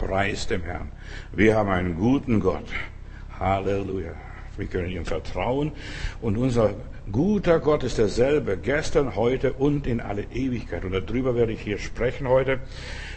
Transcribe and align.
Preis 0.00 0.46
dem 0.46 0.62
Herrn. 0.62 0.92
Wir 1.30 1.56
haben 1.56 1.68
einen 1.68 1.94
guten 1.94 2.40
Gott. 2.40 2.64
Halleluja. 3.38 4.14
Wir 4.56 4.66
können 4.66 4.90
ihm 4.90 5.04
vertrauen 5.04 5.72
und 6.20 6.36
unser 6.36 6.74
guter 7.10 7.60
Gott 7.60 7.82
ist 7.82 7.98
derselbe, 7.98 8.56
gestern, 8.56 9.16
heute 9.16 9.52
und 9.54 9.86
in 9.86 10.00
alle 10.00 10.24
Ewigkeit. 10.32 10.84
Und 10.84 10.92
darüber 10.92 11.34
werde 11.34 11.52
ich 11.52 11.60
hier 11.60 11.78
sprechen 11.78 12.28
heute. 12.28 12.60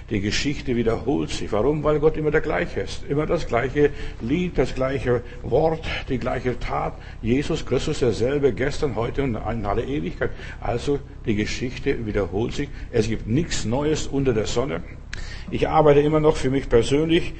Die 0.09 0.19
Geschichte 0.19 0.75
wiederholt 0.75 1.29
sich. 1.29 1.51
Warum? 1.51 1.83
Weil 1.83 1.99
Gott 1.99 2.17
immer 2.17 2.31
der 2.31 2.41
gleiche 2.41 2.81
ist. 2.81 3.03
Immer 3.07 3.25
das 3.25 3.47
gleiche 3.47 3.91
Lied, 4.21 4.57
das 4.57 4.75
gleiche 4.75 5.21
Wort, 5.43 5.85
die 6.09 6.17
gleiche 6.17 6.59
Tat. 6.59 6.93
Jesus 7.21 7.65
Christus 7.65 7.99
derselbe, 7.99 8.53
gestern, 8.53 8.95
heute 8.95 9.23
und 9.23 9.35
in 9.35 9.65
alle 9.65 9.83
Ewigkeit. 9.83 10.31
Also 10.59 10.99
die 11.25 11.35
Geschichte 11.35 12.05
wiederholt 12.05 12.53
sich. 12.53 12.69
Es 12.91 13.07
gibt 13.07 13.27
nichts 13.27 13.65
Neues 13.65 14.07
unter 14.07 14.33
der 14.33 14.45
Sonne. 14.45 14.83
Ich 15.51 15.67
arbeite 15.67 16.01
immer 16.01 16.19
noch 16.19 16.35
für 16.35 16.49
mich 16.49 16.67
persönlich 16.67 17.33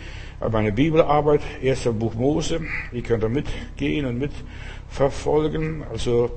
meine 0.51 0.71
Bibelarbeit, 0.71 1.41
erster 1.61 1.93
Buch 1.93 2.13
Mose, 2.15 2.61
die 2.91 3.01
könnt 3.01 3.23
ihr 3.23 3.29
mitgehen 3.29 4.05
und 4.05 4.17
mitverfolgen. 4.17 5.83
Also 5.91 6.31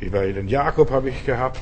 über 0.00 0.26
den 0.26 0.48
Jakob 0.48 0.90
habe 0.90 1.10
ich 1.10 1.24
gehabt, 1.24 1.60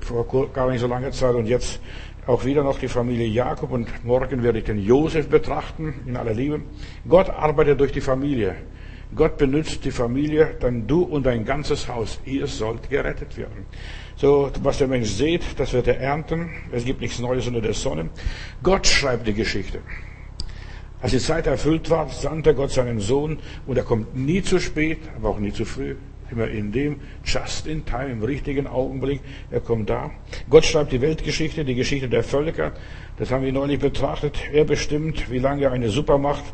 vor 0.00 0.52
gar 0.52 0.70
nicht 0.70 0.80
so 0.80 0.86
langer 0.86 1.10
Zeit 1.12 1.34
und 1.34 1.46
jetzt 1.46 1.80
auch 2.26 2.44
wieder 2.44 2.62
noch 2.62 2.78
die 2.78 2.88
Familie 2.88 3.26
Jakob 3.26 3.72
und 3.72 4.04
morgen 4.04 4.42
werde 4.42 4.60
ich 4.60 4.64
den 4.64 4.78
Josef 4.78 5.28
betrachten 5.28 5.94
in 6.06 6.16
aller 6.16 6.34
Liebe. 6.34 6.60
Gott 7.08 7.28
arbeitet 7.28 7.80
durch 7.80 7.92
die 7.92 8.00
Familie. 8.00 8.54
Gott 9.14 9.36
benutzt 9.36 9.84
die 9.84 9.90
Familie, 9.90 10.56
dann 10.60 10.86
du 10.86 11.02
und 11.02 11.26
dein 11.26 11.44
ganzes 11.44 11.88
Haus. 11.88 12.18
Ihr 12.24 12.46
sollt 12.46 12.88
gerettet 12.88 13.36
werden. 13.36 13.66
So, 14.16 14.50
was 14.62 14.78
der 14.78 14.88
Mensch 14.88 15.10
sieht, 15.10 15.42
das 15.58 15.74
wird 15.74 15.88
er 15.88 16.00
ernten. 16.00 16.50
Es 16.70 16.84
gibt 16.84 17.00
nichts 17.02 17.18
Neues 17.18 17.46
unter 17.46 17.60
der 17.60 17.74
Sonne. 17.74 18.08
Gott 18.62 18.86
schreibt 18.86 19.26
die 19.26 19.34
Geschichte. 19.34 19.80
Als 21.02 21.10
die 21.10 21.18
Zeit 21.18 21.48
erfüllt 21.48 21.90
war, 21.90 22.08
sandte 22.08 22.54
Gott 22.54 22.70
seinen 22.70 23.00
Sohn 23.00 23.38
und 23.66 23.76
er 23.76 23.82
kommt 23.82 24.16
nie 24.16 24.40
zu 24.40 24.60
spät, 24.60 25.00
aber 25.16 25.30
auch 25.30 25.40
nie 25.40 25.52
zu 25.52 25.64
früh. 25.64 25.96
Immer 26.30 26.46
in 26.46 26.70
dem 26.70 27.00
Just 27.24 27.66
in 27.66 27.84
Time, 27.84 28.12
im 28.12 28.22
richtigen 28.22 28.68
Augenblick. 28.68 29.20
Er 29.50 29.60
kommt 29.60 29.90
da. 29.90 30.12
Gott 30.48 30.64
schreibt 30.64 30.92
die 30.92 31.00
Weltgeschichte, 31.00 31.64
die 31.64 31.74
Geschichte 31.74 32.08
der 32.08 32.22
Völker. 32.22 32.72
Das 33.18 33.32
haben 33.32 33.44
wir 33.44 33.52
neulich 33.52 33.80
betrachtet. 33.80 34.38
Er 34.52 34.64
bestimmt, 34.64 35.28
wie 35.28 35.40
lange 35.40 35.70
eine 35.70 35.90
Supermacht 35.90 36.44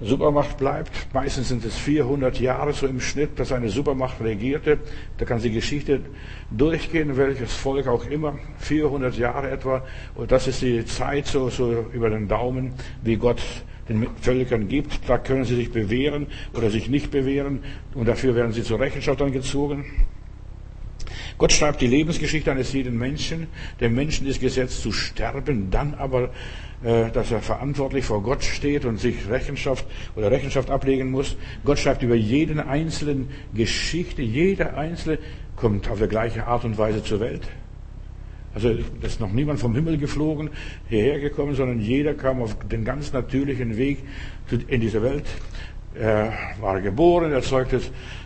Supermacht 0.00 0.58
bleibt. 0.58 0.92
Meistens 1.12 1.48
sind 1.48 1.64
es 1.64 1.76
400 1.76 2.38
Jahre 2.38 2.72
so 2.72 2.86
im 2.86 3.00
Schnitt, 3.00 3.40
dass 3.40 3.50
eine 3.50 3.68
Supermacht 3.68 4.20
regierte. 4.20 4.78
Da 5.16 5.24
kann 5.24 5.40
die 5.40 5.50
Geschichte 5.50 6.02
durchgehen, 6.50 7.16
welches 7.16 7.52
Volk 7.52 7.88
auch 7.88 8.06
immer. 8.06 8.38
400 8.58 9.16
Jahre 9.18 9.50
etwa. 9.50 9.84
Und 10.14 10.30
das 10.30 10.46
ist 10.46 10.62
die 10.62 10.84
Zeit 10.84 11.26
so, 11.26 11.48
so 11.48 11.86
über 11.92 12.10
den 12.10 12.28
Daumen, 12.28 12.74
wie 13.02 13.16
Gott 13.16 13.42
den 13.88 14.06
Völkern 14.20 14.68
gibt. 14.68 15.08
Da 15.08 15.18
können 15.18 15.44
sie 15.44 15.56
sich 15.56 15.70
bewähren 15.70 16.26
oder 16.54 16.70
sich 16.70 16.88
nicht 16.88 17.10
bewähren 17.10 17.60
und 17.94 18.06
dafür 18.06 18.34
werden 18.34 18.52
sie 18.52 18.62
zur 18.62 18.80
Rechenschaft 18.80 19.18
gezogen. 19.32 19.84
Gott 21.38 21.52
schreibt 21.52 21.80
die 21.80 21.86
Lebensgeschichte 21.86 22.50
eines 22.50 22.72
jeden 22.72 22.98
Menschen. 22.98 23.46
Der 23.80 23.90
Menschen 23.90 24.26
ist 24.26 24.40
gesetzt 24.40 24.82
zu 24.82 24.90
sterben, 24.90 25.70
dann 25.70 25.94
aber, 25.94 26.30
äh, 26.82 27.10
dass 27.12 27.30
er 27.30 27.40
verantwortlich 27.40 28.04
vor 28.04 28.22
Gott 28.22 28.42
steht 28.42 28.84
und 28.84 28.98
sich 28.98 29.28
Rechenschaft 29.28 29.86
oder 30.16 30.30
Rechenschaft 30.30 30.70
ablegen 30.70 31.10
muss. 31.10 31.36
Gott 31.64 31.78
schreibt 31.78 32.02
über 32.02 32.16
jeden 32.16 32.58
einzelnen 32.58 33.28
Geschichte. 33.54 34.22
Jeder 34.22 34.76
Einzelne 34.76 35.18
kommt 35.54 35.88
auf 35.88 36.00
die 36.00 36.08
gleiche 36.08 36.46
Art 36.46 36.64
und 36.64 36.76
Weise 36.76 37.02
zur 37.04 37.20
Welt. 37.20 37.48
Also 38.54 38.70
es 39.02 39.12
ist 39.12 39.20
noch 39.20 39.32
niemand 39.32 39.60
vom 39.60 39.74
Himmel 39.74 39.98
geflogen, 39.98 40.50
hierher 40.88 41.20
gekommen, 41.20 41.54
sondern 41.54 41.80
jeder 41.80 42.14
kam 42.14 42.42
auf 42.42 42.56
den 42.68 42.84
ganz 42.84 43.12
natürlichen 43.12 43.76
Weg 43.76 43.98
in 44.68 44.80
diese 44.80 45.02
Welt. 45.02 45.26
Er 45.94 46.32
war 46.60 46.80
geboren, 46.80 47.32
er 47.32 47.42
zeugte 47.42 47.80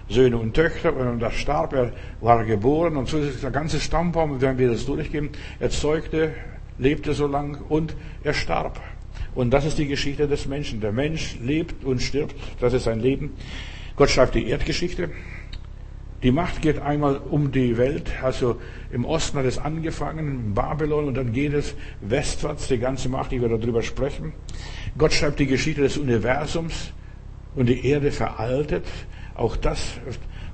Söhne 0.09 0.37
und 0.37 0.55
Töchter 0.55 0.95
und 0.95 1.21
da 1.21 1.31
starb 1.31 1.73
er, 1.73 1.93
war 2.21 2.45
geboren 2.45 2.97
und 2.97 3.09
so 3.09 3.19
ist 3.19 3.43
der 3.43 3.51
ganze 3.51 3.81
Stammbaum, 3.81 4.41
wenn 4.41 4.59
wir 4.59 4.71
das 4.71 4.85
durchgehen, 4.85 5.31
er 5.59 5.71
zeugte, 5.71 6.35
lebte 6.79 7.15
so 7.15 7.27
lang 7.27 7.63
und 7.69 7.97
er 8.23 8.35
starb. 8.35 8.81
Und 9.35 9.51
das 9.51 9.65
ist 9.65 9.79
die 9.79 9.87
Geschichte 9.87 10.29
des 10.29 10.47
Menschen. 10.47 10.81
Der 10.81 10.93
Mensch 10.93 11.37
lebt 11.43 11.85
und 11.85 12.03
stirbt, 12.03 12.35
das 12.61 12.75
ist 12.75 12.85
sein 12.85 13.01
Leben. 13.01 13.31
Gott 13.97 14.11
schreibt 14.11 14.35
die 14.35 14.49
Erdgeschichte, 14.49 15.11
die 16.23 16.31
Macht 16.31 16.63
geht 16.63 16.81
einmal 16.81 17.17
um 17.17 17.51
die 17.51 17.77
Welt, 17.77 18.13
also 18.23 18.61
im 18.93 19.05
Osten 19.05 19.39
hat 19.39 19.45
es 19.45 19.59
angefangen, 19.59 20.19
in 20.19 20.55
Babylon, 20.55 21.07
und 21.07 21.15
dann 21.17 21.33
geht 21.33 21.53
es 21.53 21.75
westwärts, 22.01 22.69
die 22.69 22.79
ganze 22.79 23.09
Macht, 23.09 23.33
ich 23.33 23.41
werde 23.41 23.59
darüber 23.59 23.83
sprechen. 23.83 24.33
Gott 24.97 25.13
schreibt 25.13 25.41
die 25.41 25.47
Geschichte 25.47 25.83
des 25.83 25.99
Universums 25.99 26.93
und 27.57 27.69
die 27.69 27.87
Erde 27.87 28.13
veraltet, 28.13 28.85
auch 29.35 29.57
das, 29.57 29.99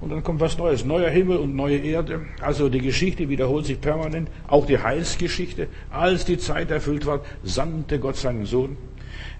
und 0.01 0.11
dann 0.11 0.23
kommt 0.23 0.41
was 0.41 0.57
Neues, 0.57 0.85
neuer 0.85 1.11
Himmel 1.11 1.39
und 1.39 1.55
neue 1.55 1.79
Erde, 1.79 2.23
also 2.41 2.69
die 2.69 2.81
Geschichte 2.81 3.29
wiederholt 3.29 3.67
sich 3.67 3.81
permanent, 3.81 4.31
auch 4.47 4.65
die 4.65 4.79
Heilsgeschichte, 4.79 5.69
als 5.91 6.25
die 6.25 6.39
Zeit 6.39 6.71
erfüllt 6.71 7.05
war, 7.05 7.21
sandte 7.43 7.99
Gott 7.99 8.17
seinen 8.17 8.47
Sohn. 8.47 8.77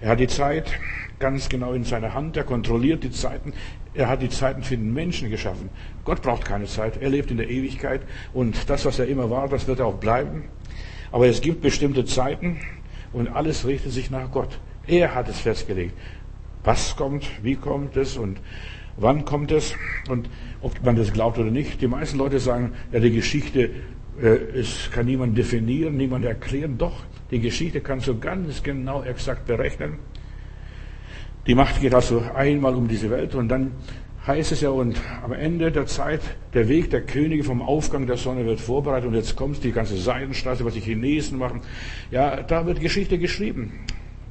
Er 0.01 0.09
hat 0.09 0.19
die 0.19 0.27
Zeit 0.27 0.71
ganz 1.19 1.49
genau 1.49 1.73
in 1.73 1.83
seiner 1.83 2.13
Hand, 2.13 2.37
er 2.37 2.43
kontrolliert 2.43 3.03
die 3.03 3.11
Zeiten, 3.11 3.53
er 3.93 4.07
hat 4.07 4.21
die 4.21 4.29
Zeiten 4.29 4.63
für 4.63 4.77
den 4.77 4.93
Menschen 4.93 5.29
geschaffen. 5.29 5.69
Gott 6.03 6.21
braucht 6.21 6.45
keine 6.45 6.65
Zeit. 6.65 7.01
Er 7.01 7.09
lebt 7.09 7.31
in 7.31 7.37
der 7.37 7.49
Ewigkeit. 7.49 8.01
Und 8.33 8.69
das, 8.69 8.85
was 8.85 8.99
er 8.99 9.07
immer 9.07 9.29
war, 9.29 9.49
das 9.49 9.67
wird 9.67 9.81
auch 9.81 9.95
bleiben. 9.95 10.43
Aber 11.11 11.27
es 11.27 11.41
gibt 11.41 11.61
bestimmte 11.61 12.05
Zeiten 12.05 12.59
und 13.13 13.27
alles 13.27 13.65
richtet 13.65 13.91
sich 13.91 14.11
nach 14.11 14.31
Gott. 14.31 14.59
Er 14.85 15.15
hat 15.15 15.27
es 15.27 15.39
festgelegt. 15.39 15.93
Was 16.63 16.95
kommt, 16.95 17.27
wie 17.41 17.55
kommt 17.55 17.97
es 17.97 18.17
und 18.17 18.39
wann 18.97 19.25
kommt 19.25 19.51
es 19.51 19.73
und 20.07 20.29
ob 20.61 20.83
man 20.83 20.95
das 20.95 21.13
glaubt 21.13 21.37
oder 21.37 21.51
nicht. 21.51 21.81
Die 21.81 21.87
meisten 21.87 22.17
Leute 22.17 22.39
sagen, 22.39 22.73
ja, 22.91 22.99
die 22.99 23.11
Geschichte, 23.11 23.69
äh, 24.21 24.27
es 24.59 24.89
kann 24.91 25.05
niemand 25.05 25.37
definieren, 25.37 25.97
niemand 25.97 26.25
erklären. 26.25 26.77
Doch, 26.77 27.03
die 27.31 27.39
Geschichte 27.39 27.81
kannst 27.81 28.07
du 28.07 28.19
ganz 28.19 28.61
genau 28.61 29.03
exakt 29.03 29.45
berechnen. 29.45 29.99
Die 31.49 31.55
Macht 31.55 31.81
geht 31.81 31.95
also 31.95 32.21
einmal 32.35 32.75
um 32.75 32.87
diese 32.87 33.09
Welt 33.09 33.33
und 33.33 33.49
dann 33.49 33.71
heißt 34.27 34.51
es 34.51 34.61
ja, 34.61 34.69
und 34.69 35.01
am 35.23 35.31
Ende 35.31 35.71
der 35.71 35.87
Zeit, 35.87 36.21
der 36.53 36.69
Weg 36.69 36.91
der 36.91 37.01
Könige 37.01 37.43
vom 37.43 37.63
Aufgang 37.63 38.05
der 38.05 38.17
Sonne 38.17 38.45
wird 38.45 38.59
vorbereitet 38.59 39.07
und 39.07 39.15
jetzt 39.15 39.35
kommt 39.35 39.63
die 39.63 39.71
ganze 39.71 39.97
Seidenstraße, 39.97 40.63
was 40.63 40.75
die 40.75 40.79
Chinesen 40.79 41.39
machen. 41.39 41.61
Ja, 42.11 42.43
da 42.43 42.67
wird 42.67 42.79
Geschichte 42.81 43.17
geschrieben. 43.17 43.79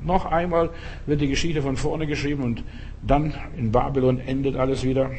Noch 0.05 0.27
einmal 0.27 0.71
wird 1.07 1.21
die 1.21 1.27
Geschichte 1.27 1.61
von 1.61 1.77
vorne 1.77 2.07
geschrieben 2.07 2.45
und 2.45 2.63
dann 3.05 3.35
in 3.57 3.73
Babylon 3.73 4.21
endet 4.21 4.55
alles 4.55 4.85
wieder. 4.85 5.11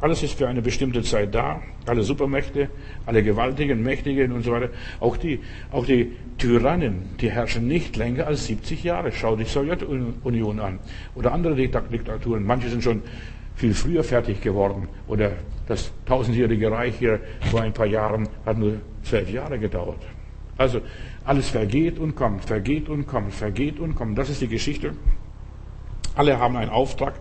Alles 0.00 0.22
ist 0.22 0.38
für 0.38 0.46
eine 0.46 0.62
bestimmte 0.62 1.02
Zeit 1.02 1.34
da. 1.34 1.60
Alle 1.86 2.02
Supermächte, 2.02 2.68
alle 3.04 3.22
gewaltigen, 3.22 3.82
mächtigen 3.82 4.30
und 4.32 4.44
so 4.44 4.52
weiter. 4.52 4.70
Auch 5.00 5.16
die, 5.16 5.40
auch 5.72 5.86
die 5.86 6.12
Tyrannen, 6.38 7.16
die 7.20 7.30
herrschen 7.30 7.66
nicht 7.66 7.96
länger 7.96 8.26
als 8.26 8.46
70 8.46 8.84
Jahre. 8.84 9.10
Schau 9.10 9.34
die 9.34 9.44
Sowjetunion 9.44 10.60
an. 10.60 10.78
Oder 11.16 11.32
andere 11.32 11.56
Diktaturen. 11.56 12.44
Manche 12.44 12.68
sind 12.68 12.84
schon 12.84 13.02
viel 13.56 13.74
früher 13.74 14.04
fertig 14.04 14.40
geworden. 14.40 14.88
Oder 15.08 15.32
das 15.66 15.92
tausendjährige 16.06 16.70
Reich 16.70 16.94
hier 16.98 17.18
vor 17.50 17.62
ein 17.62 17.72
paar 17.72 17.86
Jahren 17.86 18.28
hat 18.46 18.56
nur 18.56 18.74
zwölf 19.02 19.30
Jahre 19.30 19.58
gedauert. 19.58 20.00
Also 20.56 20.80
alles 21.24 21.50
vergeht 21.50 21.98
und 21.98 22.14
kommt, 22.14 22.44
vergeht 22.44 22.88
und 22.88 23.06
kommt, 23.06 23.34
vergeht 23.34 23.80
und 23.80 23.94
kommt. 23.94 24.16
Das 24.16 24.30
ist 24.30 24.40
die 24.40 24.48
Geschichte. 24.48 24.92
Alle 26.18 26.40
haben 26.40 26.56
einen 26.56 26.70
Auftrag. 26.70 27.14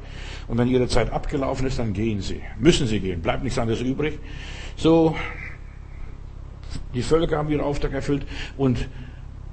Und 0.48 0.58
wenn 0.58 0.68
ihre 0.68 0.88
Zeit 0.88 1.12
abgelaufen 1.12 1.68
ist, 1.68 1.78
dann 1.78 1.94
gehen 1.94 2.22
sie. 2.22 2.42
Müssen 2.60 2.88
sie 2.88 3.00
gehen. 3.00 3.22
Bleibt 3.22 3.44
nichts 3.44 3.60
anderes 3.60 3.80
übrig. 3.82 4.18
So, 4.76 5.16
die 6.96 7.04
Völker 7.04 7.38
haben 7.38 7.50
ihren 7.50 7.62
Auftrag 7.62 7.94
erfüllt 7.94 8.26
und 8.58 8.90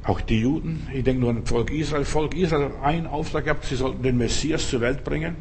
auch 0.03 0.23
die 0.23 0.41
Juden, 0.41 0.89
ich 0.93 1.05
denke 1.05 1.21
nur 1.21 1.31
an 1.31 1.45
Volk 1.45 1.71
Israel. 1.71 2.07
Volk 2.07 2.35
Israel 2.35 2.65
hat 2.65 2.83
einen 2.83 3.07
Auftrag 3.07 3.45
gehabt, 3.45 3.67
sie 3.67 3.77
sollten 3.77 4.03
den 4.03 4.17
Messias 4.17 4.69
zur 4.71 4.81
Welt 4.81 5.05
bringen. 5.05 5.37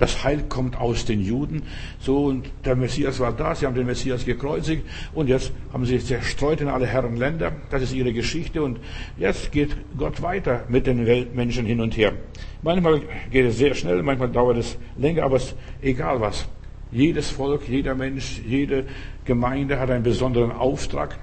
Das 0.00 0.24
Heil 0.24 0.44
kommt 0.48 0.80
aus 0.80 1.04
den 1.04 1.20
Juden. 1.20 1.62
So, 2.00 2.24
und 2.24 2.50
der 2.64 2.74
Messias 2.74 3.20
war 3.20 3.32
da, 3.32 3.54
sie 3.54 3.66
haben 3.66 3.74
den 3.74 3.86
Messias 3.86 4.24
gekreuzigt 4.24 4.82
und 5.12 5.28
jetzt 5.28 5.52
haben 5.74 5.84
sie 5.84 5.98
zerstreut 5.98 6.62
in 6.62 6.68
alle 6.68 6.86
Herren 6.86 7.16
Länder. 7.16 7.52
Das 7.68 7.82
ist 7.82 7.92
ihre 7.92 8.14
Geschichte 8.14 8.62
und 8.62 8.80
jetzt 9.18 9.52
geht 9.52 9.76
Gott 9.98 10.22
weiter 10.22 10.64
mit 10.68 10.86
den 10.86 11.04
Weltmenschen 11.06 11.66
hin 11.66 11.80
und 11.82 11.98
her. 11.98 12.14
Manchmal 12.62 13.02
geht 13.30 13.44
es 13.44 13.58
sehr 13.58 13.74
schnell, 13.74 14.02
manchmal 14.02 14.30
dauert 14.30 14.56
es 14.56 14.78
länger, 14.96 15.24
aber 15.24 15.36
es 15.36 15.44
ist 15.44 15.56
egal 15.82 16.20
was. 16.20 16.48
Jedes 16.90 17.30
Volk, 17.30 17.68
jeder 17.68 17.94
Mensch, 17.94 18.40
jede 18.46 18.86
Gemeinde 19.26 19.78
hat 19.78 19.90
einen 19.90 20.02
besonderen 20.02 20.50
Auftrag. 20.50 21.18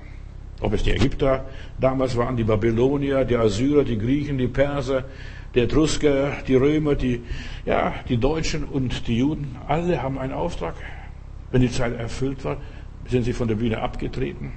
Ob 0.61 0.73
es 0.73 0.83
die 0.83 0.91
Ägypter 0.91 1.45
damals 1.79 2.15
waren, 2.15 2.37
die 2.37 2.43
Babylonier, 2.43 3.25
die 3.25 3.35
Assyrer, 3.35 3.83
die 3.83 3.97
Griechen, 3.97 4.37
die 4.37 4.47
Perser, 4.47 5.05
die 5.57 5.63
Etrusker, 5.63 6.37
die 6.47 6.55
Römer, 6.55 6.93
die, 6.93 7.21
ja, 7.65 7.95
die 8.07 8.17
Deutschen 8.17 8.63
und 8.63 9.07
die 9.07 9.17
Juden, 9.17 9.55
alle 9.67 10.03
haben 10.03 10.19
einen 10.19 10.33
Auftrag. 10.33 10.75
Wenn 11.51 11.61
die 11.61 11.71
Zeit 11.71 11.97
erfüllt 11.97 12.45
war, 12.45 12.57
sind 13.07 13.23
sie 13.23 13.33
von 13.33 13.47
der 13.47 13.55
Bühne 13.55 13.81
abgetreten. 13.81 14.53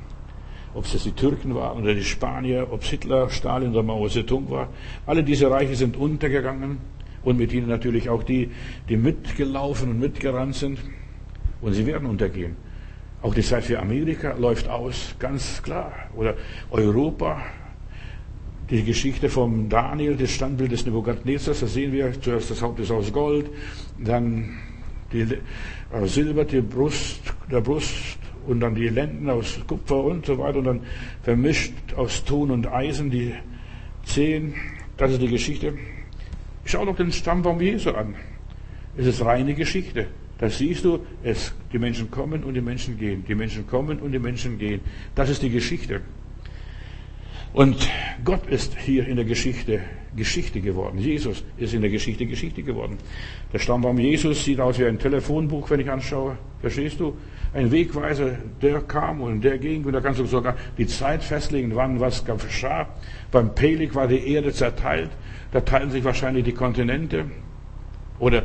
ob 0.75 0.85
es 0.85 1.02
die 1.02 1.12
Türken 1.12 1.55
waren 1.55 1.82
oder 1.82 1.94
die 1.94 2.05
Spanier, 2.05 2.69
ob 2.70 2.82
es 2.82 2.91
Hitler, 2.91 3.31
Stalin 3.31 3.70
oder 3.70 3.82
Mao 3.82 4.08
Zedong 4.08 4.50
war. 4.50 4.69
Alle 5.06 5.25
diese 5.25 5.50
Reiche 5.50 5.75
sind 5.75 5.97
untergegangen 5.97 6.79
und 7.23 7.38
mit 7.38 7.53
ihnen 7.53 7.69
natürlich 7.69 8.08
auch 8.08 8.23
die, 8.23 8.50
die 8.88 8.96
mitgelaufen 8.96 9.91
und 9.91 10.00
mitgerannt 10.00 10.55
sind. 10.55 10.79
Und 11.61 11.73
sie 11.73 11.87
werden 11.87 12.08
untergehen. 12.08 12.56
Auch 13.23 13.35
die 13.35 13.43
Zeit 13.43 13.64
für 13.64 13.81
Amerika 13.81 14.35
läuft 14.38 14.69
aus, 14.69 15.14
ganz 15.19 15.62
klar. 15.62 15.93
Oder 16.14 16.35
Europa, 16.70 17.43
die 18.70 18.84
Geschichte 18.84 19.28
vom 19.28 19.69
Daniel, 19.69 20.17
das 20.17 20.31
Standbild 20.31 20.70
des 20.70 20.87
Nebukadnezars, 20.87 21.61
da 21.61 21.67
sehen 21.67 21.93
wir 21.93 22.12
zuerst 22.20 22.50
das 22.50 22.62
Haupt 22.62 22.78
ist 22.78 22.90
aus 22.90 23.12
Gold, 23.12 23.50
dann 23.99 24.56
die 25.12 25.22
äh, 25.22 26.06
Silber, 26.06 26.44
die 26.44 26.61
Brust, 26.61 27.20
der 27.50 27.61
Brust 27.61 28.19
und 28.46 28.61
dann 28.61 28.75
die 28.75 28.88
Lenden 28.88 29.28
aus 29.28 29.58
Kupfer 29.67 30.05
und 30.05 30.25
so 30.25 30.38
weiter 30.38 30.58
und 30.58 30.64
dann 30.64 30.81
vermischt 31.22 31.75
aus 31.96 32.25
Ton 32.25 32.50
und 32.50 32.67
Eisen 32.69 33.11
die 33.11 33.34
Zehen. 34.05 34.55
Das 34.96 35.12
ist 35.12 35.20
die 35.20 35.28
Geschichte. 35.28 35.75
Schau 36.64 36.84
doch 36.84 36.96
den 36.96 37.12
Stammbaum 37.12 37.61
Jesu 37.61 37.90
an. 37.90 38.14
Es 38.96 39.06
ist 39.06 39.25
reine 39.25 39.55
Geschichte. 39.55 40.06
Da 40.38 40.49
siehst 40.49 40.84
du, 40.84 41.00
es, 41.22 41.52
die 41.72 41.78
Menschen 41.78 42.11
kommen 42.11 42.44
und 42.44 42.55
die 42.55 42.61
Menschen 42.61 42.99
gehen. 42.99 43.25
Die 43.26 43.34
Menschen 43.34 43.67
kommen 43.67 43.99
und 43.99 44.12
die 44.12 44.19
Menschen 44.19 44.58
gehen. 44.58 44.81
Das 45.14 45.28
ist 45.28 45.43
die 45.43 45.50
Geschichte. 45.50 46.00
Und 47.52 47.88
Gott 48.25 48.47
ist 48.47 48.79
hier 48.79 49.06
in 49.06 49.17
der 49.17 49.25
Geschichte 49.25 49.81
Geschichte 50.14 50.61
geworden. 50.61 50.99
Jesus 50.99 51.44
ist 51.56 51.73
in 51.73 51.82
der 51.82 51.91
Geschichte 51.91 52.26
Geschichte 52.26 52.62
geworden. 52.62 52.99
Der 53.52 53.58
Stammbaum 53.58 53.99
Jesus 53.99 54.44
sieht 54.44 54.61
aus 54.61 54.79
wie 54.79 54.87
ein 54.87 54.99
Telefonbuch, 54.99 55.70
wenn 55.70 55.81
ich 55.81 55.91
anschaue. 55.91 56.37
Verstehst 56.61 56.99
du? 56.99 57.17
Ein 57.52 57.70
Wegweiser, 57.70 58.37
der 58.61 58.81
kam 58.82 59.20
und 59.20 59.43
der 59.43 59.58
ging 59.58 59.85
und 59.85 59.93
da 59.93 60.00
kannst 60.00 60.20
du 60.20 60.26
sogar 60.26 60.56
die 60.79 60.87
Zeit 60.87 61.23
festlegen, 61.23 61.75
wann 61.75 61.99
was 61.99 62.25
geschah. 62.25 62.88
Beim 63.31 63.55
Pelik 63.55 63.94
war 63.94 64.06
die 64.06 64.32
Erde 64.32 64.53
zerteilt. 64.53 65.11
Da 65.53 65.61
teilen 65.61 65.91
sich 65.91 66.05
wahrscheinlich 66.05 66.44
die 66.44 66.53
Kontinente. 66.53 67.26
Oder 68.19 68.44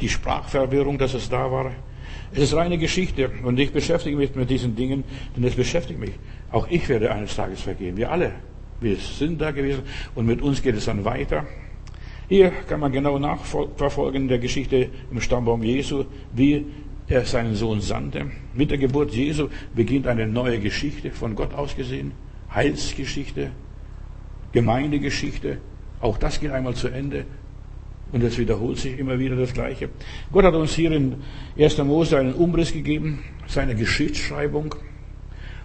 die 0.00 0.08
Sprachverwirrung, 0.08 0.98
dass 0.98 1.14
es 1.14 1.28
da 1.28 1.50
war. 1.50 1.72
Es 2.34 2.44
ist 2.44 2.54
reine 2.54 2.78
Geschichte 2.78 3.30
und 3.42 3.58
ich 3.58 3.72
beschäftige 3.72 4.16
mich 4.16 4.34
mit 4.34 4.48
diesen 4.48 4.74
Dingen, 4.74 5.04
denn 5.36 5.44
es 5.44 5.54
beschäftigt 5.54 6.00
mich. 6.00 6.12
Auch 6.50 6.66
ich 6.70 6.88
werde 6.88 7.12
eines 7.12 7.36
Tages 7.36 7.60
vergehen. 7.60 7.96
Wir 7.96 8.10
alle. 8.10 8.32
Wir 8.80 8.96
sind 8.96 9.40
da 9.40 9.50
gewesen 9.50 9.82
und 10.14 10.26
mit 10.26 10.40
uns 10.40 10.62
geht 10.62 10.74
es 10.74 10.86
dann 10.86 11.04
weiter. 11.04 11.46
Hier 12.28 12.50
kann 12.68 12.80
man 12.80 12.90
genau 12.90 13.18
nachverfolgen 13.18 14.28
der 14.28 14.38
Geschichte 14.38 14.88
im 15.10 15.20
Stammbaum 15.20 15.62
Jesu, 15.62 16.04
wie 16.32 16.66
er 17.06 17.24
seinen 17.26 17.54
Sohn 17.54 17.80
sandte. 17.80 18.30
Mit 18.54 18.70
der 18.70 18.78
Geburt 18.78 19.12
Jesu 19.12 19.48
beginnt 19.74 20.06
eine 20.06 20.26
neue 20.26 20.58
Geschichte, 20.58 21.10
von 21.10 21.34
Gott 21.34 21.52
aus 21.52 21.76
gesehen. 21.76 22.12
Heilsgeschichte, 22.54 23.50
Gemeindegeschichte. 24.52 25.58
Auch 26.00 26.16
das 26.16 26.40
geht 26.40 26.50
einmal 26.50 26.74
zu 26.74 26.88
Ende. 26.88 27.26
Und 28.12 28.22
es 28.22 28.38
wiederholt 28.38 28.78
sich 28.78 28.98
immer 28.98 29.18
wieder 29.18 29.36
das 29.36 29.54
Gleiche. 29.54 29.88
Gott 30.30 30.44
hat 30.44 30.54
uns 30.54 30.74
hier 30.74 30.92
in 30.92 31.16
1. 31.58 31.78
Mose 31.78 32.18
einen 32.18 32.34
Umriss 32.34 32.72
gegeben, 32.72 33.20
seine 33.46 33.74
Geschichtsschreibung. 33.74 34.74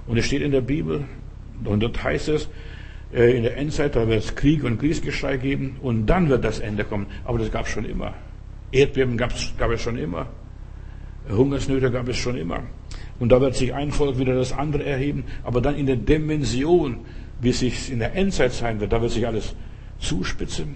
Und 0.08 0.18
es 0.18 0.26
steht 0.26 0.42
in 0.42 0.52
der 0.52 0.62
Bibel, 0.62 1.04
und 1.66 1.82
dort 1.82 2.02
heißt 2.02 2.30
es, 2.30 2.50
äh, 3.14 3.36
in 3.36 3.44
der 3.44 3.58
Endzeit, 3.58 3.96
da 3.96 4.08
wird 4.08 4.24
es 4.24 4.36
Krieg 4.36 4.64
und 4.64 4.80
Kriegsgeschrei 4.80 5.38
geben 5.38 5.78
und 5.82 6.06
dann 6.06 6.30
wird 6.30 6.44
das 6.44 6.60
Ende 6.60 6.84
kommen. 6.84 7.08
Aber 7.26 7.38
das 7.38 7.52
gab 7.52 7.66
es 7.66 7.72
schon 7.72 7.86
immer. 7.86 8.14
Erdbeben 8.72 9.18
gab 9.18 9.34
es 9.34 9.82
schon 9.82 9.98
immer. 9.98 10.28
Hungersnöte 11.30 11.92
gab 11.92 12.08
es 12.08 12.18
schon 12.18 12.38
immer. 12.38 12.64
Und 13.20 13.32
da 13.32 13.42
wird 13.42 13.56
sich 13.56 13.74
ein 13.74 13.92
Volk 13.92 14.20
wieder 14.20 14.36
das 14.36 14.54
andere 14.54 14.86
erheben. 14.86 15.26
Aber 15.44 15.62
dann 15.62 15.76
in 15.76 15.86
der 15.86 15.96
Dimension, 15.96 17.00
wie 17.42 17.50
es 17.50 17.60
sich 17.60 17.92
in 17.92 18.00
der 18.00 18.16
Endzeit 18.16 18.54
sein 18.54 18.80
wird, 18.80 18.94
da 18.94 19.02
wird 19.02 19.12
sich 19.12 19.26
alles 19.26 19.56
zuspitzen. 20.00 20.76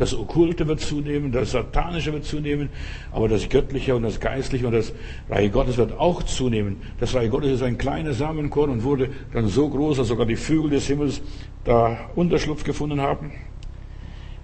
Das 0.00 0.14
Okkulte 0.14 0.66
wird 0.66 0.80
zunehmen, 0.80 1.30
das 1.30 1.50
Satanische 1.50 2.14
wird 2.14 2.24
zunehmen, 2.24 2.70
aber 3.12 3.28
das 3.28 3.50
Göttliche 3.50 3.94
und 3.94 4.02
das 4.02 4.18
Geistliche 4.18 4.66
und 4.66 4.72
das 4.72 4.94
Reich 5.28 5.52
Gottes 5.52 5.76
wird 5.76 5.92
auch 5.92 6.22
zunehmen. 6.22 6.78
Das 6.98 7.14
Reich 7.14 7.28
Gottes 7.28 7.50
ist 7.50 7.62
ein 7.62 7.76
kleiner 7.76 8.14
Samenkorn 8.14 8.70
und 8.70 8.82
wurde 8.82 9.10
dann 9.34 9.46
so 9.48 9.68
groß, 9.68 9.98
dass 9.98 10.08
sogar 10.08 10.24
die 10.24 10.36
Vögel 10.36 10.70
des 10.70 10.86
Himmels 10.86 11.20
da 11.64 11.98
Unterschlupf 12.14 12.64
gefunden 12.64 13.02
haben. 13.02 13.32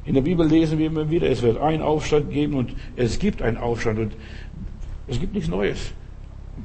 In 0.04 0.12
der 0.12 0.20
Bibel 0.20 0.46
lesen 0.46 0.78
wir 0.78 0.88
immer 0.88 1.08
wieder, 1.08 1.26
es 1.26 1.40
wird 1.40 1.58
einen 1.58 1.80
Aufstand 1.80 2.30
geben 2.30 2.52
und 2.52 2.74
es 2.94 3.18
gibt 3.18 3.40
einen 3.40 3.56
Aufstand 3.56 3.98
und 3.98 4.12
es 5.08 5.18
gibt 5.18 5.32
nichts 5.32 5.48
Neues. 5.48 5.94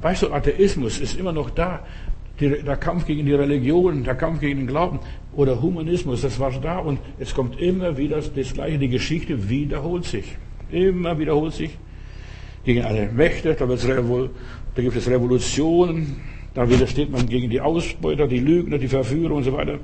Weißt 0.02 0.22
du, 0.22 0.32
Atheismus 0.34 1.00
ist 1.00 1.18
immer 1.18 1.32
noch 1.32 1.48
da 1.48 1.86
der 2.48 2.76
Kampf 2.76 3.06
gegen 3.06 3.26
die 3.26 3.34
Religion, 3.34 4.04
der 4.04 4.14
Kampf 4.14 4.40
gegen 4.40 4.60
den 4.60 4.66
Glauben 4.66 5.00
oder 5.34 5.60
Humanismus, 5.60 6.22
das 6.22 6.38
war 6.38 6.52
da 6.52 6.78
und 6.78 6.98
es 7.18 7.34
kommt 7.34 7.60
immer 7.60 7.96
wieder 7.96 8.20
das 8.20 8.52
Gleiche, 8.52 8.78
die 8.78 8.88
Geschichte 8.88 9.48
wiederholt 9.48 10.04
sich. 10.04 10.36
Immer 10.70 11.18
wiederholt 11.18 11.54
sich 11.54 11.76
gegen 12.64 12.82
alle 12.82 13.10
Mächte, 13.10 13.54
da, 13.54 13.66
da 13.66 14.82
gibt 14.82 14.96
es 14.96 15.08
Revolutionen, 15.08 16.16
da 16.54 16.68
widersteht 16.68 17.10
man 17.10 17.26
gegen 17.26 17.50
die 17.50 17.60
Ausbeuter, 17.60 18.26
die 18.28 18.40
Lügner, 18.40 18.78
die 18.78 18.88
Verführer 18.88 19.34
und 19.34 19.44
so 19.44 19.52
weiter. 19.52 19.78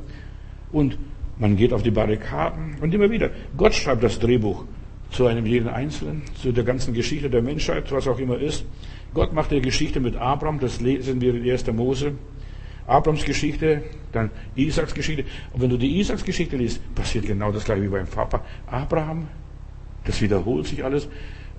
Und 0.72 0.98
man 1.38 1.56
geht 1.56 1.72
auf 1.72 1.82
die 1.82 1.90
Barrikaden 1.90 2.76
und 2.80 2.92
immer 2.92 3.10
wieder. 3.10 3.30
Gott 3.56 3.74
schreibt 3.74 4.02
das 4.02 4.18
Drehbuch 4.18 4.64
zu 5.10 5.26
einem 5.26 5.46
jeden 5.46 5.68
Einzelnen, 5.68 6.22
zu 6.34 6.52
der 6.52 6.64
ganzen 6.64 6.92
Geschichte 6.92 7.30
der 7.30 7.42
Menschheit, 7.42 7.90
was 7.90 8.06
auch 8.06 8.18
immer 8.18 8.38
ist. 8.38 8.64
Gott 9.14 9.32
macht 9.32 9.50
die 9.50 9.60
Geschichte 9.60 10.00
mit 10.00 10.16
Abraham, 10.16 10.60
das 10.60 10.80
lesen 10.80 11.20
wir 11.20 11.34
in 11.34 11.50
1. 11.50 11.66
Mose. 11.72 12.12
Abrams 12.88 13.24
Geschichte, 13.24 13.82
dann 14.12 14.30
Isaaks 14.56 14.94
Geschichte. 14.94 15.24
Und 15.52 15.60
wenn 15.62 15.70
du 15.70 15.76
die 15.76 16.00
Isaaks 16.00 16.24
Geschichte 16.24 16.56
liest, 16.56 16.80
passiert 16.94 17.26
genau 17.26 17.52
das 17.52 17.64
gleiche 17.64 17.82
wie 17.82 17.88
beim 17.88 18.06
Papa. 18.06 18.42
Abraham, 18.66 19.28
das 20.04 20.20
wiederholt 20.20 20.66
sich 20.66 20.82
alles. 20.82 21.08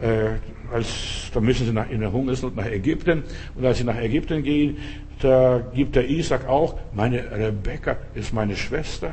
Äh, 0.02 0.40
als, 0.74 1.30
da 1.34 1.40
müssen 1.40 1.66
sie 1.66 1.74
nach, 1.74 1.90
in 1.90 2.00
der 2.00 2.12
Hungersnot 2.12 2.56
nach 2.56 2.66
Ägypten. 2.66 3.24
Und 3.56 3.66
als 3.66 3.78
sie 3.78 3.84
nach 3.84 3.98
Ägypten 3.98 4.44
gehen, 4.44 4.78
da 5.22 5.62
gibt 5.74 5.96
der 5.96 6.10
Isaac 6.10 6.48
auch, 6.48 6.80
meine 6.94 7.30
Rebecca 7.32 7.98
ist 8.16 8.34
meine 8.34 8.56
Schwester. 8.56 9.12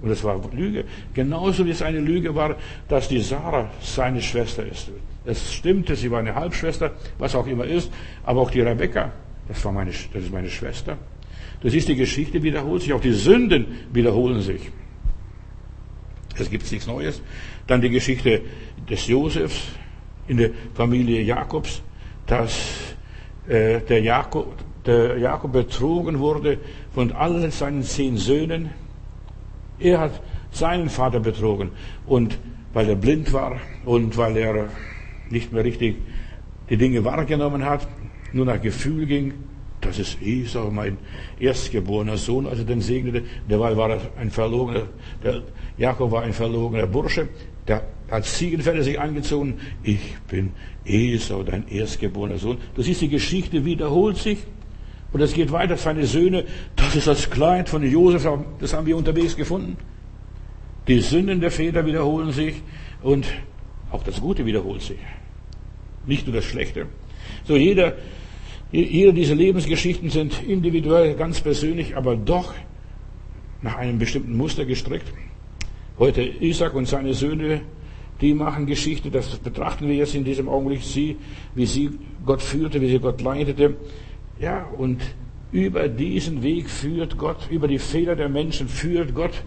Und 0.00 0.10
das 0.10 0.22
war 0.22 0.40
Lüge. 0.52 0.84
Genauso 1.12 1.66
wie 1.66 1.70
es 1.70 1.82
eine 1.82 1.98
Lüge 1.98 2.34
war, 2.34 2.54
dass 2.88 3.08
die 3.08 3.20
Sarah 3.20 3.68
seine 3.80 4.22
Schwester 4.22 4.64
ist. 4.64 4.90
Es 5.24 5.52
stimmte, 5.52 5.96
sie 5.96 6.10
war 6.10 6.20
eine 6.20 6.34
Halbschwester, 6.34 6.92
was 7.18 7.34
auch 7.34 7.46
immer 7.46 7.64
ist. 7.64 7.90
Aber 8.22 8.42
auch 8.42 8.50
die 8.50 8.60
Rebecca, 8.60 9.10
das 9.48 9.64
war 9.64 9.72
meine, 9.72 9.90
das 9.90 10.22
ist 10.22 10.32
meine 10.32 10.50
Schwester. 10.50 10.96
Du 11.60 11.68
siehst, 11.68 11.88
die 11.88 11.96
Geschichte 11.96 12.42
wiederholt 12.42 12.82
sich, 12.82 12.92
auch 12.92 13.00
die 13.00 13.12
Sünden 13.12 13.66
wiederholen 13.92 14.40
sich. 14.40 14.70
Es 16.36 16.50
gibt 16.50 16.70
nichts 16.70 16.86
Neues. 16.86 17.20
Dann 17.66 17.80
die 17.80 17.90
Geschichte 17.90 18.42
des 18.88 19.06
Josefs 19.06 19.68
in 20.28 20.36
der 20.36 20.50
Familie 20.74 21.22
Jakobs, 21.22 21.82
dass 22.26 22.94
äh, 23.48 23.80
der, 23.80 24.02
Jakob, 24.02 24.54
der 24.86 25.18
Jakob 25.18 25.52
betrogen 25.52 26.18
wurde 26.18 26.58
von 26.94 27.12
allen 27.12 27.50
seinen 27.50 27.82
zehn 27.82 28.16
Söhnen. 28.16 28.70
Er 29.80 30.00
hat 30.00 30.22
seinen 30.50 30.88
Vater 30.88 31.20
betrogen 31.20 31.70
und 32.06 32.38
weil 32.72 32.88
er 32.88 32.96
blind 32.96 33.32
war 33.32 33.60
und 33.84 34.16
weil 34.16 34.36
er 34.36 34.68
nicht 35.30 35.52
mehr 35.52 35.64
richtig 35.64 35.96
die 36.70 36.76
Dinge 36.76 37.04
wahrgenommen 37.04 37.64
hat, 37.64 37.88
nur 38.32 38.44
nach 38.44 38.60
Gefühl 38.60 39.06
ging, 39.06 39.34
das 39.80 39.98
ist 39.98 40.18
Esau, 40.22 40.70
mein 40.70 40.98
erstgeborener 41.38 42.16
Sohn, 42.16 42.46
als 42.46 42.58
er 42.58 42.64
den 42.64 42.80
segnete. 42.80 43.22
Derweil 43.48 43.76
war 43.76 43.90
er 43.90 44.00
ein 44.18 44.30
verlogener, 44.30 44.86
der 45.22 45.42
Jakob 45.76 46.10
war 46.10 46.22
ein 46.22 46.32
verlogener 46.32 46.86
Bursche, 46.86 47.28
der 47.66 47.82
hat 48.10 48.24
Ziegenfälle 48.24 48.82
sich 48.82 48.98
angezogen. 48.98 49.58
Ich 49.82 50.16
bin 50.28 50.52
Esau, 50.84 51.42
dein 51.42 51.68
erstgeborener 51.68 52.38
Sohn. 52.38 52.58
Du 52.74 52.82
siehst, 52.82 53.00
die 53.00 53.08
Geschichte 53.08 53.64
wiederholt 53.64 54.16
sich. 54.16 54.38
Und 55.12 55.22
es 55.22 55.32
geht 55.32 55.52
weiter, 55.52 55.76
seine 55.76 56.06
Söhne, 56.06 56.44
das 56.76 56.94
ist 56.94 57.06
das 57.06 57.30
Kleid 57.30 57.68
von 57.68 57.82
Josef, 57.82 58.28
das 58.60 58.74
haben 58.74 58.86
wir 58.86 58.96
unterwegs 58.96 59.36
gefunden. 59.36 59.78
Die 60.86 61.00
Sünden 61.00 61.40
der 61.40 61.50
Väter 61.50 61.86
wiederholen 61.86 62.30
sich 62.32 62.62
und 63.02 63.26
auch 63.90 64.02
das 64.02 64.20
Gute 64.20 64.44
wiederholt 64.44 64.82
sich. 64.82 64.98
Nicht 66.06 66.26
nur 66.26 66.36
das 66.36 66.44
Schlechte. 66.44 66.86
So 67.44 67.56
jeder 67.56 67.94
jede 68.70 69.14
dieser 69.14 69.34
Lebensgeschichten 69.34 70.10
sind 70.10 70.42
individuell, 70.42 71.14
ganz 71.14 71.40
persönlich, 71.40 71.96
aber 71.96 72.16
doch 72.16 72.52
nach 73.62 73.76
einem 73.76 73.98
bestimmten 73.98 74.36
Muster 74.36 74.64
gestrickt. 74.64 75.10
Heute 75.98 76.22
Isaac 76.22 76.74
und 76.74 76.86
seine 76.86 77.14
Söhne, 77.14 77.62
die 78.20 78.34
machen 78.34 78.66
Geschichte, 78.66 79.10
das 79.10 79.36
betrachten 79.36 79.88
wir 79.88 79.94
jetzt 79.94 80.14
in 80.14 80.24
diesem 80.24 80.48
Augenblick, 80.48 80.82
sie, 80.82 81.16
wie 81.54 81.66
sie 81.66 81.90
Gott 82.26 82.42
führte, 82.42 82.80
wie 82.80 82.88
sie 82.88 82.98
Gott 82.98 83.20
leitete. 83.20 83.76
Ja, 84.38 84.66
und 84.76 85.00
über 85.50 85.88
diesen 85.88 86.42
Weg 86.42 86.68
führt 86.68 87.16
Gott, 87.16 87.48
über 87.50 87.68
die 87.68 87.78
Fehler 87.78 88.16
der 88.16 88.28
Menschen 88.28 88.68
führt 88.68 89.14
Gott 89.14 89.42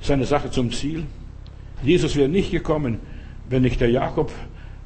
seine 0.00 0.24
Sache 0.24 0.50
zum 0.50 0.72
Ziel. 0.72 1.04
Jesus 1.82 2.16
wäre 2.16 2.28
nicht 2.28 2.50
gekommen, 2.50 3.00
wenn 3.48 3.62
nicht 3.62 3.80
der 3.80 3.90
Jakob 3.90 4.32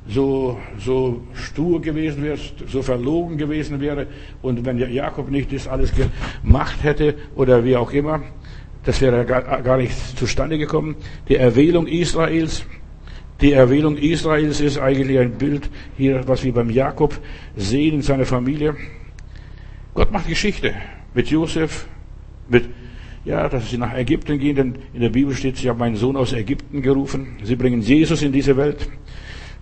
so, 0.08 0.58
so 0.78 1.22
stur 1.34 1.80
gewesen 1.80 2.22
wäre, 2.22 2.38
so 2.68 2.82
verlogen 2.82 3.36
gewesen 3.38 3.80
wäre 3.80 4.06
und 4.42 4.64
wenn 4.64 4.78
Jakob 4.78 5.30
nicht 5.30 5.52
das 5.52 5.66
alles 5.66 5.92
gemacht 5.92 6.82
hätte 6.82 7.14
oder 7.34 7.64
wie 7.64 7.76
auch 7.76 7.92
immer, 7.92 8.22
das 8.84 9.00
wäre 9.00 9.24
gar, 9.24 9.62
gar 9.62 9.78
nicht 9.78 9.92
zustande 10.16 10.58
gekommen. 10.58 10.94
Die 11.28 11.36
Erwählung 11.36 11.88
Israels, 11.88 12.64
die 13.40 13.52
Erwählung 13.52 13.96
Israels 13.96 14.60
ist 14.60 14.78
eigentlich 14.78 15.18
ein 15.18 15.32
Bild 15.32 15.68
hier, 15.96 16.26
was 16.28 16.44
wir 16.44 16.54
beim 16.54 16.70
Jakob 16.70 17.18
sehen 17.56 17.96
in 17.96 18.02
seiner 18.02 18.26
Familie. 18.26 18.76
Gott 19.92 20.12
macht 20.12 20.28
Geschichte 20.28 20.72
mit 21.14 21.28
Josef, 21.28 21.86
mit, 22.48 22.68
ja, 23.24 23.48
dass 23.48 23.70
sie 23.70 23.78
nach 23.78 23.92
Ägypten 23.94 24.38
gehen, 24.38 24.54
denn 24.54 24.74
in 24.94 25.00
der 25.00 25.08
Bibel 25.08 25.34
steht, 25.34 25.56
sie 25.56 25.68
haben 25.68 25.80
meinen 25.80 25.96
Sohn 25.96 26.16
aus 26.16 26.32
Ägypten 26.32 26.80
gerufen. 26.80 27.38
Sie 27.42 27.56
bringen 27.56 27.80
Jesus 27.80 28.22
in 28.22 28.30
diese 28.30 28.56
Welt. 28.56 28.88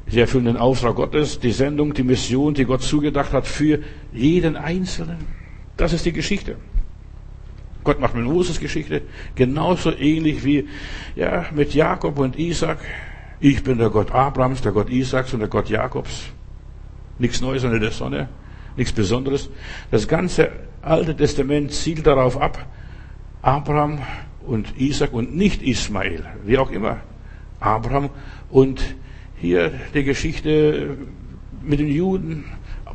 Sie 0.06 0.20
erfüllen 0.20 0.44
den 0.44 0.56
Auftrag 0.56 0.96
Gottes, 0.96 1.40
die 1.40 1.52
Sendung, 1.52 1.94
die 1.94 2.02
Mission, 2.02 2.54
die 2.54 2.64
Gott 2.64 2.82
zugedacht 2.82 3.32
hat 3.32 3.46
für 3.46 3.80
jeden 4.12 4.56
Einzelnen. 4.56 5.18
Das 5.76 5.92
ist 5.92 6.04
die 6.04 6.12
Geschichte. 6.12 6.56
Gott 7.84 8.00
macht 8.00 8.14
mit 8.14 8.24
Moses 8.24 8.60
Geschichte 8.60 9.02
genauso 9.34 9.92
ähnlich 9.92 10.44
wie 10.44 10.66
ja, 11.16 11.46
mit 11.54 11.74
Jakob 11.74 12.18
und 12.18 12.38
Isaac. 12.38 12.78
Ich 13.40 13.62
bin 13.62 13.78
der 13.78 13.90
Gott 13.90 14.10
Abrahams, 14.10 14.62
der 14.62 14.72
Gott 14.72 14.88
Isaaks 14.88 15.34
und 15.34 15.40
der 15.40 15.48
Gott 15.48 15.68
Jakobs. 15.68 16.24
Nichts 17.18 17.40
Neues 17.40 17.62
unter 17.64 17.78
der 17.78 17.90
Sonne, 17.90 18.28
nichts 18.76 18.92
Besonderes. 18.92 19.50
Das 19.90 20.08
ganze 20.08 20.50
Alte 20.80 21.14
Testament 21.14 21.72
zielt 21.72 22.06
darauf 22.06 22.40
ab, 22.40 22.66
Abraham 23.42 24.00
und 24.46 24.78
Isaac 24.78 25.12
und 25.12 25.36
nicht 25.36 25.62
Ismael, 25.62 26.24
wie 26.44 26.58
auch 26.58 26.70
immer. 26.70 27.00
Abraham 27.60 28.10
und 28.50 28.82
hier 29.36 29.72
die 29.92 30.04
Geschichte 30.04 30.96
mit 31.62 31.80
den 31.80 31.88
Juden, 31.88 32.44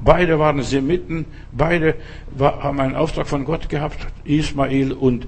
Beide 0.03 0.39
waren 0.39 0.61
Semiten, 0.63 1.25
beide 1.51 1.95
haben 2.39 2.79
einen 2.79 2.95
Auftrag 2.95 3.27
von 3.27 3.43
Gott 3.43 3.67
gehabt, 3.67 4.07
Ismael 4.23 4.93
und 4.93 5.27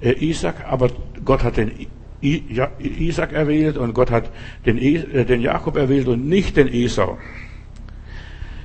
äh, 0.00 0.12
Isaac, 0.12 0.64
aber 0.68 0.90
Gott 1.24 1.42
hat 1.42 1.56
den 1.56 1.72
Isaac 2.20 3.32
erwählt 3.32 3.76
und 3.76 3.92
Gott 3.92 4.10
hat 4.10 4.30
den, 4.66 4.78
äh, 4.78 5.24
den 5.24 5.40
Jakob 5.40 5.76
erwählt 5.76 6.06
und 6.06 6.28
nicht 6.28 6.56
den 6.56 6.68
Esau. 6.68 7.18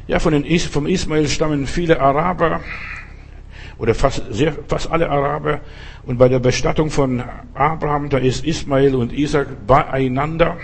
Ja, 0.07 0.19
von 0.19 0.33
den, 0.33 0.59
vom 0.59 0.85
Ismael 0.85 1.27
stammen 1.27 1.65
viele 1.65 1.99
Araber 1.99 2.61
oder 3.77 3.95
fast, 3.95 4.23
sehr, 4.31 4.53
fast 4.67 4.91
alle 4.91 5.09
Araber. 5.09 5.61
Und 6.05 6.17
bei 6.17 6.29
der 6.29 6.39
Bestattung 6.39 6.89
von 6.89 7.23
Abraham, 7.53 8.09
da 8.09 8.17
ist 8.17 8.45
Ismael 8.45 8.95
und 8.95 9.13
Isaac 9.13 9.65
beieinander 9.65 10.57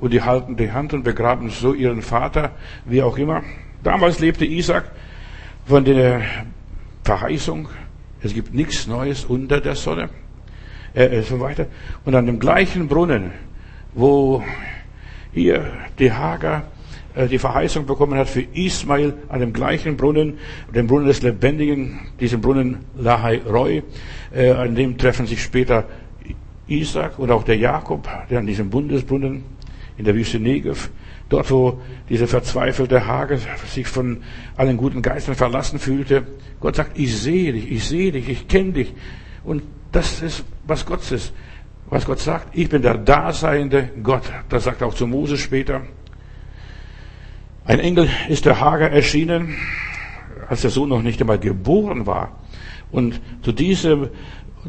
und 0.00 0.12
die 0.12 0.22
halten 0.22 0.56
die 0.56 0.72
Hand 0.72 0.94
und 0.94 1.02
begraben 1.02 1.50
so 1.50 1.74
ihren 1.74 2.02
Vater, 2.02 2.52
wie 2.84 3.02
auch 3.02 3.18
immer. 3.18 3.42
Damals 3.82 4.18
lebte 4.20 4.44
Isaac 4.44 4.90
von 5.66 5.84
der 5.84 6.22
Verheißung, 7.04 7.68
es 8.22 8.34
gibt 8.34 8.54
nichts 8.54 8.86
Neues 8.86 9.24
unter 9.24 9.60
der 9.60 9.74
Sonne, 9.74 10.08
äh, 10.94 11.22
so 11.22 11.40
weiter. 11.40 11.66
Und 12.04 12.14
an 12.14 12.26
dem 12.26 12.38
gleichen 12.38 12.88
Brunnen, 12.88 13.32
wo 13.94 14.42
hier 15.32 15.64
die 15.98 16.12
Hager 16.12 16.64
äh, 17.14 17.26
die 17.28 17.38
Verheißung 17.38 17.86
bekommen 17.86 18.18
hat 18.18 18.28
für 18.28 18.42
Ismail, 18.42 19.14
an 19.28 19.40
dem 19.40 19.52
gleichen 19.52 19.96
Brunnen, 19.96 20.38
dem 20.74 20.86
Brunnen 20.86 21.06
des 21.06 21.22
Lebendigen, 21.22 22.00
diesem 22.20 22.40
Brunnen 22.40 22.78
Lahai 22.96 23.40
Roy, 23.48 23.82
äh, 24.34 24.50
an 24.50 24.74
dem 24.74 24.98
treffen 24.98 25.26
sich 25.26 25.42
später 25.42 25.84
Isaac 26.68 27.18
und 27.18 27.30
auch 27.30 27.44
der 27.44 27.56
Jakob, 27.56 28.08
der 28.30 28.38
an 28.38 28.46
diesem 28.46 28.70
Bundesbrunnen 28.70 29.44
in 29.98 30.04
der 30.04 30.14
Wüste 30.14 30.38
Negev 30.38 30.88
Dort, 31.28 31.50
wo 31.50 31.80
diese 32.08 32.26
verzweifelte 32.26 33.06
Hage 33.06 33.38
sich 33.66 33.86
von 33.86 34.22
allen 34.56 34.78
guten 34.78 35.02
Geistern 35.02 35.34
verlassen 35.34 35.78
fühlte. 35.78 36.26
Gott 36.58 36.76
sagt, 36.76 36.98
ich 36.98 37.14
sehe 37.18 37.52
dich, 37.52 37.70
ich 37.70 37.84
sehe 37.84 38.12
dich, 38.12 38.28
ich 38.28 38.48
kenne 38.48 38.72
dich. 38.72 38.94
Und 39.44 39.62
das 39.92 40.22
ist, 40.22 40.44
was 40.66 40.86
Gott 40.86 41.10
ist. 41.12 41.34
Was 41.90 42.06
Gott 42.06 42.18
sagt, 42.18 42.56
ich 42.56 42.68
bin 42.68 42.82
der 42.82 42.96
daseiende 42.96 43.90
Gott. 44.02 44.22
Das 44.48 44.64
sagt 44.64 44.82
auch 44.82 44.94
zu 44.94 45.06
Moses 45.06 45.40
später. 45.40 45.82
Ein 47.64 47.80
Engel 47.80 48.08
ist 48.28 48.46
der 48.46 48.60
Hager 48.60 48.90
erschienen, 48.90 49.54
als 50.48 50.62
der 50.62 50.70
Sohn 50.70 50.88
noch 50.88 51.02
nicht 51.02 51.20
einmal 51.20 51.38
geboren 51.38 52.06
war. 52.06 52.38
Und 52.90 53.20
zu 53.42 53.52
diesem 53.52 54.08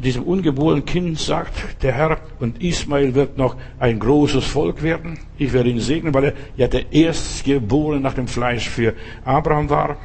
diesem 0.00 0.22
ungeborenen 0.22 0.84
Kind 0.84 1.18
sagt 1.18 1.82
der 1.82 1.92
Herr, 1.92 2.18
und 2.38 2.62
Ismael 2.62 3.14
wird 3.14 3.36
noch 3.36 3.56
ein 3.78 3.98
großes 3.98 4.44
Volk 4.44 4.82
werden. 4.82 5.18
Ich 5.38 5.52
werde 5.52 5.70
ihn 5.70 5.80
segnen, 5.80 6.14
weil 6.14 6.24
er 6.24 6.32
ja 6.56 6.68
der 6.68 6.92
Erstgeborene 6.92 8.00
nach 8.00 8.14
dem 8.14 8.28
Fleisch 8.28 8.68
für 8.68 8.94
Abraham 9.24 9.68
war. 9.70 9.96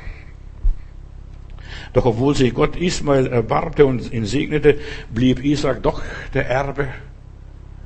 Doch 1.93 2.05
obwohl 2.05 2.35
sich 2.35 2.53
Gott 2.53 2.75
Ismael 2.75 3.27
erbarmte 3.27 3.85
und 3.85 4.11
ihn 4.11 4.25
segnete, 4.25 4.77
blieb 5.13 5.43
Isaac 5.43 5.81
doch 5.81 6.01
der 6.33 6.49
Erbe, 6.49 6.89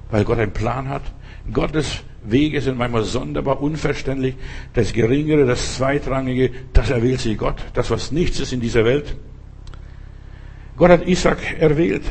weil 0.09 0.23
Gott 0.23 0.39
einen 0.39 0.51
Plan 0.51 0.89
hat. 0.89 1.03
Gottes 1.53 2.03
Wege 2.23 2.61
sind 2.61 2.77
manchmal 2.77 3.03
sonderbar 3.03 3.61
unverständlich. 3.61 4.35
Das 4.73 4.93
Geringere, 4.93 5.45
das 5.45 5.75
Zweitrangige, 5.75 6.51
das 6.73 6.89
erwählt 6.89 7.19
sich 7.19 7.37
Gott. 7.37 7.57
Das, 7.73 7.91
was 7.91 8.11
nichts 8.11 8.39
ist 8.39 8.51
in 8.51 8.61
dieser 8.61 8.83
Welt. 8.83 9.15
Gott 10.79 10.91
hat 10.91 11.07
Isaac 11.07 11.59
erwählt 11.59 12.03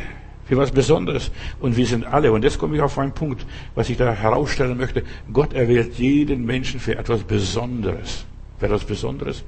für 0.44 0.58
was 0.58 0.70
Besonderes. 0.70 1.30
Und 1.58 1.76
wir 1.78 1.86
sind 1.86 2.04
alle, 2.04 2.30
und 2.30 2.44
jetzt 2.44 2.58
komme 2.58 2.76
ich 2.76 2.82
auf 2.82 2.98
einen 2.98 3.12
Punkt, 3.12 3.46
was 3.74 3.88
ich 3.88 3.96
da 3.96 4.12
herausstellen 4.12 4.76
möchte. 4.76 5.04
Gott 5.32 5.54
erwählt 5.54 5.94
jeden 5.94 6.44
Menschen 6.44 6.78
für 6.78 6.96
etwas 6.96 7.22
Besonderes. 7.22 8.26
Für 8.58 8.66
etwas 8.66 8.84
Besonderes. 8.84 9.42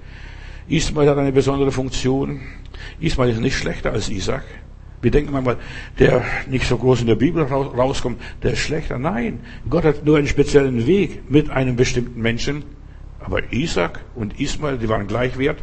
Ismael 0.69 1.11
hat 1.11 1.19
eine 1.19 1.33
besondere 1.33 1.71
Funktion. 1.71 2.41
Ismael 2.99 3.31
ist 3.31 3.41
nicht 3.41 3.57
schlechter 3.57 3.93
als 3.93 4.09
Isaac. 4.09 4.45
Wir 5.03 5.11
denken 5.11 5.33
manchmal, 5.33 5.59
der 5.99 6.23
nicht 6.49 6.67
so 6.67 6.79
groß 6.79 7.03
in 7.03 7.07
der 7.07 7.15
Bibel 7.15 7.43
rauskommt, 7.43 8.21
der 8.43 8.53
ist 8.53 8.61
schlechter. 8.61 8.99
Nein, 8.99 9.41
Gott 9.69 9.85
hat 9.85 10.05
nur 10.05 10.17
einen 10.17 10.29
speziellen 10.29 10.87
Weg 10.87 11.31
mit 11.31 11.51
einem 11.51 11.77
bestimmten 11.77 12.23
Menschen. 12.23 12.65
Aber 13.21 13.53
Isaac 13.53 14.01
und 14.15 14.41
Ismael, 14.41 14.79
die 14.79 14.89
waren 14.89 15.07
gleich 15.07 15.37
wert. 15.37 15.59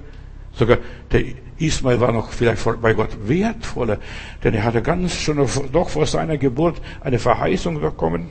Sogar 0.58 0.80
der 1.12 1.24
Ismael 1.60 2.00
war 2.00 2.12
noch 2.12 2.32
vielleicht 2.32 2.64
bei 2.82 2.94
Gott 2.94 3.28
wertvoller, 3.28 4.00
denn 4.44 4.54
er 4.54 4.64
hatte 4.64 4.82
ganz 4.82 5.16
schon 5.16 5.38
doch 5.72 5.90
vor 5.90 6.06
seiner 6.06 6.38
Geburt 6.38 6.82
eine 7.02 7.20
Verheißung 7.20 7.80
bekommen. 7.80 8.30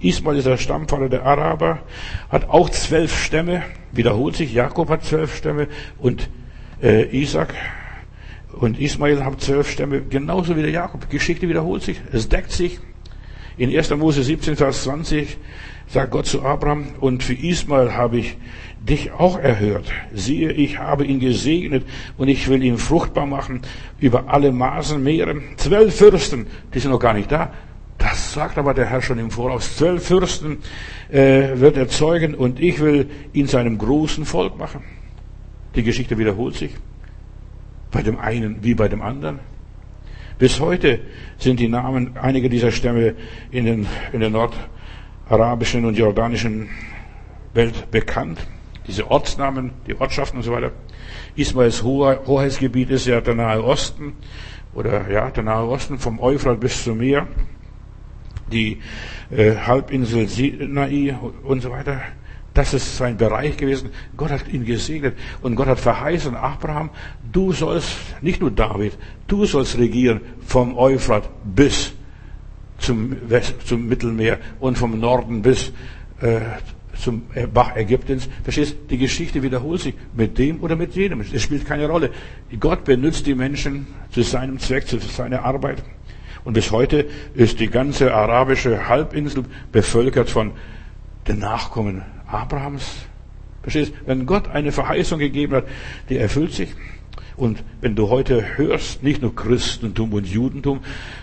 Ismael 0.00 0.38
ist 0.38 0.46
der 0.46 0.56
Stammvater 0.56 1.08
der 1.08 1.24
Araber, 1.24 1.80
hat 2.30 2.48
auch 2.48 2.70
zwölf 2.70 3.14
Stämme, 3.22 3.62
wiederholt 3.92 4.36
sich, 4.36 4.52
Jakob 4.52 4.88
hat 4.88 5.04
zwölf 5.04 5.36
Stämme 5.36 5.68
und 5.98 6.30
äh, 6.82 7.04
Isaac 7.16 7.54
und 8.52 8.80
Ismael 8.80 9.24
haben 9.24 9.38
zwölf 9.38 9.70
Stämme, 9.70 10.02
genauso 10.02 10.56
wie 10.56 10.62
der 10.62 10.70
Jakob. 10.70 11.08
Geschichte 11.10 11.48
wiederholt 11.48 11.82
sich, 11.82 12.00
es 12.12 12.28
deckt 12.28 12.52
sich. 12.52 12.80
In 13.56 13.76
1. 13.76 13.90
Mose 13.90 14.22
17, 14.22 14.56
Vers 14.56 14.84
20 14.84 15.36
sagt 15.90 16.12
Gott 16.12 16.26
zu 16.26 16.42
Abraham, 16.42 16.86
und 17.00 17.22
für 17.22 17.34
Ismael 17.34 17.94
habe 17.94 18.18
ich 18.18 18.36
dich 18.80 19.12
auch 19.12 19.38
erhört. 19.38 19.90
Siehe, 20.14 20.52
ich 20.52 20.78
habe 20.78 21.04
ihn 21.04 21.20
gesegnet 21.20 21.84
und 22.16 22.28
ich 22.28 22.48
will 22.48 22.62
ihn 22.62 22.78
fruchtbar 22.78 23.26
machen 23.26 23.60
über 23.98 24.28
alle 24.28 24.52
Maßen 24.52 25.02
Meere. 25.02 25.36
Zwölf 25.56 25.96
Fürsten, 25.96 26.46
die 26.72 26.78
sind 26.78 26.90
noch 26.92 27.00
gar 27.00 27.12
nicht 27.12 27.30
da. 27.30 27.52
Das 27.98 28.32
sagt 28.32 28.56
aber 28.56 28.72
der 28.72 28.86
Herr 28.86 29.02
schon 29.02 29.18
im 29.18 29.30
Voraus. 29.30 29.76
Zwölf 29.76 30.06
Fürsten 30.06 30.58
äh, 31.10 31.50
wird 31.56 31.76
er 31.76 31.88
zeugen 31.88 32.34
und 32.34 32.58
ich 32.58 32.80
will 32.80 33.10
ihn 33.34 33.46
zu 33.46 33.58
einem 33.58 33.76
großen 33.76 34.24
Volk 34.24 34.58
machen. 34.58 34.82
Die 35.74 35.82
Geschichte 35.82 36.16
wiederholt 36.16 36.54
sich. 36.54 36.70
Bei 37.90 38.02
dem 38.02 38.18
einen 38.18 38.62
wie 38.62 38.74
bei 38.74 38.88
dem 38.88 39.02
anderen. 39.02 39.40
Bis 40.38 40.58
heute 40.60 41.00
sind 41.36 41.60
die 41.60 41.68
Namen 41.68 42.16
einiger 42.16 42.48
dieser 42.48 42.70
Stämme 42.70 43.14
in, 43.50 43.66
den, 43.66 43.86
in 44.12 44.20
der 44.20 44.30
nordarabischen 45.30 45.84
und 45.84 45.96
jordanischen 45.96 46.68
Welt 47.54 47.90
bekannt 47.90 48.46
diese 48.86 49.08
Ortsnamen, 49.08 49.70
die 49.86 49.94
Ortschaften 50.00 50.38
und 50.38 50.42
so 50.42 50.52
weiter. 50.52 50.72
Ismaels 51.36 51.82
Hoheitsgebiet 51.84 52.90
ist 52.90 53.06
ja 53.06 53.20
der 53.20 53.34
Nahe 53.34 53.62
Osten 53.62 54.14
oder 54.74 55.08
ja, 55.08 55.30
der 55.30 55.44
Nahe 55.44 55.66
Osten 55.66 55.98
vom 55.98 56.18
Euphrat 56.18 56.58
bis 56.58 56.82
zum 56.82 56.98
Meer, 56.98 57.28
die 58.50 58.80
äh, 59.30 59.54
Halbinsel 59.54 60.26
Sinai 60.26 61.16
und 61.44 61.62
so 61.62 61.70
weiter. 61.70 62.00
Das 62.52 62.74
ist 62.74 62.96
sein 62.96 63.16
Bereich 63.16 63.56
gewesen. 63.56 63.90
Gott 64.16 64.32
hat 64.32 64.48
ihn 64.48 64.64
gesegnet 64.64 65.16
und 65.42 65.54
Gott 65.54 65.68
hat 65.68 65.78
verheißen, 65.78 66.34
Abraham, 66.34 66.90
du 67.30 67.52
sollst, 67.52 67.96
nicht 68.22 68.40
nur 68.40 68.50
David, 68.50 68.98
du 69.28 69.44
sollst 69.44 69.78
regieren 69.78 70.20
vom 70.44 70.76
Euphrat 70.76 71.28
bis 71.44 71.92
zum, 72.80 73.16
West, 73.28 73.66
zum 73.66 73.86
Mittelmeer 73.86 74.38
und 74.58 74.76
vom 74.76 74.98
Norden 74.98 75.42
bis 75.42 75.72
äh, 76.20 76.40
zum 77.00 77.22
Bach 77.52 77.76
Ägyptens. 77.76 78.28
Verstehst? 78.42 78.76
Die 78.90 78.98
Geschichte 78.98 79.42
wiederholt 79.42 79.80
sich 79.80 79.94
mit 80.14 80.38
dem 80.38 80.60
oder 80.60 80.76
mit 80.76 80.94
jedem. 80.94 81.20
Es 81.20 81.42
spielt 81.42 81.66
keine 81.66 81.86
Rolle. 81.88 82.10
Gott 82.58 82.84
benutzt 82.84 83.26
die 83.26 83.34
Menschen 83.34 83.86
zu 84.10 84.22
seinem 84.22 84.58
Zweck, 84.58 84.86
zu 84.86 84.98
seiner 84.98 85.44
Arbeit. 85.44 85.82
Und 86.44 86.54
bis 86.54 86.70
heute 86.70 87.06
ist 87.34 87.60
die 87.60 87.68
ganze 87.68 88.14
arabische 88.14 88.88
Halbinsel 88.88 89.44
bevölkert 89.72 90.30
von 90.30 90.52
den 91.28 91.38
Nachkommen 91.38 92.02
Abrahams. 92.26 93.06
Verstehst? 93.62 93.92
Wenn 94.06 94.26
Gott 94.26 94.48
eine 94.48 94.72
Verheißung 94.72 95.18
gegeben 95.18 95.54
hat, 95.54 95.64
die 96.08 96.16
erfüllt 96.16 96.52
sich. 96.52 96.70
Und 97.40 97.64
wenn 97.80 97.94
du 97.94 98.10
heute 98.10 98.58
hörst, 98.58 99.02
nicht 99.02 99.22
nur 99.22 99.34
Christentum 99.34 100.12
und 100.12 100.26
Judentum, 100.26 100.80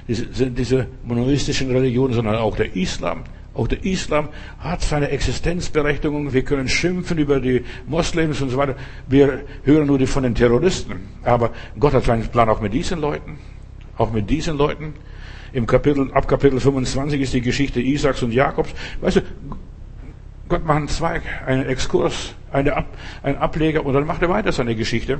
sind 0.07 0.57
diese 0.57 0.87
monotheistischen 1.03 1.69
Religionen, 1.69 2.11
sondern 2.11 2.37
auch 2.37 2.55
der 2.55 2.75
Islam. 2.75 3.23
Auch 3.53 3.67
der 3.67 3.85
Islam 3.85 4.29
hat 4.57 4.81
seine 4.81 5.09
Existenzberechtigung. 5.09 6.33
Wir 6.33 6.43
können 6.43 6.69
schimpfen 6.69 7.19
über 7.19 7.39
die 7.39 7.63
Moslems 7.85 8.41
und 8.41 8.49
so 8.49 8.57
weiter. 8.57 8.75
Wir 9.07 9.41
hören 9.63 9.85
nur 9.85 9.99
die 9.99 10.07
von 10.07 10.23
den 10.23 10.33
Terroristen. 10.33 10.95
Aber 11.23 11.51
Gott 11.79 11.93
hat 11.93 12.05
seinen 12.05 12.27
Plan 12.29 12.49
auch 12.49 12.61
mit 12.61 12.73
diesen 12.73 12.99
Leuten. 12.99 13.37
Auch 13.95 14.11
mit 14.11 14.27
diesen 14.27 14.57
Leuten. 14.57 14.95
Im 15.53 15.67
Kapitel, 15.67 16.11
ab 16.13 16.27
Kapitel 16.27 16.59
25 16.59 17.21
ist 17.21 17.33
die 17.35 17.41
Geschichte 17.41 17.79
Isaaks 17.79 18.23
und 18.23 18.31
Jakobs. 18.31 18.73
Weißt 19.01 19.17
du, 19.17 19.21
Gott 20.49 20.65
macht 20.65 20.77
einen 20.77 20.87
Zweig, 20.87 21.21
einen 21.45 21.67
Exkurs, 21.67 22.33
eine 22.51 22.75
Ab, 22.75 22.87
einen 23.21 23.37
Ableger 23.37 23.85
und 23.85 23.93
dann 23.93 24.07
macht 24.07 24.23
er 24.23 24.29
weiter 24.29 24.51
seine 24.51 24.75
Geschichte. 24.75 25.19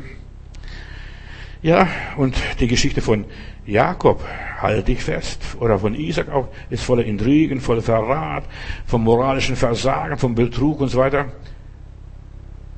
Ja, 1.61 1.87
und 2.17 2.35
die 2.59 2.67
Geschichte 2.67 3.01
von 3.01 3.25
Jakob, 3.65 4.23
halte 4.59 4.91
ich 4.91 5.03
fest, 5.03 5.41
oder 5.59 5.79
von 5.79 5.95
Isaac 5.95 6.29
auch, 6.29 6.47
ist 6.69 6.83
voller 6.83 7.03
Intrigen, 7.03 7.59
voller 7.59 7.81
Verrat, 7.81 8.45
vom 8.85 9.03
moralischen 9.03 9.55
Versagen, 9.55 10.17
vom 10.17 10.35
Betrug 10.35 10.81
und 10.81 10.89
so 10.89 10.99
weiter. 10.99 11.25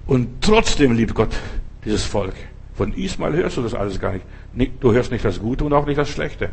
Und 0.07 0.41
trotzdem 0.41 0.93
liebt 0.93 1.13
Gott 1.13 1.35
dieses 1.85 2.03
Volk. 2.03 2.33
Von 2.73 2.93
Ismael 2.93 3.33
hörst 3.33 3.57
du 3.57 3.61
das 3.61 3.73
alles 3.73 3.99
gar 3.99 4.13
nicht. 4.13 4.25
Du 4.79 4.93
hörst 4.93 5.11
nicht 5.11 5.23
das 5.23 5.39
Gute 5.39 5.65
und 5.65 5.73
auch 5.73 5.85
nicht 5.85 5.97
das 5.97 6.09
Schlechte. 6.09 6.49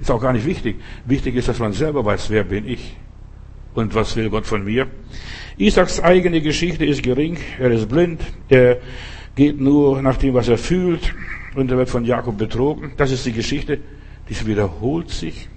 Ist 0.00 0.10
auch 0.10 0.20
gar 0.20 0.32
nicht 0.32 0.44
wichtig. 0.44 0.80
Wichtig 1.06 1.36
ist, 1.36 1.48
dass 1.48 1.58
man 1.58 1.72
selber 1.72 2.04
weiß, 2.04 2.28
wer 2.30 2.44
bin 2.44 2.68
ich 2.68 2.96
und 3.74 3.94
was 3.94 4.16
will 4.16 4.28
Gott 4.28 4.46
von 4.46 4.64
mir. 4.64 4.88
Isaaks 5.56 6.00
eigene 6.00 6.40
Geschichte 6.40 6.84
ist 6.84 7.02
gering, 7.02 7.38
er 7.58 7.70
ist 7.70 7.88
blind, 7.88 8.20
er 8.48 8.78
geht 9.36 9.60
nur 9.60 10.02
nach 10.02 10.16
dem, 10.16 10.34
was 10.34 10.48
er 10.48 10.58
fühlt 10.58 11.14
und 11.54 11.70
er 11.70 11.76
wird 11.78 11.90
von 11.90 12.04
Jakob 12.04 12.36
betrogen. 12.36 12.92
Das 12.96 13.12
ist 13.12 13.24
die 13.24 13.32
Geschichte, 13.32 13.78
die 14.28 14.46
wiederholt 14.46 15.10
sich. 15.10 15.48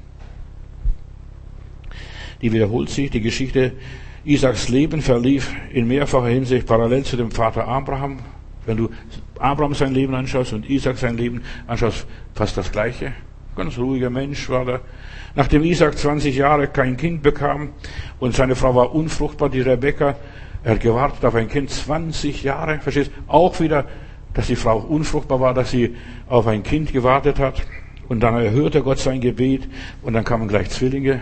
Die 2.41 2.51
wiederholt 2.51 2.89
sich, 2.89 3.09
die 3.09 3.21
Geschichte 3.21 3.73
Isaaks 4.25 4.69
Leben 4.69 5.01
verlief 5.01 5.53
in 5.71 5.87
mehrfacher 5.87 6.27
Hinsicht 6.27 6.67
parallel 6.67 7.03
zu 7.03 7.15
dem 7.15 7.31
Vater 7.31 7.67
Abraham. 7.67 8.19
Wenn 8.65 8.77
du 8.77 8.89
Abraham 9.39 9.73
sein 9.73 9.93
Leben 9.93 10.13
anschaust 10.13 10.53
und 10.53 10.69
Isaac 10.69 10.97
sein 10.97 11.17
Leben 11.17 11.41
anschaust, 11.67 12.05
fast 12.35 12.57
das 12.57 12.71
Gleiche. 12.71 13.13
Ganz 13.55 13.77
ruhiger 13.77 14.09
Mensch 14.09 14.49
war 14.49 14.67
er. 14.67 14.81
Nachdem 15.35 15.63
Isaac 15.63 15.97
20 15.97 16.35
Jahre 16.35 16.67
kein 16.67 16.97
Kind 16.97 17.23
bekam 17.23 17.69
und 18.19 18.35
seine 18.35 18.55
Frau 18.55 18.75
war 18.75 18.93
unfruchtbar, 18.93 19.49
die 19.49 19.61
Rebekka, 19.61 20.15
er 20.63 20.73
hat 20.73 20.81
gewartet 20.81 21.23
auf 21.25 21.35
ein 21.35 21.47
Kind 21.47 21.69
20 21.69 22.43
Jahre, 22.43 22.79
verstehst? 22.79 23.11
Auch 23.27 23.59
wieder, 23.59 23.85
dass 24.33 24.47
die 24.47 24.55
Frau 24.55 24.77
unfruchtbar 24.77 25.39
war, 25.39 25.53
dass 25.53 25.71
sie 25.71 25.95
auf 26.27 26.47
ein 26.47 26.63
Kind 26.63 26.91
gewartet 26.91 27.39
hat. 27.39 27.61
Und 28.07 28.21
dann 28.21 28.35
erhörte 28.35 28.81
Gott 28.81 28.99
sein 28.99 29.21
Gebet 29.21 29.67
und 30.01 30.13
dann 30.13 30.23
kamen 30.23 30.47
gleich 30.47 30.69
Zwillinge. 30.69 31.21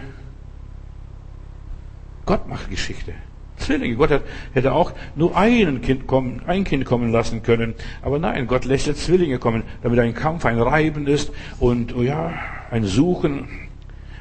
Gott 2.26 2.48
macht 2.48 2.70
Geschichte. 2.70 3.14
Zwillinge. 3.58 3.96
Gott 3.96 4.12
hat, 4.12 4.24
hätte 4.54 4.74
auch 4.74 4.94
nur 5.16 5.36
einen 5.36 5.82
kind 5.82 6.08
kommen, 6.08 6.42
ein 6.48 6.64
Kind 6.64 6.86
kommen 6.86 7.12
lassen 7.12 7.44
können. 7.44 7.74
Aber 8.02 8.20
nein, 8.20 8.48
Gott 8.48 8.66
lässt 8.66 8.88
jetzt 8.88 9.06
Zwillinge 9.06 9.40
kommen, 9.40 9.64
damit 9.84 10.00
ein 10.00 10.14
Kampf, 10.14 10.46
ein 10.46 10.60
Reiben 10.60 11.08
ist 11.08 11.32
und, 11.60 11.96
oh 11.96 12.04
ja, 12.04 12.34
ein 12.72 12.84
Suchen. 12.84 13.48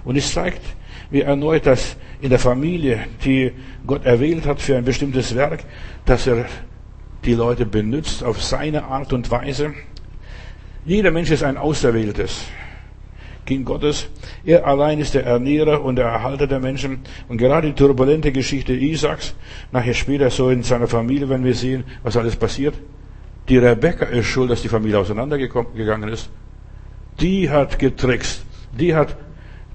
Und 0.05 0.17
es 0.17 0.33
zeigt 0.33 0.63
mir 1.11 1.25
erneut, 1.25 1.67
dass 1.67 1.97
in 2.21 2.31
der 2.31 2.39
Familie, 2.39 3.07
die 3.25 3.53
Gott 3.87 4.05
erwählt 4.05 4.47
hat 4.47 4.61
für 4.61 4.77
ein 4.77 4.85
bestimmtes 4.85 5.35
Werk, 5.35 5.65
dass 6.05 6.27
er 6.27 6.47
die 7.25 7.35
Leute 7.35 7.67
benutzt 7.67 8.23
auf 8.25 8.43
seine 8.43 8.85
Art 8.85 9.13
und 9.13 9.31
Weise. 9.31 9.75
Jeder 10.85 11.11
Mensch 11.11 11.31
ist 11.31 11.43
ein 11.43 11.57
Auserwähltes. 11.57 12.45
Kind 13.45 13.65
Gottes. 13.65 14.09
Er 14.45 14.67
allein 14.67 14.99
ist 14.99 15.15
der 15.15 15.25
Ernährer 15.25 15.83
und 15.83 15.97
der 15.97 16.07
Erhalter 16.07 16.47
der 16.47 16.59
Menschen. 16.59 17.01
Und 17.29 17.39
gerade 17.39 17.69
die 17.69 17.75
turbulente 17.75 18.33
Geschichte 18.33 18.75
Isaaks, 18.75 19.35
nachher 19.73 19.95
später 19.95 20.31
so 20.31 20.51
in 20.51 20.63
seiner 20.63 20.89
Familie, 20.89 21.29
wenn 21.29 21.45
wir 21.45 21.55
sehen, 21.55 21.85
was 22.03 22.17
alles 22.17 22.37
passiert. 22.37 22.75
Die 23.49 23.59
Rebecca 23.59 24.07
ist 24.07 24.27
schuld, 24.27 24.51
dass 24.51 24.63
die 24.63 24.69
Familie 24.69 24.99
auseinandergegangen 24.99 26.09
ist. 26.09 26.29
Die 27.21 27.49
hat 27.49 27.79
getrickst. 27.79 28.45
Die 28.79 28.95
hat 28.95 29.17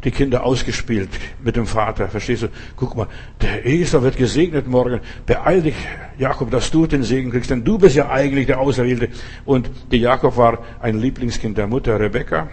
die 0.03 0.11
Kinder 0.11 0.43
ausgespielt 0.43 1.09
mit 1.43 1.55
dem 1.55 1.67
Vater. 1.67 2.07
Verstehst 2.07 2.43
du? 2.43 2.47
Guck 2.75 2.95
mal, 2.95 3.07
der 3.41 3.65
Esau 3.65 4.01
wird 4.01 4.17
gesegnet 4.17 4.67
morgen. 4.67 4.99
Beeil 5.25 5.61
dich, 5.61 5.75
Jakob, 6.17 6.49
dass 6.51 6.71
du 6.71 6.87
den 6.87 7.03
Segen 7.03 7.31
kriegst, 7.31 7.49
denn 7.49 7.63
du 7.63 7.77
bist 7.77 7.95
ja 7.95 8.09
eigentlich 8.09 8.47
der 8.47 8.59
Auserwählte. 8.59 9.09
Und 9.45 9.69
die 9.91 9.97
Jakob 9.97 10.37
war 10.37 10.59
ein 10.79 10.99
Lieblingskind 10.99 11.57
der 11.57 11.67
Mutter 11.67 11.99
Rebecca. 11.99 12.49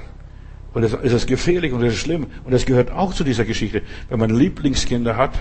Und 0.75 0.83
das 0.83 0.93
ist 0.93 1.27
gefährlich 1.27 1.73
und 1.73 1.81
das 1.81 1.95
ist 1.95 2.01
schlimm. 2.01 2.27
Und 2.45 2.53
das 2.53 2.67
gehört 2.67 2.91
auch 2.91 3.15
zu 3.15 3.25
dieser 3.25 3.45
Geschichte. 3.45 3.83
Wenn 4.09 4.19
man 4.19 4.31
Lieblingskinder 4.31 5.17
hat, 5.17 5.39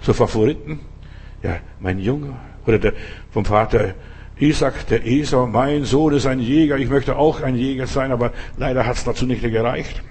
so 0.00 0.12
Favoriten, 0.12 0.80
ja, 1.42 1.58
mein 1.80 1.98
Junge, 1.98 2.34
oder 2.66 2.78
der, 2.78 2.94
vom 3.30 3.44
Vater 3.44 3.94
Isaac, 4.38 4.86
der 4.88 5.06
Esau, 5.06 5.46
mein 5.46 5.84
Sohn 5.84 6.14
ist 6.14 6.26
ein 6.26 6.40
Jäger, 6.40 6.78
ich 6.78 6.88
möchte 6.88 7.16
auch 7.16 7.42
ein 7.42 7.54
Jäger 7.54 7.86
sein, 7.86 8.10
aber 8.10 8.32
leider 8.56 8.86
hat 8.86 8.96
es 8.96 9.04
dazu 9.04 9.26
nicht 9.26 9.42
gereicht. 9.42 10.02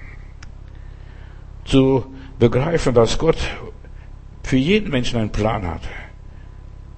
Zu 1.66 2.06
begreifen, 2.40 2.94
dass 2.94 3.18
Gott 3.18 3.38
für 4.44 4.58
jeden 4.58 4.92
Menschen 4.92 5.20
einen 5.20 5.32
Plan 5.32 5.66
hat. 5.68 5.82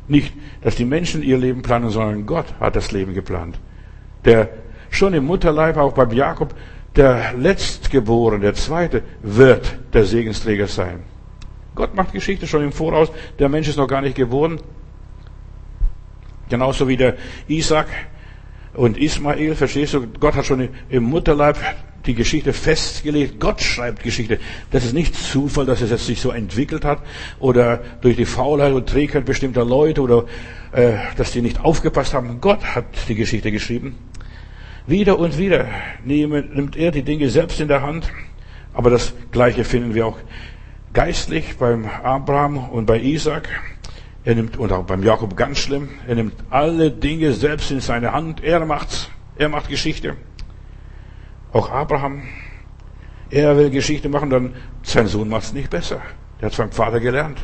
Nicht, 0.08 0.34
dass 0.62 0.76
die 0.76 0.86
Menschen 0.86 1.24
ihr 1.24 1.38
Leben 1.38 1.62
planen, 1.62 1.90
sondern 1.90 2.26
Gott 2.26 2.46
hat 2.60 2.76
das 2.76 2.92
Leben 2.92 3.14
geplant. 3.14 3.60
Der 4.24 4.50
schon 4.90 5.14
im 5.14 5.26
Mutterleib, 5.26 5.78
auch 5.78 5.94
beim 5.94 6.12
Jakob, 6.12 6.56
der 6.96 7.34
Letztgeborene, 7.34 8.40
der 8.40 8.54
Zweite, 8.54 9.04
wird 9.22 9.78
der 9.94 10.06
Segensträger 10.06 10.68
sein. 10.68 11.04
Gott 11.76 11.94
macht 11.94 12.14
Geschichte 12.14 12.48
schon 12.48 12.64
im 12.64 12.72
Voraus. 12.72 13.12
Der 13.38 13.50
Mensch 13.50 13.68
ist 13.68 13.78
noch 13.78 13.88
gar 13.88 14.02
nicht 14.02 14.16
geboren. 14.16 14.60
Genauso 16.50 16.88
wie 16.88 16.98
der 16.98 17.16
Isaac 17.48 17.88
und 18.74 18.98
Ismael, 18.98 19.56
verstehst 19.56 19.94
du? 19.94 20.08
Gott 20.20 20.36
hat 20.36 20.46
schon 20.46 20.70
im 20.90 21.04
Mutterleib 21.04 21.58
die 22.08 22.16
Geschichte 22.16 22.54
festgelegt. 22.54 23.40
Gott 23.40 23.62
schreibt 23.62 24.04
Geschichte. 24.04 24.40
Das 24.72 24.86
ist 24.86 24.94
nicht 24.94 25.16
Zufall, 25.16 25.66
dass 25.66 25.82
es 25.82 25.90
jetzt 25.90 26.06
sich 26.06 26.22
so 26.22 26.32
entwickelt 26.32 26.86
hat 26.86 27.00
oder 27.40 27.82
durch 28.02 28.16
die 28.16 28.26
Faulheit 28.26 28.74
und 28.74 28.88
Trägheit 28.88 29.26
bestimmter 29.26 29.66
Leute 29.66 30.02
oder 30.02 30.26
äh, 30.72 30.94
dass 31.18 31.32
die 31.32 31.42
nicht 31.42 31.60
aufgepasst 31.62 32.14
haben. 32.14 32.40
Gott 32.42 32.64
hat 32.64 32.86
die 33.08 33.16
Geschichte 33.16 33.52
geschrieben. 33.52 33.96
Wieder 34.88 35.18
und 35.18 35.38
wieder 35.38 35.68
nimmt 36.04 36.76
er 36.76 36.92
die 36.92 37.02
Dinge 37.02 37.30
selbst 37.30 37.60
in 37.60 37.68
der 37.68 37.82
Hand. 37.82 38.12
Aber 38.74 38.90
das 38.90 39.14
Gleiche 39.32 39.64
finden 39.64 39.96
wir 39.96 40.06
auch 40.06 40.18
geistlich 40.94 41.58
beim 41.58 41.86
Abraham 41.86 42.58
und 42.70 42.86
bei 42.86 43.00
Isaac. 43.00 43.50
Er 44.24 44.36
nimmt, 44.36 44.58
und 44.58 44.72
auch 44.72 44.86
beim 44.86 45.04
Jakob 45.04 45.38
ganz 45.38 45.60
schlimm, 45.60 45.90
er 46.08 46.16
nimmt 46.16 46.34
alle 46.50 46.92
Dinge 46.92 47.32
selbst 47.32 47.72
in 47.72 47.80
seine 47.80 48.12
Hand. 48.12 48.44
Er 48.44 48.66
macht's. 48.66 49.10
Er 49.38 49.50
macht 49.50 49.70
Geschichte. 49.70 50.16
Auch 51.56 51.72
Abraham. 51.72 52.24
Er 53.30 53.56
will 53.56 53.70
Geschichte 53.70 54.10
machen, 54.10 54.30
dann 54.30 54.56
sein 54.84 55.08
Sohn 55.08 55.30
macht's 55.30 55.54
nicht 55.54 55.70
besser. 55.70 56.02
Der 56.42 56.48
hat 56.48 56.54
vom 56.56 56.70
Vater 56.70 57.00
gelernt. 57.00 57.38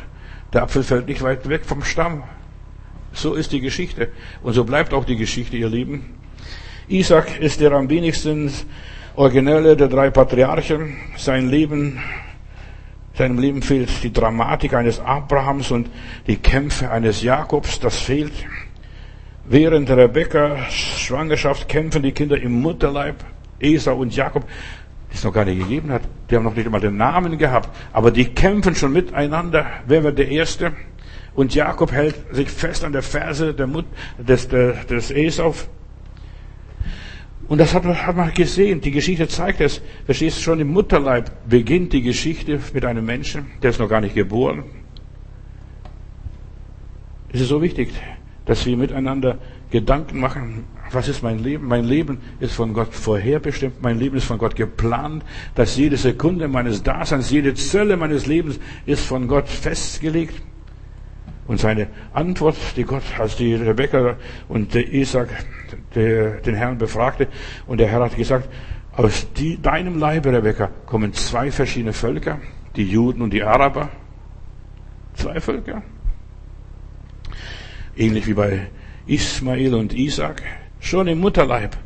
Der 0.52 0.64
Apfel 0.64 0.82
fällt 0.82 1.08
nicht 1.08 1.22
weit 1.22 1.48
weg 1.48 1.64
vom 1.64 1.82
Stamm. 1.82 2.22
So 3.14 3.32
ist 3.32 3.52
die 3.52 3.62
Geschichte. 3.62 4.08
Und 4.42 4.52
so 4.52 4.64
bleibt 4.64 4.92
auch 4.92 5.06
die 5.06 5.16
Geschichte, 5.16 5.56
ihr 5.56 5.70
Lieben. 5.70 6.12
Isaac 6.88 7.40
ist 7.40 7.62
der 7.62 7.72
am 7.72 7.88
wenigsten 7.88 8.52
originelle 9.16 9.78
der 9.78 9.88
drei 9.88 10.10
Patriarchen. 10.10 10.94
Sein 11.16 11.48
Leben, 11.48 11.98
seinem 13.14 13.38
Leben 13.38 13.62
fehlt 13.62 14.02
die 14.02 14.12
Dramatik 14.12 14.74
eines 14.74 15.00
Abrahams 15.00 15.70
und 15.70 15.88
die 16.26 16.36
Kämpfe 16.36 16.90
eines 16.90 17.22
Jakobs. 17.22 17.80
Das 17.80 17.96
fehlt. 17.96 18.34
Während 19.46 19.88
der 19.88 19.96
Rebekka 19.96 20.68
Schwangerschaft 20.68 21.66
kämpfen 21.66 22.02
die 22.02 22.12
Kinder 22.12 22.38
im 22.38 22.60
Mutterleib, 22.60 23.24
Esau 23.62 23.96
und 23.96 24.14
Jakob, 24.14 24.44
die 25.10 25.14
es 25.14 25.24
noch 25.24 25.32
gar 25.32 25.44
nicht 25.44 25.58
gegeben 25.58 25.90
hat. 25.90 26.02
Die 26.30 26.36
haben 26.36 26.44
noch 26.44 26.54
nicht 26.54 26.66
einmal 26.66 26.80
den 26.80 26.96
Namen 26.96 27.38
gehabt, 27.38 27.70
aber 27.92 28.10
die 28.10 28.26
kämpfen 28.26 28.74
schon 28.74 28.92
miteinander. 28.92 29.66
Wer 29.86 30.02
wird 30.04 30.18
der 30.18 30.28
Erste? 30.28 30.72
Und 31.34 31.54
Jakob 31.54 31.92
hält 31.92 32.14
sich 32.32 32.50
fest 32.50 32.84
an 32.84 32.92
der 32.92 33.02
Ferse 33.02 33.54
der 33.54 33.66
Mut, 33.66 33.86
des, 34.18 34.48
des, 34.48 34.86
des 34.86 35.10
Esau 35.10 35.54
und 37.52 37.58
das 37.58 37.74
hat, 37.74 37.84
hat 37.84 38.16
man 38.16 38.32
gesehen. 38.32 38.80
Die 38.80 38.90
Geschichte 38.90 39.28
zeigt 39.28 39.60
es. 39.60 39.82
Verstehst 40.06 40.38
du, 40.38 40.42
schon 40.42 40.60
im 40.60 40.68
Mutterleib 40.72 41.30
beginnt 41.46 41.92
die 41.92 42.00
Geschichte 42.00 42.58
mit 42.72 42.82
einem 42.84 43.04
Menschen, 43.04 43.44
der 43.62 43.68
ist 43.68 43.78
noch 43.78 43.90
gar 43.90 44.00
nicht 44.00 44.14
geboren. 44.14 44.64
Es 47.30 47.42
ist 47.42 47.48
so 47.48 47.60
wichtig, 47.60 47.90
dass 48.46 48.64
wir 48.64 48.74
miteinander 48.76 49.38
Gedanken 49.70 50.18
machen, 50.18 50.64
was 50.94 51.08
ist 51.08 51.22
mein 51.22 51.38
Leben? 51.38 51.66
Mein 51.66 51.84
Leben 51.84 52.20
ist 52.40 52.54
von 52.54 52.72
Gott 52.72 52.94
vorherbestimmt, 52.94 53.82
mein 53.82 53.98
Leben 53.98 54.16
ist 54.16 54.24
von 54.24 54.38
Gott 54.38 54.56
geplant, 54.56 55.24
dass 55.54 55.76
jede 55.76 55.96
Sekunde 55.96 56.48
meines 56.48 56.82
Daseins, 56.82 57.30
jede 57.30 57.54
Zelle 57.54 57.96
meines 57.96 58.26
Lebens 58.26 58.58
ist 58.86 59.04
von 59.04 59.28
Gott 59.28 59.48
festgelegt. 59.48 60.40
Und 61.46 61.58
seine 61.58 61.88
Antwort, 62.12 62.56
die 62.76 62.84
Gott, 62.84 63.02
als 63.18 63.36
die 63.36 63.54
Rebekka 63.54 64.16
und 64.48 64.74
der 64.74 64.92
Isaac 64.92 65.28
der, 65.94 66.40
den 66.40 66.54
Herrn 66.54 66.78
befragte, 66.78 67.28
und 67.66 67.78
der 67.78 67.88
Herr 67.88 68.00
hat 68.00 68.16
gesagt, 68.16 68.48
aus 68.92 69.26
die, 69.34 69.60
deinem 69.60 69.98
Leibe, 69.98 70.32
Rebekka, 70.32 70.70
kommen 70.86 71.12
zwei 71.14 71.50
verschiedene 71.50 71.92
Völker, 71.92 72.38
die 72.76 72.84
Juden 72.84 73.22
und 73.22 73.32
die 73.32 73.42
Araber. 73.42 73.88
Zwei 75.14 75.40
Völker. 75.40 75.82
Ähnlich 77.96 78.26
wie 78.26 78.34
bei 78.34 78.70
Ismael 79.06 79.74
und 79.74 79.94
Isaac. 79.94 80.42
Schon 80.82 81.06
im 81.06 81.20
Mutterleib 81.20 81.76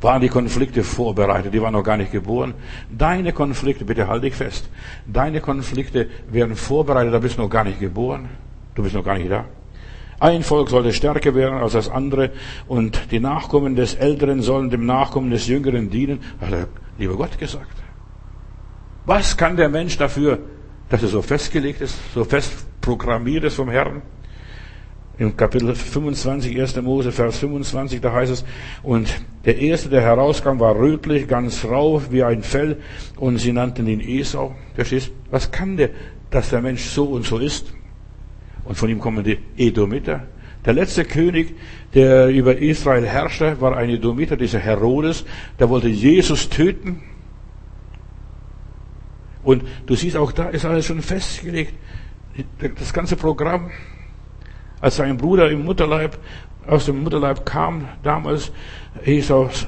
waren 0.00 0.20
die 0.20 0.28
Konflikte 0.28 0.84
vorbereitet, 0.84 1.52
die 1.52 1.60
waren 1.60 1.72
noch 1.72 1.82
gar 1.82 1.96
nicht 1.96 2.12
geboren. 2.12 2.54
Deine 2.88 3.32
Konflikte, 3.32 3.84
bitte 3.84 4.06
halt 4.06 4.22
dich 4.22 4.34
fest, 4.34 4.70
deine 5.06 5.40
Konflikte 5.40 6.08
werden 6.30 6.54
vorbereitet, 6.54 7.12
da 7.12 7.18
bist 7.18 7.36
du 7.36 7.42
noch 7.42 7.50
gar 7.50 7.64
nicht 7.64 7.80
geboren. 7.80 8.28
Du 8.76 8.82
bist 8.82 8.94
noch 8.94 9.04
gar 9.04 9.18
nicht 9.18 9.30
da. 9.30 9.44
Ein 10.20 10.44
Volk 10.44 10.70
sollte 10.70 10.92
stärker 10.92 11.34
werden 11.34 11.58
als 11.58 11.72
das 11.72 11.88
andere 11.88 12.30
und 12.68 13.10
die 13.10 13.18
Nachkommen 13.18 13.74
des 13.74 13.94
Älteren 13.94 14.40
sollen 14.40 14.70
dem 14.70 14.86
Nachkommen 14.86 15.30
des 15.30 15.48
Jüngeren 15.48 15.90
dienen, 15.90 16.20
hat 16.40 16.52
der 16.52 16.68
liebe 16.96 17.16
Gott 17.16 17.36
gesagt. 17.36 17.76
Was 19.04 19.36
kann 19.36 19.56
der 19.56 19.68
Mensch 19.68 19.98
dafür, 19.98 20.38
dass 20.90 21.02
er 21.02 21.08
so 21.08 21.22
festgelegt 21.22 21.80
ist, 21.80 21.98
so 22.14 22.24
fest 22.24 22.66
programmiert 22.80 23.44
ist 23.44 23.56
vom 23.56 23.68
Herrn? 23.68 24.02
Im 25.16 25.36
Kapitel 25.36 25.74
25, 25.74 26.60
1. 26.60 26.82
Mose, 26.82 27.12
Vers 27.12 27.38
25, 27.38 28.00
da 28.00 28.12
heißt 28.12 28.32
es, 28.32 28.44
und 28.82 29.08
der 29.44 29.58
erste, 29.58 29.88
der 29.88 30.00
herauskam, 30.00 30.58
war 30.58 30.74
rötlich, 30.74 31.28
ganz 31.28 31.64
rau 31.64 32.02
wie 32.10 32.24
ein 32.24 32.42
Fell, 32.42 32.78
und 33.16 33.38
sie 33.38 33.52
nannten 33.52 33.86
ihn 33.86 34.00
Esau. 34.00 34.56
Verstehst? 34.74 35.12
Was 35.30 35.52
kann 35.52 35.76
der, 35.76 35.90
dass 36.30 36.50
der 36.50 36.60
Mensch 36.62 36.82
so 36.82 37.04
und 37.04 37.24
so 37.24 37.38
ist? 37.38 37.72
Und 38.64 38.76
von 38.76 38.88
ihm 38.88 38.98
kommen 38.98 39.22
die 39.22 39.38
Edomiter. 39.56 40.26
Der 40.64 40.72
letzte 40.72 41.04
König, 41.04 41.54
der 41.92 42.28
über 42.28 42.56
Israel 42.56 43.06
herrschte, 43.06 43.60
war 43.60 43.76
ein 43.76 43.90
Edomiter, 43.90 44.36
dieser 44.36 44.58
Herodes. 44.58 45.24
Der 45.60 45.68
wollte 45.68 45.88
Jesus 45.88 46.48
töten. 46.48 47.02
Und 49.44 49.62
du 49.86 49.94
siehst, 49.94 50.16
auch 50.16 50.32
da 50.32 50.48
ist 50.48 50.64
alles 50.64 50.86
schon 50.86 51.02
festgelegt. 51.02 51.74
Das 52.78 52.92
ganze 52.92 53.14
Programm. 53.14 53.70
Als 54.84 54.96
sein 54.96 55.16
Bruder 55.16 55.50
im 55.50 55.64
Mutterleib, 55.64 56.18
aus 56.66 56.84
dem 56.84 57.02
Mutterleib 57.02 57.46
kam, 57.46 57.88
damals, 58.02 58.52
Esaus 59.02 59.66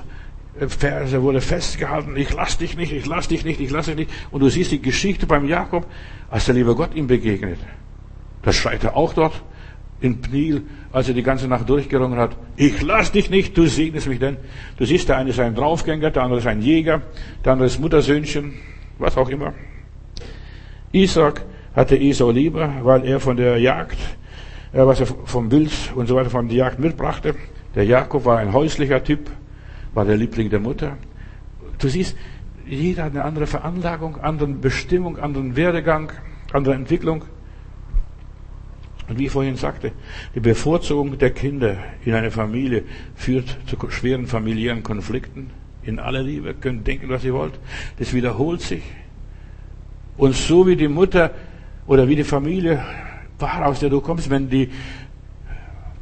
Verse 0.68 1.22
wurde 1.22 1.40
festgehalten, 1.40 2.18
ich 2.18 2.35
lass 2.35 2.59
dich 2.59 2.76
nicht, 2.76 2.92
ich 2.92 3.07
lass 3.07 3.26
dich 3.26 3.42
nicht, 3.42 3.59
ich 3.59 3.70
lass 3.70 3.87
dich 3.87 3.96
nicht. 3.96 4.11
Und 4.31 4.40
du 4.40 4.50
siehst 4.50 4.72
die 4.72 4.83
Geschichte 4.83 5.26
beim 5.26 5.48
Jakob, 5.48 5.87
als 6.29 6.44
der 6.44 6.55
liebe 6.55 6.74
Gott 6.74 6.94
ihm 6.94 7.07
begegnet. 7.07 7.59
Das 8.42 8.57
schreit 8.57 8.85
er 8.85 8.94
auch 8.94 9.14
dort 9.14 9.42
in 10.02 10.20
Pnil, 10.20 10.64
als 10.92 11.09
er 11.09 11.14
die 11.14 11.22
ganze 11.22 11.48
Nacht 11.48 11.66
durchgerungen 11.66 12.18
hat. 12.18 12.37
Ich 12.57 12.83
lass 12.83 13.11
dich 13.11 13.31
nicht, 13.31 13.57
du 13.57 13.66
segnest 13.68 14.09
mich 14.09 14.18
denn. 14.18 14.37
Du 14.76 14.85
siehst, 14.85 15.09
der 15.09 15.16
eine 15.16 15.31
ist 15.31 15.40
ein 15.40 15.55
Draufgänger, 15.55 16.11
der 16.11 16.24
andere 16.24 16.40
ist 16.40 16.46
ein 16.46 16.61
Jäger, 16.61 17.00
der 17.42 17.52
andere 17.52 17.68
ist 17.68 17.81
Muttersöhnchen, 17.81 18.52
was 18.98 19.16
auch 19.16 19.31
immer. 19.31 19.55
Isaac 20.92 21.42
hatte 21.74 21.96
Esau 21.96 22.31
lieber, 22.31 22.70
weil 22.83 23.07
er 23.07 23.18
von 23.18 23.38
der 23.38 23.57
Jagd, 23.59 23.96
äh, 23.96 24.26
was 24.72 25.00
er 25.00 25.07
vom 25.07 25.50
Wild 25.50 25.92
und 25.94 26.07
so 26.07 26.16
weiter 26.16 26.31
von 26.31 26.48
der 26.48 26.57
Jagd 26.57 26.79
mitbrachte. 26.79 27.35
Der 27.74 27.85
Jakob 27.85 28.24
war 28.24 28.38
ein 28.38 28.52
häuslicher 28.52 29.02
Typ, 29.02 29.31
war 29.94 30.05
der 30.05 30.16
Liebling 30.16 30.50
der 30.50 30.61
Mutter. 30.61 30.96
Du 31.79 31.88
siehst, 31.88 32.16
jeder 32.66 33.05
hat 33.05 33.12
eine 33.12 33.24
andere 33.24 33.46
Veranlagung, 33.46 34.16
andere 34.16 34.48
Bestimmung, 34.48 35.18
anderen 35.18 35.57
Werdegang, 35.57 36.12
andere 36.52 36.74
Entwicklung. 36.74 37.24
Und 39.09 39.18
wie 39.18 39.26
ich 39.26 39.31
vorhin 39.31 39.57
sagte, 39.57 39.92
die 40.35 40.40
Bevorzugung 40.40 41.16
der 41.16 41.31
Kinder 41.31 41.76
in 42.05 42.14
einer 42.14 42.31
Familie 42.31 42.83
führt 43.14 43.57
zu 43.66 43.76
schweren 43.90 44.26
familiären 44.26 44.83
Konflikten. 44.83 45.50
In 45.83 46.00
aller 46.00 46.22
Liebe 46.22 46.55
könnt 46.55 46.87
denken, 46.87 47.09
was 47.09 47.22
ihr 47.24 47.33
wollt. 47.33 47.61
Das 47.98 48.12
wiederholt 48.12 48.62
sich. 48.62 48.83
Und 50.16 50.35
so 50.35 50.66
wie 50.66 50.74
die 50.74 50.88
Mutter 50.88 51.31
oder 51.87 52.09
wie 52.09 52.16
die 52.16 52.24
Familie 52.24 52.83
war, 53.38 53.66
aus 53.66 53.81
der 53.81 53.90
du 53.90 54.01
kommst, 54.01 54.31
wenn 54.31 54.49
die 54.49 54.70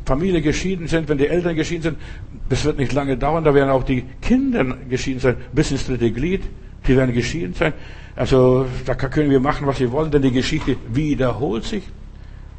Familie 0.05 0.43
geschieden 0.43 0.87
sind, 0.87 1.09
wenn 1.09 1.19
die 1.19 1.27
Eltern 1.27 1.57
geschieden 1.57 1.83
sind, 1.83 1.99
das 2.49 2.65
wird 2.65 2.79
nicht 2.79 2.93
lange 2.93 3.17
dauern, 3.17 3.43
da 3.43 3.55
werden 3.55 3.71
auch 3.71 3.85
die 3.85 4.05
Kinder 4.21 4.65
geschieden 4.89 5.21
sein, 5.21 5.37
bis 5.53 5.71
ins 5.71 5.87
dritte 5.87 6.11
Glied, 6.13 6.43
die 6.87 6.97
werden 6.97 7.15
geschieden 7.15 7.55
sein. 7.55 7.73
Also 8.17 8.67
da 8.85 8.95
können 8.95 9.31
wir 9.31 9.41
machen, 9.41 9.67
was 9.67 9.81
wir 9.81 9.91
wollen, 9.93 10.11
denn 10.11 10.23
die 10.23 10.31
Geschichte 10.31 10.77
wiederholt 10.93 11.65
sich. 11.65 11.85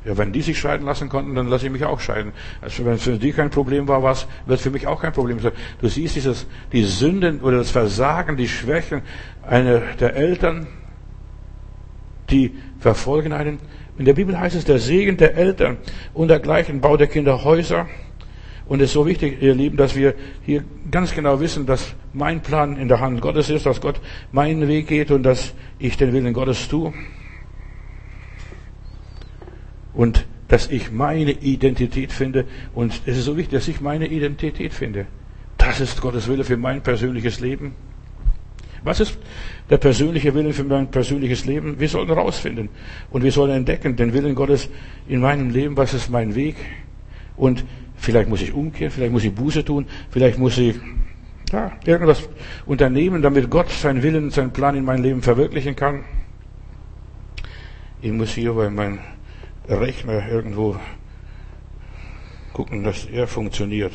Ja, 0.05 0.15
wenn 0.17 0.31
die 0.31 0.41
sich 0.41 0.59
scheiden 0.59 0.85
lassen 0.85 1.09
konnten, 1.09 1.33
dann 1.33 1.47
lasse 1.47 1.65
ich 1.65 1.71
mich 1.71 1.83
auch 1.83 1.99
scheiden. 1.99 2.31
Also 2.61 2.85
wenn 2.85 2.93
es 2.93 3.03
für 3.03 3.17
die 3.17 3.31
kein 3.31 3.49
Problem 3.49 3.87
war, 3.87 4.03
was 4.03 4.27
wird 4.45 4.59
für 4.59 4.69
mich 4.69 4.85
auch 4.85 5.01
kein 5.01 5.13
Problem 5.13 5.39
sein. 5.39 5.51
Du 5.81 5.87
siehst 5.87 6.15
dieses, 6.15 6.45
die 6.71 6.83
Sünden 6.83 7.41
oder 7.41 7.57
das 7.57 7.71
Versagen, 7.71 8.37
die 8.37 8.47
Schwächen 8.47 9.01
einer 9.41 9.79
der 9.99 10.15
Eltern, 10.15 10.67
die 12.29 12.53
verfolgen 12.79 13.33
einen. 13.33 13.59
In 13.97 14.05
der 14.05 14.13
Bibel 14.13 14.37
heißt 14.37 14.55
es, 14.55 14.65
der 14.65 14.79
Segen 14.79 15.17
der 15.17 15.35
Eltern 15.35 15.77
und 16.13 16.27
dergleichen 16.27 16.81
baut 16.81 16.99
der 16.99 17.07
Kinder 17.07 17.43
Häuser. 17.43 17.87
Und 18.67 18.81
es 18.81 18.89
ist 18.89 18.93
so 18.93 19.05
wichtig, 19.05 19.41
ihr 19.41 19.53
Lieben, 19.53 19.77
dass 19.77 19.95
wir 19.95 20.15
hier 20.43 20.63
ganz 20.89 21.13
genau 21.13 21.39
wissen, 21.39 21.65
dass 21.65 21.93
mein 22.13 22.41
Plan 22.41 22.77
in 22.77 22.87
der 22.87 22.99
Hand 22.99 23.21
Gottes 23.21 23.49
ist, 23.49 23.65
dass 23.65 23.79
Gott 23.79 24.01
meinen 24.31 24.67
Weg 24.67 24.87
geht 24.87 25.11
und 25.11 25.23
dass 25.23 25.53
ich 25.77 25.97
den 25.97 26.13
Willen 26.13 26.33
Gottes 26.33 26.67
tue 26.67 26.93
und 29.93 30.25
dass 30.47 30.69
ich 30.69 30.91
meine 30.91 31.31
Identität 31.31 32.11
finde. 32.11 32.45
Und 32.73 33.01
es 33.05 33.17
ist 33.17 33.25
so 33.25 33.37
wichtig, 33.37 33.59
dass 33.59 33.67
ich 33.67 33.81
meine 33.81 34.07
Identität 34.07 34.73
finde. 34.73 35.07
Das 35.57 35.79
ist 35.79 36.01
Gottes 36.01 36.27
Wille 36.27 36.43
für 36.43 36.57
mein 36.57 36.81
persönliches 36.81 37.39
Leben. 37.39 37.75
Was 38.85 38.99
ist 38.99 39.17
der 39.71 39.79
persönliche 39.79 40.33
Wille 40.35 40.53
für 40.53 40.63
mein 40.63 40.91
persönliches 40.91 41.45
Leben? 41.45 41.79
Wir 41.79 41.89
sollen 41.89 42.07
herausfinden 42.07 42.69
und 43.09 43.23
wir 43.23 43.31
sollen 43.31 43.51
entdecken 43.51 43.95
den 43.95 44.13
Willen 44.13 44.35
Gottes 44.35 44.69
in 45.07 45.21
meinem 45.21 45.49
Leben. 45.49 45.75
Was 45.75 45.95
ist 45.95 46.11
mein 46.11 46.35
Weg? 46.35 46.55
Und 47.35 47.65
vielleicht 47.95 48.29
muss 48.29 48.43
ich 48.43 48.53
umkehren, 48.53 48.91
vielleicht 48.91 49.11
muss 49.11 49.23
ich 49.23 49.33
Buße 49.33 49.65
tun, 49.65 49.87
vielleicht 50.11 50.37
muss 50.37 50.59
ich 50.59 50.75
ja, 51.51 51.71
irgendwas 51.83 52.29
unternehmen, 52.67 53.23
damit 53.23 53.49
Gott 53.49 53.71
seinen 53.71 54.03
Willen, 54.03 54.29
seinen 54.29 54.51
Plan 54.51 54.75
in 54.75 54.85
meinem 54.85 55.01
Leben 55.01 55.21
verwirklichen 55.23 55.75
kann. 55.75 56.03
Ich 58.03 58.11
muss 58.11 58.35
hier 58.35 58.53
bei 58.53 58.69
meinem 58.69 58.99
Rechner 59.67 60.29
irgendwo 60.29 60.75
gucken, 62.53 62.83
dass 62.83 63.05
er 63.05 63.25
funktioniert. 63.25 63.93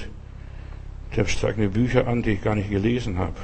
Der 1.14 1.26
zeigt 1.26 1.59
mir 1.59 1.68
Bücher 1.68 2.09
an, 2.09 2.22
die 2.22 2.33
ich 2.33 2.42
gar 2.42 2.57
nicht 2.57 2.70
gelesen 2.70 3.18
habe. 3.18 3.35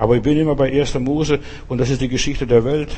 Aber 0.00 0.16
ich 0.16 0.22
bin 0.22 0.38
immer 0.38 0.54
bei 0.54 0.72
1. 0.72 0.98
Mose 1.00 1.40
und 1.68 1.78
das 1.78 1.90
ist 1.90 2.00
die 2.00 2.08
Geschichte 2.08 2.46
der 2.46 2.64
Welt. 2.64 2.88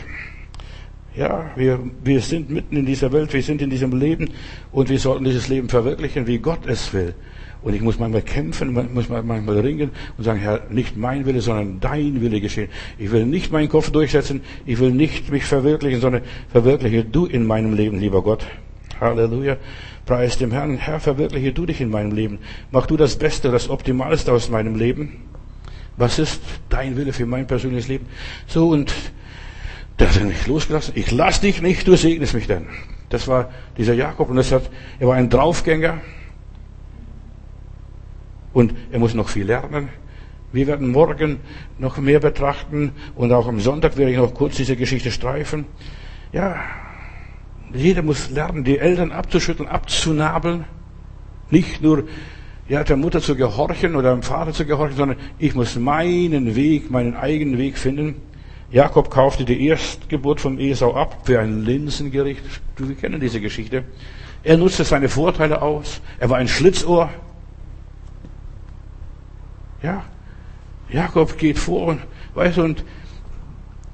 Ja, 1.16 1.50
wir, 1.56 1.80
wir 2.04 2.20
sind 2.20 2.48
mitten 2.48 2.76
in 2.76 2.86
dieser 2.86 3.10
Welt, 3.12 3.32
wir 3.32 3.42
sind 3.42 3.60
in 3.60 3.70
diesem 3.70 3.98
Leben 3.98 4.30
und 4.70 4.88
wir 4.88 5.00
sollten 5.00 5.24
dieses 5.24 5.48
Leben 5.48 5.68
verwirklichen, 5.68 6.28
wie 6.28 6.38
Gott 6.38 6.60
es 6.64 6.94
will. 6.94 7.14
Und 7.62 7.74
ich 7.74 7.82
muss 7.82 7.98
manchmal 7.98 8.22
kämpfen, 8.22 8.72
muss 8.94 9.08
manchmal 9.08 9.58
ringen 9.58 9.90
und 10.16 10.22
sagen, 10.22 10.38
Herr, 10.38 10.62
nicht 10.70 10.96
mein 10.96 11.26
Wille, 11.26 11.40
sondern 11.40 11.80
dein 11.80 12.20
Wille 12.20 12.40
geschehen. 12.40 12.68
Ich 12.98 13.10
will 13.10 13.26
nicht 13.26 13.50
meinen 13.50 13.68
Kopf 13.68 13.90
durchsetzen, 13.90 14.40
ich 14.64 14.78
will 14.78 14.92
nicht 14.92 15.28
mich 15.32 15.44
verwirklichen, 15.44 16.00
sondern 16.00 16.22
verwirkliche 16.52 17.04
du 17.04 17.26
in 17.26 17.44
meinem 17.44 17.74
Leben, 17.74 17.98
lieber 17.98 18.22
Gott. 18.22 18.46
Halleluja. 19.00 19.56
Preis 20.06 20.38
dem 20.38 20.52
Herrn. 20.52 20.76
Herr, 20.76 21.00
verwirkliche 21.00 21.52
du 21.52 21.66
dich 21.66 21.80
in 21.80 21.90
meinem 21.90 22.12
Leben. 22.12 22.38
Mach 22.70 22.86
du 22.86 22.96
das 22.96 23.16
Beste, 23.16 23.50
das 23.50 23.68
Optimalste 23.68 24.32
aus 24.32 24.50
meinem 24.50 24.76
Leben. 24.76 25.31
Was 25.96 26.18
ist 26.18 26.42
dein 26.68 26.96
Wille 26.96 27.12
für 27.12 27.26
mein 27.26 27.46
persönliches 27.46 27.88
Leben? 27.88 28.06
So, 28.46 28.68
und 28.68 28.92
der 29.98 30.08
hat 30.08 30.22
nicht 30.24 30.46
losgelassen. 30.46 30.94
Ich 30.96 31.10
lass 31.10 31.40
dich 31.40 31.62
nicht, 31.62 31.86
du 31.86 31.96
segnest 31.96 32.34
mich 32.34 32.46
denn. 32.46 32.66
Das 33.10 33.28
war 33.28 33.50
dieser 33.76 33.94
Jakob 33.94 34.30
und 34.30 34.36
das 34.36 34.52
hat, 34.52 34.70
er 34.98 35.08
war 35.08 35.16
ein 35.16 35.28
Draufgänger. 35.28 36.00
Und 38.52 38.74
er 38.90 38.98
muss 38.98 39.14
noch 39.14 39.28
viel 39.28 39.46
lernen. 39.46 39.88
Wir 40.52 40.66
werden 40.66 40.90
morgen 40.90 41.40
noch 41.78 41.96
mehr 41.98 42.20
betrachten 42.20 42.92
und 43.14 43.32
auch 43.32 43.48
am 43.48 43.60
Sonntag 43.60 43.96
werde 43.96 44.12
ich 44.12 44.18
noch 44.18 44.34
kurz 44.34 44.56
diese 44.56 44.76
Geschichte 44.76 45.10
streifen. 45.10 45.64
Ja, 46.32 46.56
jeder 47.72 48.02
muss 48.02 48.30
lernen, 48.30 48.64
die 48.64 48.78
Eltern 48.78 49.12
abzuschütteln, 49.12 49.68
abzunabeln. 49.68 50.64
Nicht 51.50 51.82
nur 51.82 52.04
ja, 52.72 52.82
der 52.82 52.96
Mutter 52.96 53.20
zu 53.20 53.36
gehorchen 53.36 53.96
oder 53.96 54.14
dem 54.14 54.22
Vater 54.22 54.54
zu 54.54 54.64
gehorchen, 54.64 54.96
sondern 54.96 55.18
ich 55.38 55.54
muss 55.54 55.76
meinen 55.76 56.56
Weg, 56.56 56.90
meinen 56.90 57.14
eigenen 57.14 57.58
Weg 57.58 57.76
finden. 57.76 58.14
Jakob 58.70 59.10
kaufte 59.10 59.44
die 59.44 59.66
Erstgeburt 59.66 60.40
vom 60.40 60.58
Esau 60.58 60.94
ab 60.94 61.18
für 61.24 61.38
ein 61.38 61.66
Linsengericht. 61.66 62.42
Wir 62.78 62.94
kennen 62.94 63.20
diese 63.20 63.42
Geschichte. 63.42 63.84
Er 64.42 64.56
nutzte 64.56 64.84
seine 64.84 65.10
Vorteile 65.10 65.60
aus. 65.60 66.00
Er 66.18 66.30
war 66.30 66.38
ein 66.38 66.48
Schlitzohr. 66.48 67.10
Ja, 69.82 70.04
Jakob 70.88 71.36
geht 71.36 71.58
vor 71.58 71.88
und, 71.88 72.00
weißt 72.32 72.56
und 72.56 72.86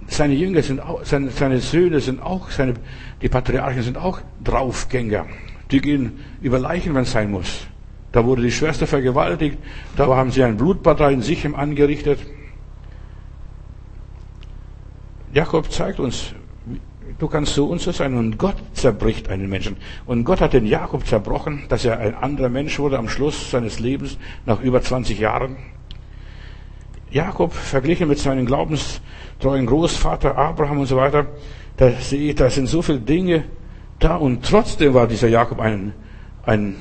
seine 0.06 0.34
Jünger 0.34 0.62
sind 0.62 0.78
auch, 0.78 1.04
seine, 1.04 1.30
seine 1.30 1.58
Söhne 1.58 1.98
sind 1.98 2.22
auch, 2.22 2.48
seine, 2.50 2.74
die 3.22 3.28
Patriarchen 3.28 3.82
sind 3.82 3.96
auch 3.96 4.20
Draufgänger. 4.44 5.26
Die 5.72 5.80
gehen 5.80 6.20
über 6.40 6.60
Leichen, 6.60 6.94
wenn 6.94 7.02
es 7.02 7.10
sein 7.10 7.32
muss. 7.32 7.66
Da 8.12 8.24
wurde 8.24 8.42
die 8.42 8.50
Schwester 8.50 8.86
vergewaltigt, 8.86 9.58
da 9.96 10.06
haben 10.06 10.30
sie 10.30 10.42
ein 10.42 10.56
Blutbad 10.56 11.00
in 11.12 11.22
sich 11.22 11.44
angerichtet. 11.54 12.20
Jakob 15.34 15.70
zeigt 15.70 16.00
uns, 16.00 16.32
du 17.18 17.28
kannst 17.28 17.54
so 17.54 17.66
und 17.66 17.80
so 17.80 17.92
sein 17.92 18.14
und 18.14 18.38
Gott 18.38 18.56
zerbricht 18.72 19.28
einen 19.28 19.48
Menschen. 19.48 19.76
Und 20.06 20.24
Gott 20.24 20.40
hat 20.40 20.54
den 20.54 20.66
Jakob 20.66 21.06
zerbrochen, 21.06 21.64
dass 21.68 21.84
er 21.84 21.98
ein 21.98 22.14
anderer 22.14 22.48
Mensch 22.48 22.78
wurde 22.78 22.98
am 22.98 23.08
Schluss 23.08 23.50
seines 23.50 23.78
Lebens, 23.78 24.16
nach 24.46 24.60
über 24.60 24.80
20 24.80 25.18
Jahren. 25.18 25.56
Jakob 27.10 27.52
verglichen 27.52 28.08
mit 28.08 28.18
seinem 28.18 28.46
glaubenstreuen 28.46 29.66
Großvater 29.66 30.36
Abraham 30.36 30.80
und 30.80 30.86
so 30.86 30.96
weiter, 30.96 31.26
da 31.76 31.90
sehe 31.90 32.30
ich, 32.30 32.34
da 32.34 32.50
sind 32.50 32.66
so 32.66 32.82
viele 32.82 33.00
Dinge 33.00 33.44
da 33.98 34.16
und 34.16 34.44
trotzdem 34.44 34.94
war 34.94 35.06
dieser 35.06 35.28
Jakob 35.28 35.60
ein, 35.60 35.92
ein 36.44 36.76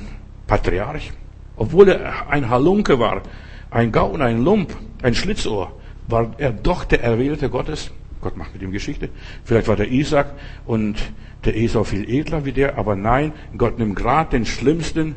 Patriarch. 0.48 1.12
Obwohl 1.56 1.88
er 1.88 2.28
ein 2.28 2.50
Halunke 2.50 2.98
war, 2.98 3.22
ein 3.70 3.92
Gaun, 3.92 4.22
ein 4.22 4.42
Lump, 4.42 4.76
ein 5.02 5.14
Schlitzohr, 5.14 5.72
war 6.08 6.34
er 6.38 6.50
doch 6.52 6.84
der 6.84 7.02
Erwählte 7.04 7.48
Gottes. 7.50 7.92
Gott 8.20 8.36
macht 8.36 8.52
mit 8.54 8.62
ihm 8.62 8.72
Geschichte. 8.72 9.10
Vielleicht 9.44 9.68
war 9.68 9.76
der 9.76 9.92
Isaac 9.92 10.32
und 10.66 10.96
der 11.44 11.56
Esau 11.56 11.84
viel 11.84 12.08
edler 12.10 12.44
wie 12.44 12.52
der, 12.52 12.76
aber 12.76 12.96
nein, 12.96 13.32
Gott 13.56 13.78
nimmt 13.78 13.94
gerade 13.94 14.30
den 14.30 14.44
Schlimmsten 14.44 15.14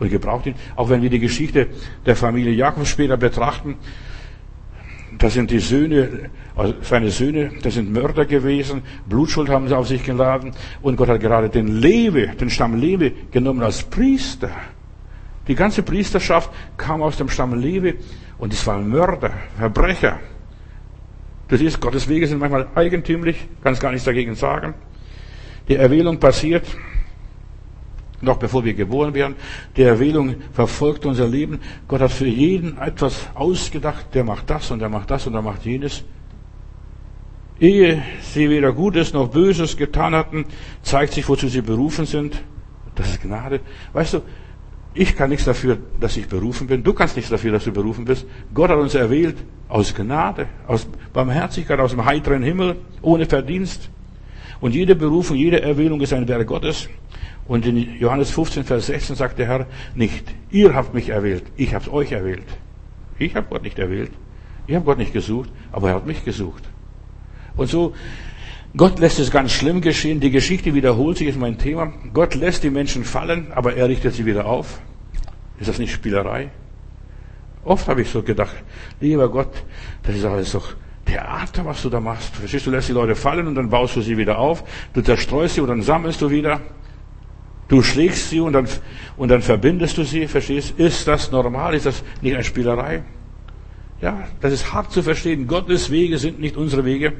und 0.00 0.10
gebraucht 0.10 0.46
ihn. 0.46 0.54
Auch 0.74 0.88
wenn 0.88 1.02
wir 1.02 1.10
die 1.10 1.20
Geschichte 1.20 1.68
der 2.06 2.16
Familie 2.16 2.52
Jakob 2.52 2.86
später 2.86 3.16
betrachten, 3.16 3.76
das 5.22 5.34
sind 5.34 5.52
die 5.52 5.60
Söhne, 5.60 6.30
also 6.56 6.74
seine 6.82 7.08
Söhne, 7.12 7.52
das 7.62 7.74
sind 7.74 7.92
Mörder 7.92 8.24
gewesen, 8.24 8.82
Blutschuld 9.06 9.48
haben 9.48 9.68
sie 9.68 9.76
auf 9.76 9.86
sich 9.86 10.02
geladen 10.02 10.52
und 10.82 10.96
Gott 10.96 11.08
hat 11.08 11.20
gerade 11.20 11.48
den 11.48 11.80
Lewe, 11.80 12.26
den 12.26 12.50
Stamm 12.50 12.74
Lewe 12.74 13.12
genommen 13.30 13.62
als 13.62 13.84
Priester. 13.84 14.50
Die 15.46 15.54
ganze 15.54 15.84
Priesterschaft 15.84 16.50
kam 16.76 17.02
aus 17.02 17.18
dem 17.18 17.28
Stamm 17.28 17.54
Lewe 17.54 17.94
und 18.38 18.52
es 18.52 18.66
waren 18.66 18.88
Mörder, 18.88 19.30
Verbrecher. 19.56 20.18
Du 21.46 21.56
siehst, 21.56 21.80
Gottes 21.80 22.08
Wege 22.08 22.26
sind 22.26 22.38
manchmal 22.38 22.66
eigentümlich, 22.74 23.46
kannst 23.62 23.80
gar 23.80 23.92
nichts 23.92 24.04
dagegen 24.04 24.34
sagen. 24.34 24.74
Die 25.68 25.76
Erwählung 25.76 26.18
passiert 26.18 26.66
noch 28.22 28.38
bevor 28.38 28.64
wir 28.64 28.74
geboren 28.74 29.14
werden. 29.14 29.34
Die 29.76 29.82
Erwählung 29.82 30.36
verfolgt 30.52 31.04
unser 31.04 31.28
Leben. 31.28 31.60
Gott 31.88 32.00
hat 32.00 32.12
für 32.12 32.26
jeden 32.26 32.78
etwas 32.78 33.28
ausgedacht. 33.34 34.06
Der 34.14 34.24
macht 34.24 34.48
das 34.48 34.70
und 34.70 34.78
der 34.78 34.88
macht 34.88 35.10
das 35.10 35.26
und 35.26 35.34
der 35.34 35.42
macht 35.42 35.64
jenes. 35.64 36.04
Ehe 37.60 38.02
sie 38.20 38.48
weder 38.48 38.72
Gutes 38.72 39.12
noch 39.12 39.28
Böses 39.28 39.76
getan 39.76 40.14
hatten, 40.14 40.46
zeigt 40.82 41.12
sich, 41.12 41.28
wozu 41.28 41.48
sie 41.48 41.60
berufen 41.60 42.06
sind. 42.06 42.42
Das 42.94 43.08
ist 43.08 43.22
Gnade. 43.22 43.60
Weißt 43.92 44.14
du, 44.14 44.22
ich 44.94 45.16
kann 45.16 45.30
nichts 45.30 45.44
dafür, 45.44 45.78
dass 46.00 46.16
ich 46.16 46.28
berufen 46.28 46.66
bin. 46.66 46.82
Du 46.82 46.92
kannst 46.92 47.16
nichts 47.16 47.30
dafür, 47.30 47.52
dass 47.52 47.64
du 47.64 47.72
berufen 47.72 48.04
bist. 48.04 48.26
Gott 48.52 48.70
hat 48.70 48.78
uns 48.78 48.94
erwählt 48.94 49.36
aus 49.68 49.94
Gnade, 49.94 50.48
aus 50.66 50.86
Barmherzigkeit, 51.12 51.78
aus 51.80 51.92
dem 51.92 52.04
heiteren 52.04 52.42
Himmel, 52.42 52.76
ohne 53.00 53.26
Verdienst. 53.26 53.88
Und 54.60 54.74
jede 54.74 54.94
Berufung, 54.94 55.36
jede 55.36 55.62
Erwählung 55.62 56.00
ist 56.00 56.12
ein 56.12 56.28
Werk 56.28 56.46
Gottes. 56.46 56.88
Und 57.46 57.66
in 57.66 57.98
Johannes 57.98 58.30
15, 58.30 58.64
Vers 58.64 58.86
16 58.86 59.16
sagt 59.16 59.38
der 59.38 59.46
Herr 59.46 59.66
nicht, 59.94 60.24
ihr 60.50 60.74
habt 60.74 60.94
mich 60.94 61.08
erwählt, 61.08 61.44
ich 61.56 61.74
habe 61.74 61.92
euch 61.92 62.12
erwählt. 62.12 62.46
Ich 63.18 63.34
habe 63.34 63.46
Gott 63.50 63.62
nicht 63.62 63.78
erwählt. 63.78 64.10
Ich 64.66 64.74
habe 64.74 64.84
Gott 64.84 64.98
nicht 64.98 65.12
gesucht, 65.12 65.50
aber 65.72 65.90
er 65.90 65.96
hat 65.96 66.06
mich 66.06 66.24
gesucht. 66.24 66.62
Und 67.56 67.68
so, 67.68 67.94
Gott 68.76 68.98
lässt 69.00 69.18
es 69.18 69.30
ganz 69.30 69.52
schlimm 69.52 69.80
geschehen. 69.80 70.20
Die 70.20 70.30
Geschichte 70.30 70.74
wiederholt 70.74 71.18
sich, 71.18 71.28
ist 71.28 71.38
mein 71.38 71.58
Thema. 71.58 71.92
Gott 72.14 72.34
lässt 72.34 72.62
die 72.62 72.70
Menschen 72.70 73.04
fallen, 73.04 73.52
aber 73.52 73.74
er 73.74 73.88
richtet 73.88 74.14
sie 74.14 74.24
wieder 74.24 74.46
auf. 74.46 74.80
Ist 75.58 75.68
das 75.68 75.78
nicht 75.78 75.92
Spielerei? 75.92 76.50
Oft 77.64 77.86
habe 77.86 78.02
ich 78.02 78.08
so 78.08 78.22
gedacht, 78.22 78.56
lieber 79.00 79.28
Gott, 79.28 79.52
das 80.02 80.16
ist 80.16 80.24
alles 80.24 80.52
doch 80.52 80.74
Theater, 81.04 81.64
was 81.66 81.82
du 81.82 81.90
da 81.90 82.00
machst. 82.00 82.34
Verstehst 82.34 82.66
du, 82.66 82.70
lässt 82.70 82.88
die 82.88 82.92
Leute 82.92 83.14
fallen 83.14 83.46
und 83.46 83.54
dann 83.54 83.68
baust 83.68 83.96
du 83.96 84.00
sie 84.00 84.16
wieder 84.16 84.38
auf. 84.38 84.64
Du 84.94 85.02
zerstreust 85.02 85.56
sie 85.56 85.60
und 85.60 85.68
dann 85.68 85.82
sammelst 85.82 86.22
du 86.22 86.30
wieder. 86.30 86.60
Du 87.68 87.82
schlägst 87.82 88.30
sie 88.30 88.40
und 88.40 88.52
dann, 88.52 88.68
und 89.16 89.30
dann 89.30 89.42
verbindest 89.42 89.96
du 89.96 90.04
sie, 90.04 90.26
verstehst? 90.26 90.78
Ist 90.78 91.08
das 91.08 91.30
normal? 91.30 91.74
Ist 91.74 91.86
das 91.86 92.02
nicht 92.20 92.34
eine 92.34 92.44
Spielerei? 92.44 93.02
Ja, 94.00 94.28
das 94.40 94.52
ist 94.52 94.72
hart 94.72 94.92
zu 94.92 95.02
verstehen. 95.02 95.46
Gottes 95.46 95.90
Wege 95.90 96.18
sind 96.18 96.40
nicht 96.40 96.56
unsere 96.56 96.84
Wege. 96.84 97.12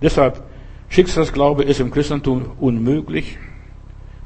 Deshalb, 0.00 0.42
Schicksalsglaube 0.88 1.64
ist 1.64 1.80
im 1.80 1.90
Christentum 1.90 2.52
unmöglich. 2.58 3.38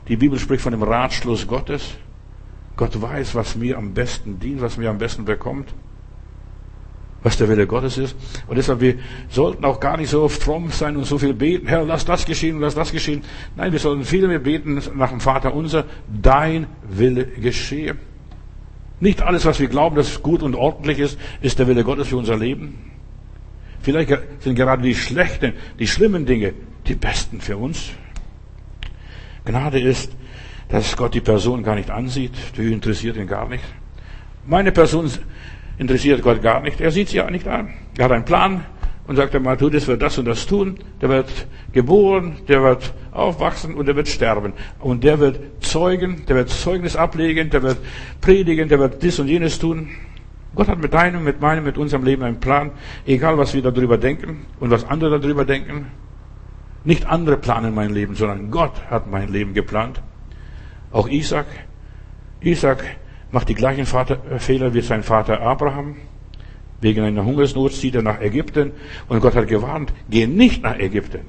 Die 0.09 0.17
Bibel 0.17 0.39
spricht 0.39 0.63
von 0.63 0.73
dem 0.73 0.83
Ratschluss 0.83 1.47
Gottes. 1.47 1.97
Gott 2.77 3.01
weiß, 3.01 3.35
was 3.35 3.57
mir 3.57 3.77
am 3.77 3.93
besten 3.93 4.39
dient, 4.39 4.61
was 4.61 4.77
mir 4.77 4.91
am 4.91 4.99
besten 4.99 5.25
bekommt 5.25 5.75
was 7.23 7.37
der 7.37 7.49
Wille 7.49 7.67
Gottes 7.67 7.99
ist. 7.99 8.17
Und 8.47 8.57
deshalb, 8.57 8.81
wir 8.81 8.97
sollten 9.29 9.65
auch 9.65 9.81
gar 9.81 9.97
nicht 9.97 10.11
so 10.11 10.23
oft 10.23 10.43
fromm 10.43 10.71
sein 10.71 10.97
und 10.97 11.05
so 11.05 11.19
viel 11.19 11.35
beten, 11.35 11.67
Herr, 11.67 11.85
lass 11.85 12.05
das 12.05 12.25
geschehen, 12.25 12.61
lass 12.61 12.75
das 12.75 12.93
geschehen. 12.93 13.23
Nein, 13.57 13.73
wir 13.73 13.79
sollten 13.79 14.05
viel 14.05 14.27
mehr 14.27 14.41
beten 14.41 14.81
nach 14.95 15.11
dem 15.11 15.21
Vater 15.21 15.55
unser, 15.55 15.85
dein 16.09 16.67
Wille 16.89 17.27
geschehe. 17.27 17.97
Nicht 19.01 19.23
alles, 19.23 19.45
was 19.45 19.59
wir 19.59 19.69
glauben, 19.69 19.97
das 19.97 20.23
gut 20.23 20.43
und 20.43 20.55
ordentlich 20.55 20.99
ist, 20.99 21.19
ist 21.41 21.59
der 21.59 21.67
Wille 21.67 21.85
Gottes 21.85 22.09
für 22.09 22.17
unser 22.17 22.37
Leben. 22.37 22.91
Vielleicht 23.81 24.17
sind 24.41 24.55
gerade 24.55 24.83
die 24.83 24.95
schlechten, 24.95 25.55
die 25.79 25.89
schlimmen 25.89 26.25
Dinge 26.25 26.55
die 26.87 26.95
besten 26.95 27.41
für 27.41 27.57
uns. 27.57 27.91
Gnade 29.45 29.81
ist, 29.81 30.13
dass 30.69 30.97
Gott 30.97 31.15
die 31.15 31.21
Person 31.21 31.63
gar 31.63 31.75
nicht 31.75 31.91
ansieht, 31.91 32.33
die 32.57 32.73
interessiert 32.73 33.17
ihn 33.17 33.27
gar 33.27 33.49
nicht. 33.49 33.65
Meine 34.47 34.73
Person 34.73 35.11
interessiert 35.79 36.23
Gott 36.23 36.43
gar 36.43 36.61
nicht. 36.61 36.81
Er 36.81 36.91
sieht 36.91 37.09
sie 37.09 37.19
ja 37.19 37.31
nicht 37.31 37.47
an. 37.49 37.71
Er 37.99 38.07
hat 38.07 38.13
einen 38.13 38.25
Plan 38.25 38.65
und 39.07 39.17
sagt 39.17 39.35
einmal, 39.35 39.57
du, 39.57 39.69
das 39.69 39.87
wird 39.87 40.03
das 40.03 40.19
und 40.19 40.27
das 40.27 40.47
tun. 40.47 40.79
Der 41.01 41.09
wird 41.09 41.47
geboren, 41.73 42.37
der 42.49 42.63
wird 42.63 42.95
aufwachsen 43.11 43.75
und 43.75 43.87
der 43.87 43.97
wird 43.97 44.09
sterben. 44.09 44.53
Und 44.79 45.05
der 45.05 45.19
wird 45.19 45.41
zeugen, 45.61 46.25
der 46.27 46.37
wird 46.37 46.51
Zeugnis 46.51 46.97
ablegen, 46.97 47.51
der 47.51 47.63
wird 47.63 47.79
predigen, 48.21 48.69
der 48.69 48.79
wird 48.79 49.03
dies 49.03 49.19
und 49.19 49.29
jenes 49.29 49.59
tun. 49.59 49.91
Gott 50.55 50.69
hat 50.69 50.79
mit 50.79 50.93
deinem, 50.93 51.25
mit 51.25 51.41
meinem, 51.41 51.65
mit 51.65 51.79
unserem 51.79 52.05
Leben 52.05 52.23
einen 52.23 52.41
Plan, 52.41 52.73
egal 53.07 53.39
was 53.39 53.55
wir 53.55 53.63
darüber 53.63 53.97
denken 53.97 54.45
und 54.61 54.71
was 54.71 54.85
andere 54.85 55.19
darüber 55.19 55.45
denken. 55.45 55.87
Nicht 56.85 57.07
andere 57.07 57.37
planen 57.37 57.75
mein 57.75 57.91
Leben, 57.91 58.15
sondern 58.15 58.51
Gott 58.51 58.73
hat 58.91 59.11
mein 59.11 59.29
Leben 59.33 59.55
geplant. 59.55 60.03
Auch 60.91 61.09
Isaac. 61.09 61.47
Isaac 62.41 62.85
macht 63.33 63.49
die 63.49 63.55
gleichen 63.55 63.87
Vater, 63.87 64.19
äh, 64.31 64.39
Fehler 64.39 64.73
wie 64.75 64.83
sein 64.83 65.03
Vater 65.03 65.41
Abraham. 65.41 65.97
Wegen 66.81 67.05
einer 67.05 67.25
Hungersnot 67.25 67.73
zieht 67.73 67.95
er 67.95 68.03
nach 68.03 68.21
Ägypten 68.21 68.73
und 69.09 69.21
Gott 69.21 69.35
hat 69.35 69.49
gewarnt, 69.49 69.93
geh 70.11 70.27
nicht 70.27 70.63
nach 70.63 70.79
Ägypten. 70.79 71.21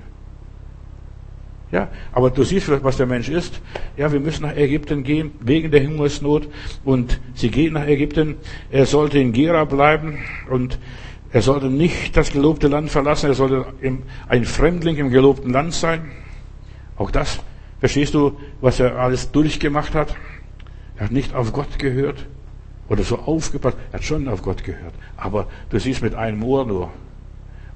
Ja, 1.71 1.89
aber 2.11 2.29
du 2.29 2.43
siehst 2.43 2.65
vielleicht, 2.65 2.83
was 2.83 2.97
der 2.97 3.07
Mensch 3.07 3.29
ist. 3.29 3.59
Ja, 3.97 4.11
wir 4.11 4.19
müssen 4.19 4.43
nach 4.43 4.55
Ägypten 4.55 5.03
gehen 5.03 5.31
wegen 5.39 5.71
der 5.71 5.83
Hungersnot 5.87 6.47
und 6.83 7.19
sie 7.33 7.49
geht 7.49 7.73
nach 7.73 7.87
Ägypten. 7.87 8.35
Er 8.69 8.85
sollte 8.85 9.17
in 9.17 9.31
Gera 9.31 9.65
bleiben 9.65 10.19
und 10.51 10.77
er 11.31 11.41
sollte 11.41 11.67
nicht 11.67 12.15
das 12.15 12.31
gelobte 12.31 12.67
Land 12.67 12.91
verlassen. 12.91 13.27
Er 13.27 13.33
sollte 13.33 13.65
ein 14.27 14.45
Fremdling 14.45 14.97
im 14.97 15.09
gelobten 15.09 15.51
Land 15.51 15.73
sein. 15.73 16.11
Auch 16.95 17.09
das, 17.09 17.39
verstehst 17.79 18.13
du, 18.13 18.37
was 18.61 18.79
er 18.79 18.99
alles 18.99 19.31
durchgemacht 19.31 19.95
hat? 19.95 20.15
Er 20.97 21.05
hat 21.05 21.11
nicht 21.11 21.33
auf 21.33 21.53
Gott 21.53 21.79
gehört 21.79 22.25
oder 22.89 23.03
so 23.03 23.19
aufgepasst. 23.19 23.77
Er 23.91 23.99
hat 23.99 24.03
schon 24.03 24.27
auf 24.27 24.41
Gott 24.41 24.63
gehört. 24.63 24.93
Aber 25.17 25.47
du 25.69 25.79
siehst 25.79 26.01
mit 26.01 26.15
einem 26.15 26.43
Ohr 26.43 26.65
nur. 26.65 26.91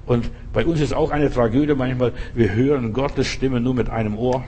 Und 0.06 0.30
bei 0.52 0.64
uns 0.64 0.80
ist 0.80 0.94
auch 0.94 1.10
eine 1.10 1.30
Tragödie 1.30 1.74
manchmal, 1.74 2.12
wir 2.34 2.54
hören 2.54 2.92
Gottes 2.92 3.26
Stimme 3.26 3.60
nur 3.60 3.74
mit 3.74 3.90
einem 3.90 4.16
Ohr. 4.16 4.44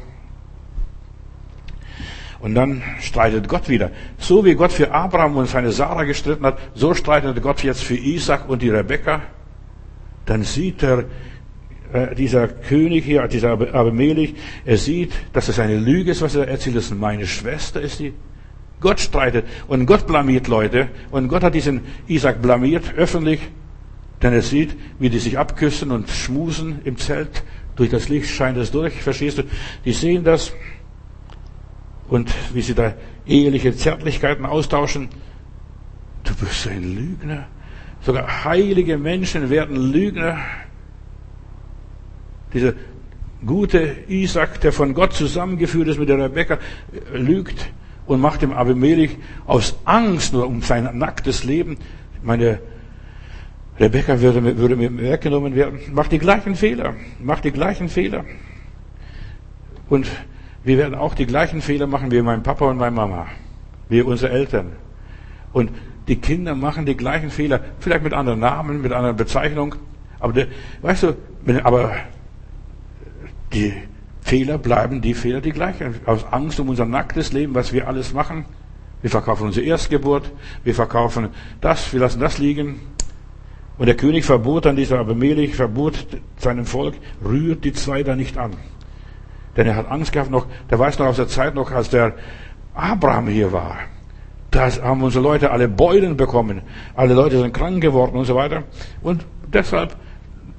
Und 2.40 2.54
dann 2.54 2.82
streitet 3.00 3.46
Gott 3.48 3.68
wieder. 3.68 3.90
So 4.18 4.44
wie 4.46 4.54
Gott 4.54 4.72
für 4.72 4.90
Abraham 4.90 5.36
und 5.36 5.46
seine 5.46 5.72
Sarah 5.72 6.04
gestritten 6.04 6.46
hat, 6.46 6.58
so 6.74 6.94
streitet 6.94 7.42
Gott 7.42 7.62
jetzt 7.62 7.84
für 7.84 7.96
Isaac 7.96 8.48
und 8.48 8.62
die 8.62 8.70
Rebekka. 8.70 9.22
Dann 10.24 10.44
sieht 10.44 10.82
er, 10.82 11.04
äh, 11.92 12.14
dieser 12.14 12.48
König 12.48 13.04
hier, 13.04 13.28
dieser 13.28 13.52
Abimelech, 13.52 14.34
er 14.64 14.78
sieht, 14.78 15.12
dass 15.34 15.48
es 15.48 15.58
eine 15.58 15.76
Lüge 15.76 16.12
ist, 16.12 16.22
was 16.22 16.34
er 16.34 16.48
erzählt, 16.48 16.76
dass 16.76 16.90
meine 16.90 17.26
Schwester 17.26 17.82
ist 17.82 18.00
die. 18.00 18.14
Gott 18.80 19.00
streitet 19.00 19.46
und 19.68 19.86
Gott 19.86 20.06
blamiert 20.06 20.48
Leute 20.48 20.88
und 21.10 21.28
Gott 21.28 21.42
hat 21.42 21.54
diesen 21.54 21.82
Isaac 22.06 22.40
blamiert 22.40 22.94
öffentlich, 22.94 23.40
denn 24.22 24.32
er 24.32 24.42
sieht, 24.42 24.76
wie 24.98 25.10
die 25.10 25.18
sich 25.18 25.38
abküssen 25.38 25.90
und 25.90 26.08
schmusen 26.08 26.80
im 26.84 26.96
Zelt. 26.96 27.42
Durch 27.76 27.90
das 27.90 28.08
Licht 28.08 28.28
scheint 28.28 28.58
es 28.58 28.70
durch, 28.70 29.02
verstehst 29.02 29.38
du? 29.38 29.42
Die 29.84 29.92
sehen 29.92 30.24
das 30.24 30.52
und 32.08 32.32
wie 32.52 32.62
sie 32.62 32.74
da 32.74 32.94
eheliche 33.26 33.74
Zärtlichkeiten 33.74 34.44
austauschen. 34.44 35.08
Du 36.24 36.34
bist 36.34 36.66
ein 36.66 36.82
Lügner. 36.94 37.46
Sogar 38.02 38.44
heilige 38.44 38.98
Menschen 38.98 39.50
werden 39.50 39.76
Lügner. 39.76 40.38
Dieser 42.52 42.72
gute 43.46 43.96
Isaac, 44.08 44.60
der 44.60 44.72
von 44.72 44.94
Gott 44.94 45.12
zusammengeführt 45.12 45.88
ist 45.88 45.98
mit 45.98 46.08
der 46.08 46.18
Rebekka, 46.18 46.58
lügt 47.12 47.70
und 48.10 48.20
macht 48.20 48.42
dem 48.42 48.52
Abimelech 48.52 49.18
aus 49.46 49.78
Angst 49.84 50.32
nur 50.32 50.44
um 50.44 50.62
sein 50.62 50.98
nacktes 50.98 51.44
Leben, 51.44 51.76
meine 52.24 52.58
Rebekka 53.78 54.20
würde, 54.20 54.58
würde 54.58 54.74
mir 54.74 54.98
weggenommen 54.98 55.54
werden, 55.54 55.78
macht 55.92 56.10
die 56.10 56.18
gleichen 56.18 56.56
Fehler, 56.56 56.94
macht 57.20 57.44
die 57.44 57.52
gleichen 57.52 57.88
Fehler. 57.88 58.24
Und 59.88 60.08
wir 60.64 60.76
werden 60.76 60.96
auch 60.96 61.14
die 61.14 61.24
gleichen 61.24 61.62
Fehler 61.62 61.86
machen 61.86 62.10
wie 62.10 62.20
mein 62.20 62.42
Papa 62.42 62.64
und 62.64 62.78
meine 62.78 62.96
Mama, 62.96 63.28
wie 63.88 64.02
unsere 64.02 64.32
Eltern. 64.32 64.72
Und 65.52 65.70
die 66.08 66.16
Kinder 66.16 66.56
machen 66.56 66.86
die 66.86 66.96
gleichen 66.96 67.30
Fehler, 67.30 67.60
vielleicht 67.78 68.02
mit 68.02 68.12
anderen 68.12 68.40
Namen, 68.40 68.82
mit 68.82 68.90
anderer 68.90 69.14
Bezeichnung. 69.14 69.76
Aber 70.18 70.32
der, 70.32 70.48
weißt 70.82 71.04
du, 71.04 71.16
aber 71.62 71.92
die 73.52 73.72
Fehler 74.30 74.58
bleiben 74.58 75.00
die 75.00 75.14
Fehler 75.14 75.40
die 75.40 75.50
gleichen. 75.50 75.92
Aus 76.06 76.24
Angst 76.30 76.60
um 76.60 76.68
unser 76.68 76.84
nacktes 76.84 77.32
Leben, 77.32 77.52
was 77.56 77.72
wir 77.72 77.88
alles 77.88 78.12
machen. 78.12 78.44
Wir 79.02 79.10
verkaufen 79.10 79.48
unsere 79.48 79.66
Erstgeburt, 79.66 80.30
wir 80.62 80.72
verkaufen 80.72 81.30
das, 81.60 81.92
wir 81.92 81.98
lassen 81.98 82.20
das 82.20 82.38
liegen. 82.38 82.78
Und 83.76 83.86
der 83.86 83.96
König 83.96 84.24
verbot 84.24 84.66
dann 84.66 84.76
dieser 84.76 85.00
Abimelech, 85.00 85.56
verbot 85.56 86.06
seinem 86.36 86.64
Volk, 86.64 86.94
rührt 87.24 87.64
die 87.64 87.72
zwei 87.72 88.04
da 88.04 88.14
nicht 88.14 88.38
an. 88.38 88.52
Denn 89.56 89.66
er 89.66 89.74
hat 89.74 89.90
Angst 89.90 90.12
gehabt 90.12 90.30
noch, 90.30 90.46
der 90.70 90.78
weiß 90.78 91.00
noch 91.00 91.06
aus 91.06 91.16
der 91.16 91.26
Zeit 91.26 91.56
noch, 91.56 91.72
als 91.72 91.90
der 91.90 92.14
Abraham 92.72 93.26
hier 93.26 93.50
war. 93.50 93.78
Da 94.52 94.70
haben 94.80 95.02
unsere 95.02 95.24
Leute 95.24 95.50
alle 95.50 95.66
Beulen 95.66 96.16
bekommen. 96.16 96.62
Alle 96.94 97.14
Leute 97.14 97.40
sind 97.40 97.52
krank 97.52 97.80
geworden 97.80 98.16
und 98.16 98.26
so 98.26 98.36
weiter. 98.36 98.62
Und 99.02 99.26
deshalb, 99.52 99.96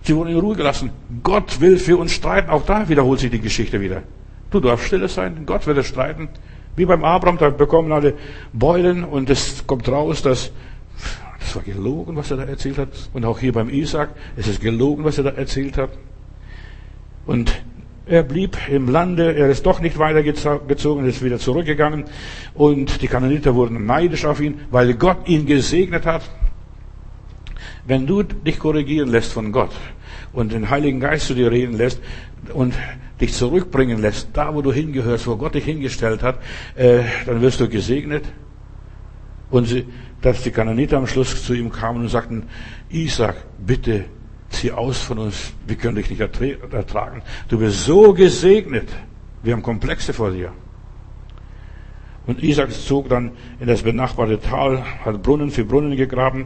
sie 0.03 0.15
wurden 0.15 0.29
in 0.29 0.39
Ruhe 0.39 0.55
gelassen. 0.55 0.91
Gott 1.23 1.59
will 1.61 1.77
für 1.77 1.97
uns 1.97 2.11
streiten. 2.11 2.49
Auch 2.49 2.65
da 2.65 2.89
wiederholt 2.89 3.19
sich 3.19 3.31
die 3.31 3.39
Geschichte 3.39 3.81
wieder. 3.81 4.03
Du 4.49 4.59
darfst 4.59 4.87
stille 4.87 5.07
sein. 5.07 5.43
Gott 5.45 5.67
wird 5.67 5.77
es 5.77 5.87
streiten. 5.87 6.29
Wie 6.75 6.85
beim 6.85 7.03
Abraham, 7.03 7.37
da 7.37 7.49
bekommen 7.49 7.91
alle 7.91 8.13
Beulen 8.53 9.03
und 9.03 9.29
es 9.29 9.65
kommt 9.67 9.89
raus, 9.89 10.21
dass 10.21 10.51
das 11.39 11.55
war 11.55 11.63
gelogen, 11.63 12.15
was 12.15 12.31
er 12.31 12.37
da 12.37 12.43
erzählt 12.43 12.77
hat. 12.77 12.89
Und 13.13 13.25
auch 13.25 13.39
hier 13.39 13.51
beim 13.51 13.69
Isaac, 13.69 14.09
es 14.37 14.47
ist 14.47 14.61
gelogen, 14.61 15.03
was 15.03 15.17
er 15.17 15.25
da 15.25 15.31
erzählt 15.31 15.77
hat. 15.77 15.89
Und 17.25 17.61
er 18.05 18.23
blieb 18.23 18.57
im 18.69 18.89
Lande, 18.89 19.35
er 19.35 19.49
ist 19.49 19.65
doch 19.65 19.79
nicht 19.79 19.97
weitergezogen, 19.97 21.05
ist 21.05 21.23
wieder 21.23 21.39
zurückgegangen 21.39 22.05
und 22.53 23.01
die 23.01 23.07
Kananiter 23.07 23.55
wurden 23.55 23.85
neidisch 23.85 24.25
auf 24.25 24.41
ihn, 24.41 24.61
weil 24.71 24.95
Gott 24.95 25.27
ihn 25.27 25.45
gesegnet 25.45 26.05
hat. 26.05 26.23
Wenn 27.85 28.05
du 28.05 28.23
dich 28.23 28.59
korrigieren 28.59 29.09
lässt 29.09 29.33
von 29.33 29.51
Gott 29.51 29.71
und 30.33 30.51
den 30.51 30.69
Heiligen 30.69 30.99
Geist 30.99 31.27
zu 31.27 31.33
dir 31.33 31.51
reden 31.51 31.75
lässt 31.75 31.99
und 32.53 32.73
dich 33.19 33.33
zurückbringen 33.33 33.99
lässt, 34.01 34.29
da 34.33 34.53
wo 34.53 34.61
du 34.61 34.71
hingehörst, 34.71 35.27
wo 35.27 35.35
Gott 35.37 35.55
dich 35.55 35.65
hingestellt 35.65 36.23
hat, 36.23 36.39
äh, 36.75 37.01
dann 37.25 37.41
wirst 37.41 37.59
du 37.59 37.69
gesegnet. 37.69 38.25
Und 39.49 39.65
sie, 39.65 39.85
dass 40.21 40.43
die 40.43 40.51
Kananiter 40.51 40.97
am 40.97 41.07
Schluss 41.07 41.43
zu 41.43 41.53
ihm 41.53 41.71
kamen 41.71 42.01
und 42.01 42.09
sagten, 42.09 42.43
Isaac, 42.89 43.35
bitte 43.59 44.05
zieh 44.49 44.71
aus 44.71 44.99
von 44.99 45.17
uns, 45.19 45.53
wir 45.65 45.75
können 45.75 45.95
dich 45.95 46.09
nicht 46.09 46.21
ertragen. 46.21 47.21
Du 47.49 47.59
bist 47.59 47.83
so 47.83 48.13
gesegnet, 48.13 48.89
wir 49.43 49.53
haben 49.53 49.61
Komplexe 49.61 50.13
vor 50.13 50.31
dir. 50.31 50.53
Und 52.31 52.41
Isaac 52.41 52.71
zog 52.71 53.09
dann 53.09 53.31
in 53.59 53.67
das 53.67 53.81
benachbarte 53.81 54.39
Tal, 54.39 54.85
hat 55.03 55.21
Brunnen 55.21 55.51
für 55.51 55.65
Brunnen 55.65 55.97
gegraben 55.97 56.45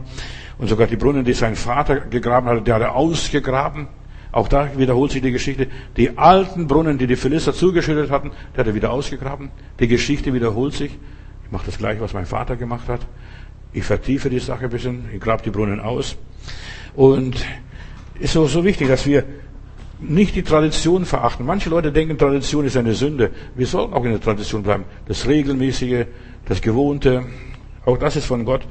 und 0.58 0.66
sogar 0.66 0.88
die 0.88 0.96
Brunnen, 0.96 1.24
die 1.24 1.32
sein 1.32 1.54
Vater 1.54 2.00
gegraben 2.00 2.48
hatte, 2.48 2.62
die 2.62 2.72
hat 2.72 2.82
er 2.82 2.96
ausgegraben. 2.96 3.86
Auch 4.32 4.48
da 4.48 4.68
wiederholt 4.76 5.12
sich 5.12 5.22
die 5.22 5.30
Geschichte. 5.30 5.68
Die 5.96 6.18
alten 6.18 6.66
Brunnen, 6.66 6.98
die 6.98 7.06
die 7.06 7.14
Philister 7.14 7.54
zugeschüttet 7.54 8.10
hatten, 8.10 8.32
die 8.52 8.58
hat 8.58 8.66
er 8.66 8.74
wieder 8.74 8.90
ausgegraben. 8.90 9.50
Die 9.78 9.86
Geschichte 9.86 10.34
wiederholt 10.34 10.74
sich. 10.74 10.90
Ich 11.44 11.52
mache 11.52 11.66
das 11.66 11.78
gleiche, 11.78 12.00
was 12.00 12.14
mein 12.14 12.26
Vater 12.26 12.56
gemacht 12.56 12.88
hat. 12.88 13.06
Ich 13.72 13.84
vertiefe 13.84 14.28
die 14.28 14.40
Sache 14.40 14.64
ein 14.64 14.70
bisschen, 14.70 15.04
ich 15.14 15.20
grab 15.20 15.44
die 15.44 15.50
Brunnen 15.50 15.78
aus. 15.78 16.16
Und 16.96 17.46
ist 18.18 18.32
so, 18.32 18.46
so 18.46 18.64
wichtig, 18.64 18.88
dass 18.88 19.06
wir 19.06 19.22
nicht 19.98 20.34
die 20.34 20.42
Tradition 20.42 21.04
verachten. 21.04 21.46
Manche 21.46 21.70
Leute 21.70 21.92
denken, 21.92 22.18
Tradition 22.18 22.64
ist 22.66 22.76
eine 22.76 22.94
Sünde. 22.94 23.30
Wir 23.54 23.66
sollten 23.66 23.94
auch 23.94 24.04
in 24.04 24.10
der 24.10 24.20
Tradition 24.20 24.62
bleiben. 24.62 24.84
Das 25.06 25.26
Regelmäßige, 25.26 26.06
das 26.46 26.60
Gewohnte, 26.60 27.24
auch 27.84 27.96
das 27.96 28.16
ist 28.16 28.26
von 28.26 28.44
Gott. 28.44 28.66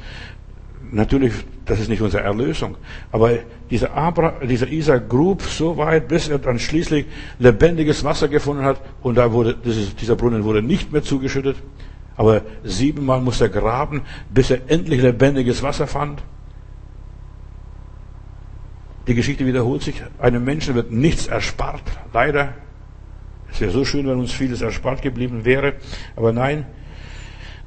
Natürlich, 0.91 1.33
das 1.65 1.79
ist 1.79 1.89
nicht 1.89 2.01
unsere 2.01 2.23
Erlösung. 2.23 2.77
Aber 3.11 3.31
dieser, 3.71 3.93
Abra, 3.93 4.35
dieser 4.47 4.67
Isaac 4.67 5.09
grub 5.09 5.41
so 5.41 5.77
weit, 5.77 6.07
bis 6.07 6.27
er 6.27 6.38
dann 6.38 6.59
schließlich 6.59 7.05
lebendiges 7.39 8.03
Wasser 8.03 8.27
gefunden 8.27 8.63
hat. 8.63 8.79
Und 9.01 9.15
da 9.15 9.31
wurde, 9.31 9.55
dieses, 9.55 9.95
dieser 9.95 10.15
Brunnen 10.15 10.43
wurde 10.43 10.61
nicht 10.61 10.91
mehr 10.91 11.01
zugeschüttet. 11.01 11.57
Aber 12.17 12.43
siebenmal 12.63 13.19
musste 13.19 13.45
er 13.45 13.49
graben, 13.49 14.03
bis 14.33 14.51
er 14.51 14.59
endlich 14.67 15.01
lebendiges 15.01 15.63
Wasser 15.63 15.88
fand. 15.88 16.21
Die 19.08 19.13
Geschichte 19.13 19.46
wiederholt 19.46 19.84
sich. 19.84 20.02
Einem 20.20 20.44
Menschen 20.44 20.74
wird 20.76 20.91
nichts 20.91 21.28
erspart. 21.28 21.84
Leider. 22.13 22.54
Es 23.52 23.62
wäre 23.62 23.72
so 23.72 23.86
schön, 23.86 24.08
wenn 24.08 24.20
uns 24.20 24.32
vieles 24.32 24.62
erspart 24.62 25.02
geblieben 25.02 25.46
wäre. 25.46 25.74
Aber 26.15 26.34
nein. 26.34 26.65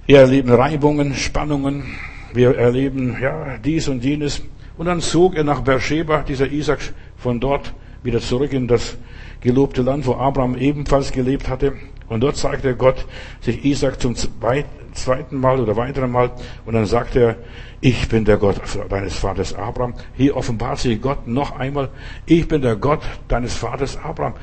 Wir 0.06 0.20
erleben 0.20 0.50
Reibungen, 0.50 1.14
Spannungen. 1.14 1.84
Wir 2.32 2.56
erleben, 2.56 3.16
ja, 3.20 3.56
dies 3.58 3.88
und 3.88 4.04
jenes. 4.04 4.42
Und 4.76 4.86
dann 4.86 5.00
zog 5.00 5.36
er 5.36 5.44
nach 5.44 5.60
Beersheba, 5.60 6.22
dieser 6.22 6.50
Isaac, 6.50 6.80
von 7.16 7.40
dort 7.40 7.72
wieder 8.02 8.20
zurück 8.20 8.52
in 8.52 8.68
das 8.68 8.96
gelobte 9.40 9.82
Land, 9.82 10.06
wo 10.06 10.14
Abraham 10.14 10.56
ebenfalls 10.56 11.12
gelebt 11.12 11.48
hatte. 11.48 11.74
Und 12.08 12.20
dort 12.20 12.36
zeigte 12.36 12.74
Gott 12.74 13.06
sich 13.40 13.64
Isaac 13.64 14.00
zum 14.00 14.14
zweiten 14.14 15.36
Mal 15.36 15.60
oder 15.60 15.76
weiteren 15.76 16.10
Mal. 16.10 16.32
Und 16.64 16.74
dann 16.74 16.86
sagte 16.86 17.20
er, 17.20 17.36
ich 17.80 18.08
bin 18.08 18.24
der 18.24 18.36
Gott 18.36 18.60
deines 18.88 19.16
Vaters 19.16 19.54
Abraham. 19.54 19.94
Hier 20.14 20.36
offenbart 20.36 20.78
sich 20.78 21.00
Gott 21.00 21.26
noch 21.26 21.58
einmal, 21.58 21.90
ich 22.26 22.48
bin 22.48 22.62
der 22.62 22.76
Gott 22.76 23.02
deines 23.28 23.54
Vaters 23.54 23.96
Abraham. 23.96 24.34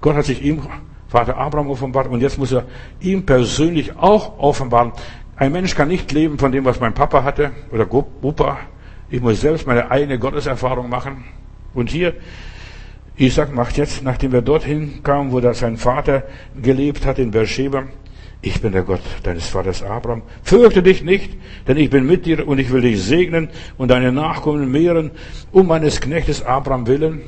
Gott 0.00 0.16
hat 0.16 0.24
sich 0.24 0.42
ihm, 0.42 0.62
Vater 1.08 1.36
Abraham 1.36 1.68
offenbart 1.70 2.08
und 2.08 2.20
jetzt 2.20 2.38
muss 2.38 2.52
er 2.52 2.64
ihm 3.00 3.26
persönlich 3.26 3.96
auch 3.96 4.38
offenbaren. 4.38 4.92
Ein 5.36 5.52
Mensch 5.52 5.74
kann 5.74 5.88
nicht 5.88 6.12
leben 6.12 6.38
von 6.38 6.52
dem, 6.52 6.64
was 6.64 6.78
mein 6.78 6.94
Papa 6.94 7.24
hatte 7.24 7.50
oder 7.72 7.92
Opa. 7.92 8.58
Ich 9.10 9.20
muss 9.20 9.40
selbst 9.40 9.66
meine 9.66 9.90
eigene 9.90 10.18
Gotteserfahrung 10.18 10.88
machen. 10.88 11.24
Und 11.74 11.90
hier, 11.90 12.14
Isaac 13.16 13.52
macht 13.52 13.76
jetzt, 13.76 14.04
nachdem 14.04 14.32
er 14.34 14.42
dorthin 14.42 15.02
kam, 15.02 15.32
wo 15.32 15.40
sein 15.52 15.76
Vater 15.76 16.22
gelebt 16.60 17.04
hat 17.04 17.18
in 17.18 17.32
Beersheba, 17.32 17.84
ich 18.42 18.60
bin 18.60 18.72
der 18.72 18.82
Gott 18.82 19.02
deines 19.22 19.48
Vaters 19.48 19.82
Abraham. 19.82 20.22
Fürchte 20.42 20.82
dich 20.82 21.02
nicht, 21.02 21.36
denn 21.68 21.76
ich 21.76 21.90
bin 21.90 22.06
mit 22.06 22.24
dir 22.24 22.46
und 22.48 22.58
ich 22.58 22.70
will 22.72 22.80
dich 22.80 23.02
segnen 23.02 23.50
und 23.76 23.88
deine 23.90 24.12
Nachkommen 24.12 24.70
mehren, 24.70 25.10
um 25.52 25.66
meines 25.66 26.00
Knechtes 26.00 26.42
Abraham 26.42 26.86
willen. 26.86 27.22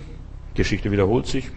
Geschichte 0.55 0.91
wiederholt 0.91 1.27
sich. 1.27 1.51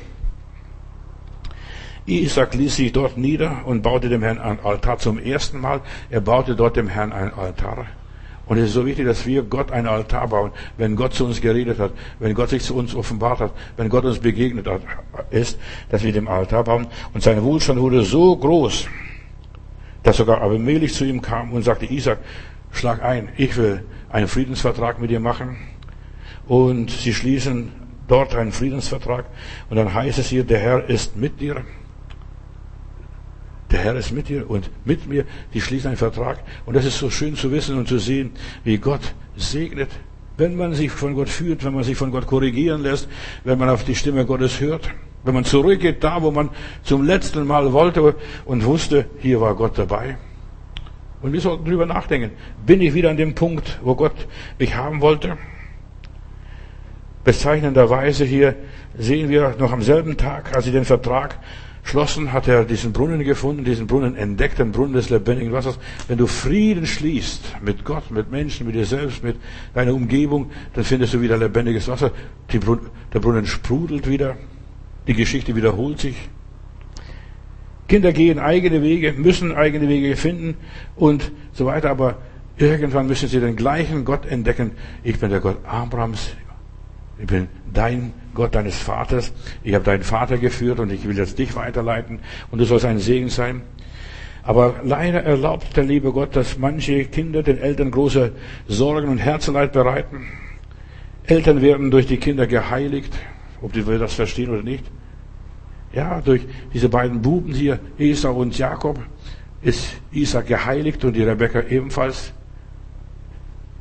Isaac 2.06 2.54
ließ 2.54 2.76
sich 2.76 2.92
dort 2.92 3.18
nieder 3.18 3.62
und 3.66 3.82
baute 3.82 4.10
dem 4.10 4.22
Herrn 4.22 4.38
ein 4.38 4.60
Altar 4.64 5.00
zum 5.00 5.18
ersten 5.18 5.60
Mal. 5.60 5.82
Er 6.10 6.22
baute 6.22 6.56
dort 6.56 6.76
dem 6.76 6.88
Herrn 6.88 7.12
ein 7.12 7.34
Altar. 7.34 7.88
Und 8.46 8.58
es 8.58 8.66
ist 8.66 8.74
so 8.74 8.86
wichtig, 8.86 9.06
dass 9.06 9.26
wir 9.26 9.42
Gott 9.42 9.72
ein 9.72 9.88
Altar 9.88 10.28
bauen, 10.28 10.52
wenn 10.78 10.96
Gott 10.96 11.16
zu 11.16 11.26
uns 11.26 11.42
geredet 11.42 11.80
hat, 11.80 11.94
wenn 12.20 12.36
Gott 12.36 12.50
sich 12.50 12.62
zu 12.62 12.76
uns 12.76 12.94
offenbart 12.94 13.40
hat, 13.40 13.52
wenn 13.76 13.90
Gott 13.90 14.06
uns 14.06 14.20
begegnet 14.20 14.68
hat, 14.68 14.82
ist, 15.32 15.58
dass 15.90 16.04
wir 16.04 16.12
dem 16.12 16.28
Altar 16.28 16.64
bauen. 16.64 16.86
Und 17.14 17.24
sein 17.24 17.42
Wohlstand 17.42 17.80
wurde 17.80 18.04
so 18.04 18.36
groß, 18.38 18.88
dass 20.06 20.18
sogar 20.18 20.42
Abimelech 20.42 20.94
zu 20.94 21.04
ihm 21.04 21.22
kam 21.22 21.52
und 21.52 21.64
sagte, 21.64 21.88
Isaac, 21.88 22.20
schlag 22.72 23.04
ein, 23.04 23.30
ich 23.38 23.58
will 23.58 23.84
einen 24.10 24.28
Friedensvertrag 24.28 25.00
mit 25.02 25.10
dir 25.10 25.20
machen. 25.20 25.58
Und 26.48 26.92
sie 26.92 27.12
schließen 27.12 27.72
dort 28.08 28.36
einen 28.36 28.52
Friedensvertrag. 28.52 29.26
Und 29.68 29.78
dann 29.78 29.92
heißt 29.92 30.20
es 30.20 30.30
hier, 30.30 30.44
der 30.44 30.60
Herr 30.60 30.88
ist 30.88 31.18
mit 31.18 31.42
dir. 31.42 31.64
Der 33.72 33.80
Herr 33.80 33.96
ist 33.96 34.12
mit 34.12 34.30
dir 34.30 34.48
und 34.48 34.70
mit 34.86 35.08
mir. 35.08 35.26
Die 35.56 35.62
schließen 35.62 35.88
einen 35.88 35.98
Vertrag. 35.98 36.38
Und 36.68 36.76
das 36.76 36.86
ist 36.86 37.00
so 37.00 37.10
schön 37.10 37.36
zu 37.36 37.52
wissen 37.52 37.76
und 37.76 37.88
zu 37.88 37.98
sehen, 37.98 38.32
wie 38.64 38.78
Gott 38.78 39.16
segnet. 39.36 39.90
Wenn 40.38 40.56
man 40.56 40.76
sich 40.76 40.92
von 40.92 41.16
Gott 41.16 41.30
führt, 41.30 41.66
wenn 41.66 41.74
man 41.74 41.84
sich 41.84 41.98
von 41.98 42.12
Gott 42.12 42.28
korrigieren 42.28 42.84
lässt, 42.84 43.08
wenn 43.44 43.58
man 43.58 43.70
auf 43.70 43.84
die 43.84 43.96
Stimme 43.96 44.24
Gottes 44.28 44.60
hört, 44.60 44.92
wenn 45.26 45.34
man 45.34 45.44
zurückgeht 45.44 46.04
da, 46.04 46.22
wo 46.22 46.32
man 46.32 46.50
zum 46.84 47.04
letzten 47.04 47.46
Mal 47.46 47.74
wollte 47.74 48.16
und 48.46 48.64
wusste, 48.64 49.06
hier 49.20 49.42
war 49.42 49.56
Gott 49.56 49.78
dabei. 49.78 50.18
Und 51.22 51.34
wir 51.34 51.42
sollten 51.42 51.66
drüber 51.66 51.88
nachdenken. 51.88 52.32
Bin 52.66 52.80
ich 52.82 52.94
wieder 52.94 53.10
an 53.10 53.18
dem 53.18 53.34
Punkt, 53.34 53.80
wo 53.84 53.96
Gott 53.96 54.28
mich 54.60 54.76
haben 54.76 55.02
wollte? 55.02 55.38
Bezeichnenderweise 57.24 58.24
hier 58.24 58.56
sehen 58.98 59.30
wir 59.30 59.56
noch 59.58 59.72
am 59.72 59.82
selben 59.82 60.16
Tag, 60.16 60.56
als 60.56 60.66
sie 60.66 60.72
den 60.72 60.86
Vertrag 60.86 61.40
schlossen, 61.82 62.32
hat 62.32 62.48
er 62.48 62.66
diesen 62.66 62.94
Brunnen 62.94 63.24
gefunden, 63.24 63.64
diesen 63.64 63.88
Brunnen 63.88 64.16
entdeckt, 64.16 64.60
den 64.60 64.72
Brunnen 64.72 64.94
des 64.94 65.10
lebendigen 65.10 65.52
Wassers. 65.52 65.80
Wenn 66.08 66.20
du 66.20 66.28
Frieden 66.28 66.86
schließt 66.86 67.62
mit 67.62 67.84
Gott, 67.84 68.12
mit 68.12 68.30
Menschen, 68.30 68.68
mit 68.68 68.76
dir 68.76 68.86
selbst, 68.86 69.24
mit 69.24 69.38
deiner 69.74 69.96
Umgebung, 69.96 70.52
dann 70.76 70.84
findest 70.84 71.16
du 71.16 71.22
wieder 71.22 71.38
lebendiges 71.38 71.88
Wasser. 71.88 72.12
Brunnen, 72.48 72.90
der 73.14 73.20
Brunnen 73.20 73.48
sprudelt 73.48 74.08
wieder. 74.08 74.38
Die 75.08 75.14
Geschichte 75.14 75.56
wiederholt 75.56 76.00
sich. 76.00 76.16
Kinder 77.88 78.14
gehen 78.14 78.40
eigene 78.40 78.82
Wege, 78.82 79.14
müssen 79.14 79.54
eigene 79.54 79.88
Wege 79.88 80.16
finden 80.16 80.58
und 80.96 81.32
so 81.54 81.68
weiter, 81.68 81.92
aber 81.92 82.18
irgendwann 82.58 83.06
müssen 83.06 83.30
sie 83.30 83.40
den 83.40 83.56
gleichen 83.56 84.06
Gott 84.06 84.26
entdecken. 84.26 84.72
Ich 85.04 85.20
bin 85.20 85.30
der 85.30 85.40
Gott 85.40 85.58
Abrahams, 85.66 86.32
ich 87.20 87.28
bin 87.28 87.48
dein 87.72 88.14
Gott 88.34 88.56
deines 88.56 88.78
Vaters, 88.78 89.32
ich 89.64 89.76
habe 89.76 89.86
deinen 89.86 90.04
Vater 90.04 90.38
geführt 90.38 90.80
und 90.80 90.92
ich 90.92 91.08
will 91.08 91.18
jetzt 91.18 91.38
dich 91.38 91.56
weiterleiten 91.56 92.20
und 92.50 92.60
du 92.60 92.66
sollst 92.66 92.86
ein 92.86 93.00
Segen 93.00 93.30
sein. 93.30 93.62
Aber 94.42 94.76
leider 94.84 95.24
erlaubt 95.24 95.76
der 95.78 95.84
liebe 95.84 96.12
Gott, 96.12 96.36
dass 96.36 96.58
manche 96.58 97.06
Kinder 97.06 97.44
den 97.44 97.58
Eltern 97.58 97.92
große 97.92 98.32
Sorgen 98.68 99.10
und 99.10 99.18
Herzeleid 99.18 99.74
bereiten. 99.74 100.28
Eltern 101.26 101.62
werden 101.62 101.90
durch 101.90 102.06
die 102.06 102.18
Kinder 102.18 102.46
geheiligt, 102.46 103.14
ob 103.66 103.74
die 103.74 103.84
das 103.84 104.14
verstehen 104.14 104.52
oder 104.52 104.62
nicht. 104.62 104.86
Ja, 105.92 106.22
durch 106.22 106.46
diese 106.72 106.88
beiden 106.88 107.22
Buben 107.22 107.52
hier, 107.52 107.80
Esau 107.98 108.36
und 108.36 108.56
Jakob, 108.56 109.00
ist 109.64 109.96
Isaac 110.12 110.48
geheiligt 110.48 111.04
und 111.04 111.14
die 111.16 111.24
Rebekka 111.24 111.64
ebenfalls 111.64 112.32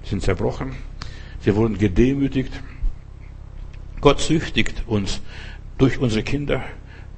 sind 0.03 0.23
zerbrochen. 0.23 0.73
Sie 1.41 1.55
wurden 1.55 1.77
gedemütigt. 1.77 2.53
Gott 4.01 4.21
züchtigt 4.21 4.85
uns 4.87 5.21
durch 5.77 5.99
unsere 5.99 6.23
Kinder. 6.23 6.63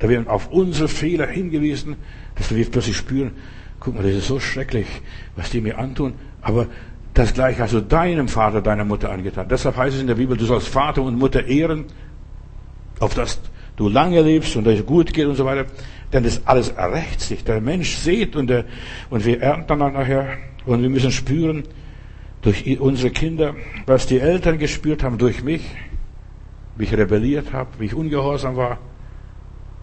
Da 0.00 0.08
werden 0.08 0.26
auf 0.26 0.50
unsere 0.50 0.88
Fehler 0.88 1.28
hingewiesen, 1.28 1.94
dass 2.34 2.52
wir 2.52 2.68
plötzlich 2.68 2.96
spüren, 2.96 3.30
guck 3.78 3.94
mal, 3.94 4.02
das 4.02 4.14
ist 4.14 4.26
so 4.26 4.40
schrecklich, 4.40 4.88
was 5.36 5.50
die 5.50 5.60
mir 5.60 5.78
antun. 5.78 6.14
Aber 6.42 6.66
das 7.14 7.32
gleiche 7.32 7.62
hast 7.62 7.74
du 7.74 7.80
deinem 7.80 8.28
Vater, 8.28 8.60
deiner 8.60 8.84
Mutter 8.84 9.10
angetan. 9.10 9.48
Deshalb 9.48 9.76
heißt 9.76 9.94
es 9.94 10.00
in 10.00 10.08
der 10.08 10.16
Bibel, 10.16 10.36
du 10.36 10.44
sollst 10.44 10.68
Vater 10.68 11.02
und 11.02 11.16
Mutter 11.16 11.46
ehren, 11.46 11.84
auf 13.00 13.14
das 13.14 13.40
du 13.76 13.88
lange 13.88 14.22
lebst 14.22 14.56
und 14.56 14.66
es 14.66 14.84
gut 14.84 15.12
geht 15.12 15.26
und 15.26 15.36
so 15.36 15.44
weiter. 15.44 15.66
Denn 16.12 16.24
das 16.24 16.46
alles 16.46 16.70
errecht 16.70 17.20
sich. 17.20 17.44
Der 17.44 17.60
Mensch 17.60 17.96
sieht 17.96 18.36
und, 18.36 18.48
der, 18.48 18.64
und 19.10 19.24
wir 19.24 19.40
ernten 19.40 19.78
dann 19.78 19.92
nachher 19.92 20.38
und 20.64 20.82
wir 20.82 20.88
müssen 20.88 21.12
spüren 21.12 21.64
durch 22.42 22.78
unsere 22.80 23.10
Kinder, 23.10 23.54
was 23.86 24.06
die 24.06 24.18
Eltern 24.18 24.58
gespürt 24.58 25.02
haben 25.02 25.18
durch 25.18 25.42
mich, 25.42 25.62
wie 26.76 26.84
ich 26.84 26.92
rebelliert 26.92 27.52
habe, 27.52 27.70
wie 27.78 27.86
ich 27.86 27.94
ungehorsam 27.94 28.56
war. 28.56 28.78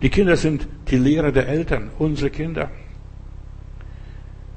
Die 0.02 0.10
Kinder 0.10 0.38
sind 0.38 0.68
die 0.90 0.98
Lehrer 0.98 1.32
der 1.32 1.48
Eltern, 1.48 1.92
unsere 2.00 2.30
Kinder. 2.30 2.72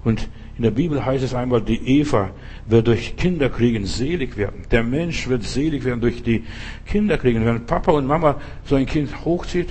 Und 0.04 0.28
in 0.56 0.62
der 0.62 0.70
Bibel 0.70 1.04
heißt 1.04 1.22
es 1.22 1.34
einmal, 1.34 1.60
die 1.60 2.00
Eva 2.00 2.30
wird 2.66 2.86
durch 2.86 3.16
Kinderkriegen 3.16 3.84
selig 3.84 4.38
werden. 4.38 4.62
Der 4.70 4.82
Mensch 4.82 5.28
wird 5.28 5.42
selig 5.42 5.84
werden 5.84 6.00
durch 6.00 6.22
die 6.22 6.44
Kinderkriegen. 6.86 7.44
Wenn 7.44 7.66
Papa 7.66 7.92
und 7.92 8.06
Mama 8.06 8.40
so 8.64 8.74
ein 8.74 8.86
Kind 8.86 9.24
hochzieht, 9.24 9.68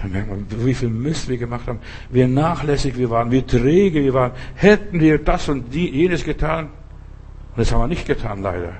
dann 0.00 0.12
merkt 0.12 0.28
man, 0.28 0.46
wie 0.64 0.74
viel 0.74 0.90
Mist 0.90 1.28
wir 1.28 1.38
gemacht 1.38 1.66
haben, 1.66 1.80
wie 2.10 2.24
nachlässig 2.24 2.96
wir 2.96 3.10
waren, 3.10 3.32
wie 3.32 3.42
träge 3.42 4.04
wir 4.04 4.14
waren. 4.14 4.32
Hätten 4.54 5.00
wir 5.00 5.18
das 5.18 5.48
und 5.48 5.74
die, 5.74 5.90
jenes 5.90 6.22
getan. 6.22 6.66
Und 6.66 7.56
das 7.56 7.72
haben 7.72 7.80
wir 7.80 7.88
nicht 7.88 8.06
getan, 8.06 8.42
leider. 8.42 8.74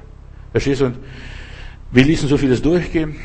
Verstehst 0.53 0.81
du? 0.81 0.87
Und 0.87 0.99
wir 1.91 2.05
ließen 2.05 2.29
so 2.29 2.37
vieles 2.37 2.62
durchgehen. 2.62 3.16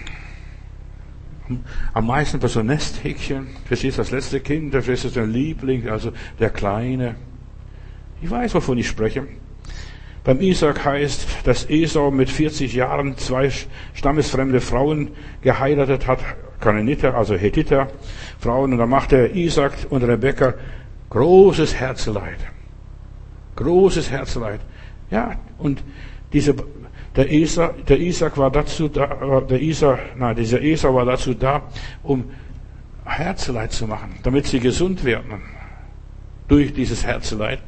Am 1.94 2.08
meisten 2.08 2.40
bei 2.40 2.48
so 2.48 2.64
Nesthäkchen. 2.64 3.48
Verstehst 3.66 3.98
du, 3.98 4.02
das 4.02 4.12
letzte 4.12 4.40
Kind, 4.40 4.72
verstehst 4.72 5.06
du, 5.06 5.10
der 5.10 5.28
Liebling, 5.28 5.88
also 5.88 6.14
der 6.40 6.50
Kleine. 6.50 7.16
Ich 8.22 8.30
weiß, 8.30 8.54
wovon 8.56 8.78
ich 8.78 8.88
spreche. 8.88 9.26
Beim 10.24 10.40
Isaac 10.40 10.86
heißt, 10.86 11.28
dass 11.46 11.68
Esau 11.68 12.12
mit 12.12 12.30
40 12.30 12.74
Jahren 12.74 13.18
zwei 13.18 13.50
stammesfremde 13.96 14.62
Frauen 14.62 15.10
geheiratet 15.42 16.06
hat, 16.06 16.20
Kananiter, 16.60 17.16
also 17.16 17.36
Hethiter, 17.36 17.88
Frauen, 18.40 18.74
und 18.74 18.78
da 18.78 18.86
machte 18.86 19.32
Isaac 19.34 19.74
und 19.90 20.04
Rebekka 20.04 20.54
großes 21.10 21.74
Herzeleid. 21.74 22.38
Großes 23.56 24.12
Herzeleid. 24.12 24.60
Ja, 25.10 25.40
und 25.58 25.84
diese, 26.32 26.56
der 27.16 27.32
Isaac, 27.32 27.88
der 27.88 28.00
Isaac 28.00 28.38
war 28.38 28.52
dazu 28.52 28.88
da, 28.90 29.42
der 29.42 29.60
Isaac, 29.60 30.16
nein, 30.16 30.36
dieser 30.36 30.62
Esau 30.62 30.94
war 30.94 31.06
dazu 31.06 31.34
da, 31.34 31.64
um 32.04 32.26
Herzeleid 33.06 33.72
zu 33.72 33.88
machen, 33.88 34.20
damit 34.22 34.46
sie 34.46 34.60
gesund 34.60 35.04
werden. 35.04 35.42
Durch 36.48 36.74
dieses 36.74 37.06
Herzeleid. 37.06 37.60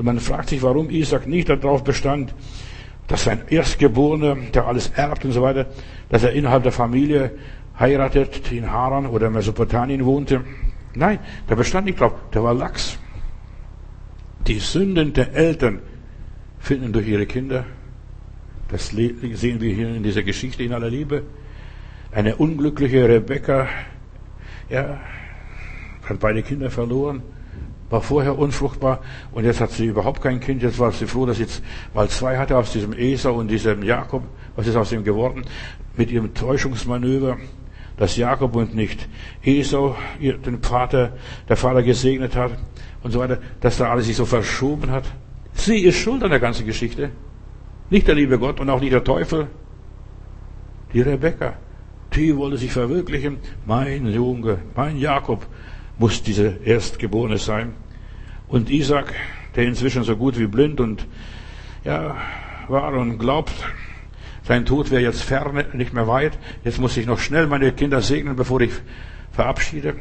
Und 0.00 0.06
man 0.06 0.18
fragt 0.18 0.48
sich, 0.48 0.62
warum 0.62 0.88
Isaac 0.88 1.26
nicht 1.26 1.50
darauf 1.50 1.84
bestand, 1.84 2.34
dass 3.06 3.24
sein 3.24 3.42
Erstgeborener, 3.50 4.34
der 4.54 4.66
alles 4.66 4.88
erbt 4.96 5.26
und 5.26 5.32
so 5.32 5.42
weiter, 5.42 5.66
dass 6.08 6.24
er 6.24 6.32
innerhalb 6.32 6.62
der 6.62 6.72
Familie 6.72 7.32
heiratet, 7.78 8.50
in 8.50 8.72
Haran 8.72 9.04
oder 9.04 9.28
Mesopotamien 9.28 10.06
wohnte. 10.06 10.42
Nein, 10.94 11.18
der 11.50 11.54
bestand 11.54 11.84
nicht 11.84 12.00
drauf, 12.00 12.14
der 12.32 12.42
war 12.42 12.54
Lachs. 12.54 12.98
Die 14.46 14.58
Sünden 14.58 15.12
der 15.12 15.34
Eltern 15.34 15.80
finden 16.58 16.94
durch 16.94 17.06
ihre 17.06 17.26
Kinder. 17.26 17.66
Das 18.70 18.88
sehen 18.88 19.60
wir 19.60 19.74
hier 19.74 19.94
in 19.94 20.02
dieser 20.02 20.22
Geschichte 20.22 20.62
in 20.62 20.72
aller 20.72 20.88
Liebe. 20.88 21.24
Eine 22.10 22.36
unglückliche 22.36 23.06
Rebecca, 23.06 23.68
ja, 24.70 24.98
hat 26.08 26.20
beide 26.20 26.42
Kinder 26.42 26.70
verloren 26.70 27.22
war 27.90 28.00
vorher 28.00 28.38
unfruchtbar 28.38 29.00
und 29.32 29.44
jetzt 29.44 29.60
hat 29.60 29.72
sie 29.72 29.86
überhaupt 29.86 30.22
kein 30.22 30.40
Kind. 30.40 30.62
Jetzt 30.62 30.78
war 30.78 30.92
sie 30.92 31.06
froh, 31.06 31.26
dass 31.26 31.36
sie 31.36 31.42
jetzt 31.42 31.62
mal 31.92 32.08
zwei 32.08 32.38
hatte 32.38 32.56
aus 32.56 32.72
diesem 32.72 32.92
Esau 32.92 33.34
und 33.34 33.48
diesem 33.48 33.82
Jakob. 33.82 34.22
Was 34.56 34.66
ist 34.66 34.76
aus 34.76 34.92
ihm 34.92 35.04
geworden? 35.04 35.44
Mit 35.96 36.10
ihrem 36.10 36.32
Täuschungsmanöver, 36.32 37.38
dass 37.96 38.16
Jakob 38.16 38.54
und 38.54 38.74
nicht 38.74 39.08
Esau 39.44 39.96
den 40.20 40.62
Vater, 40.62 41.12
der 41.48 41.56
Vater 41.56 41.82
gesegnet 41.82 42.36
hat 42.36 42.52
und 43.02 43.10
so 43.10 43.18
weiter, 43.18 43.38
dass 43.60 43.76
da 43.76 43.90
alles 43.90 44.06
sich 44.06 44.16
so 44.16 44.24
verschoben 44.24 44.90
hat. 44.90 45.04
Sie 45.52 45.80
ist 45.80 45.96
schuld 45.96 46.22
an 46.22 46.30
der 46.30 46.40
ganzen 46.40 46.66
Geschichte. 46.66 47.10
Nicht 47.90 48.06
der 48.06 48.14
liebe 48.14 48.38
Gott 48.38 48.60
und 48.60 48.70
auch 48.70 48.80
nicht 48.80 48.92
der 48.92 49.02
Teufel. 49.02 49.48
Die 50.92 51.00
Rebecca. 51.00 51.54
Die 52.14 52.36
wollte 52.36 52.56
sich 52.56 52.72
verwirklichen. 52.72 53.38
Mein 53.66 54.06
Junge, 54.06 54.58
mein 54.76 54.96
Jakob, 54.96 55.46
muss 56.00 56.22
dieser 56.22 56.62
Erstgeborene 56.64 57.36
sein. 57.36 57.74
Und 58.48 58.70
Isaac, 58.70 59.12
der 59.54 59.64
inzwischen 59.64 60.02
so 60.02 60.16
gut 60.16 60.38
wie 60.38 60.46
blind 60.46 60.80
und 60.80 61.06
ja, 61.84 62.16
war 62.68 62.94
und 62.94 63.18
glaubt, 63.18 63.52
sein 64.42 64.64
Tod 64.64 64.90
wäre 64.90 65.02
jetzt 65.02 65.22
fern, 65.22 65.62
nicht 65.74 65.92
mehr 65.92 66.08
weit. 66.08 66.38
Jetzt 66.64 66.80
muss 66.80 66.96
ich 66.96 67.04
noch 67.04 67.18
schnell 67.18 67.46
meine 67.46 67.70
Kinder 67.72 68.00
segnen, 68.00 68.34
bevor 68.34 68.62
ich 68.62 68.72
verabschiede. 69.30 69.96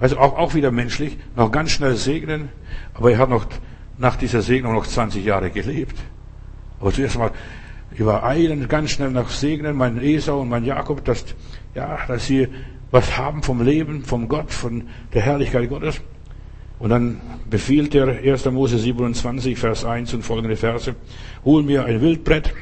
Also 0.00 0.16
auch, 0.16 0.38
auch 0.38 0.54
wieder 0.54 0.70
menschlich, 0.70 1.18
noch 1.36 1.52
ganz 1.52 1.72
schnell 1.72 1.96
segnen. 1.96 2.48
Aber 2.94 3.12
er 3.12 3.18
hat 3.18 3.28
noch 3.28 3.44
nach 3.98 4.16
dieser 4.16 4.40
Segnung 4.40 4.72
noch 4.72 4.86
20 4.86 5.22
Jahre 5.22 5.50
gelebt. 5.50 5.96
Aber 6.80 6.92
zuerst 6.94 7.18
mal 7.18 7.30
übereilen, 7.94 8.68
ganz 8.68 8.92
schnell 8.92 9.10
noch 9.10 9.28
segnen, 9.28 9.76
mein 9.76 10.02
Esau 10.02 10.40
und 10.40 10.48
mein 10.48 10.64
Jakob, 10.64 11.04
dass, 11.04 11.26
ja, 11.74 11.98
dass 12.08 12.26
sie 12.26 12.48
was 12.90 13.16
haben 13.16 13.42
vom 13.42 13.62
Leben, 13.62 14.04
vom 14.04 14.28
Gott, 14.28 14.52
von 14.52 14.88
der 15.14 15.22
Herrlichkeit 15.22 15.68
Gottes. 15.68 16.00
Und 16.78 16.90
dann 16.90 17.20
befiehlt 17.48 17.94
er 17.94 18.08
1. 18.08 18.46
Mose 18.46 18.78
27, 18.78 19.58
Vers 19.58 19.84
1 19.84 20.14
und 20.14 20.22
folgende 20.22 20.56
Verse, 20.56 20.94
hol 21.44 21.62
mir 21.62 21.84
ein 21.84 22.00
Wildbrett, 22.00 22.54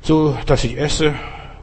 so 0.00 0.36
dass 0.46 0.64
ich 0.64 0.78
esse 0.78 1.14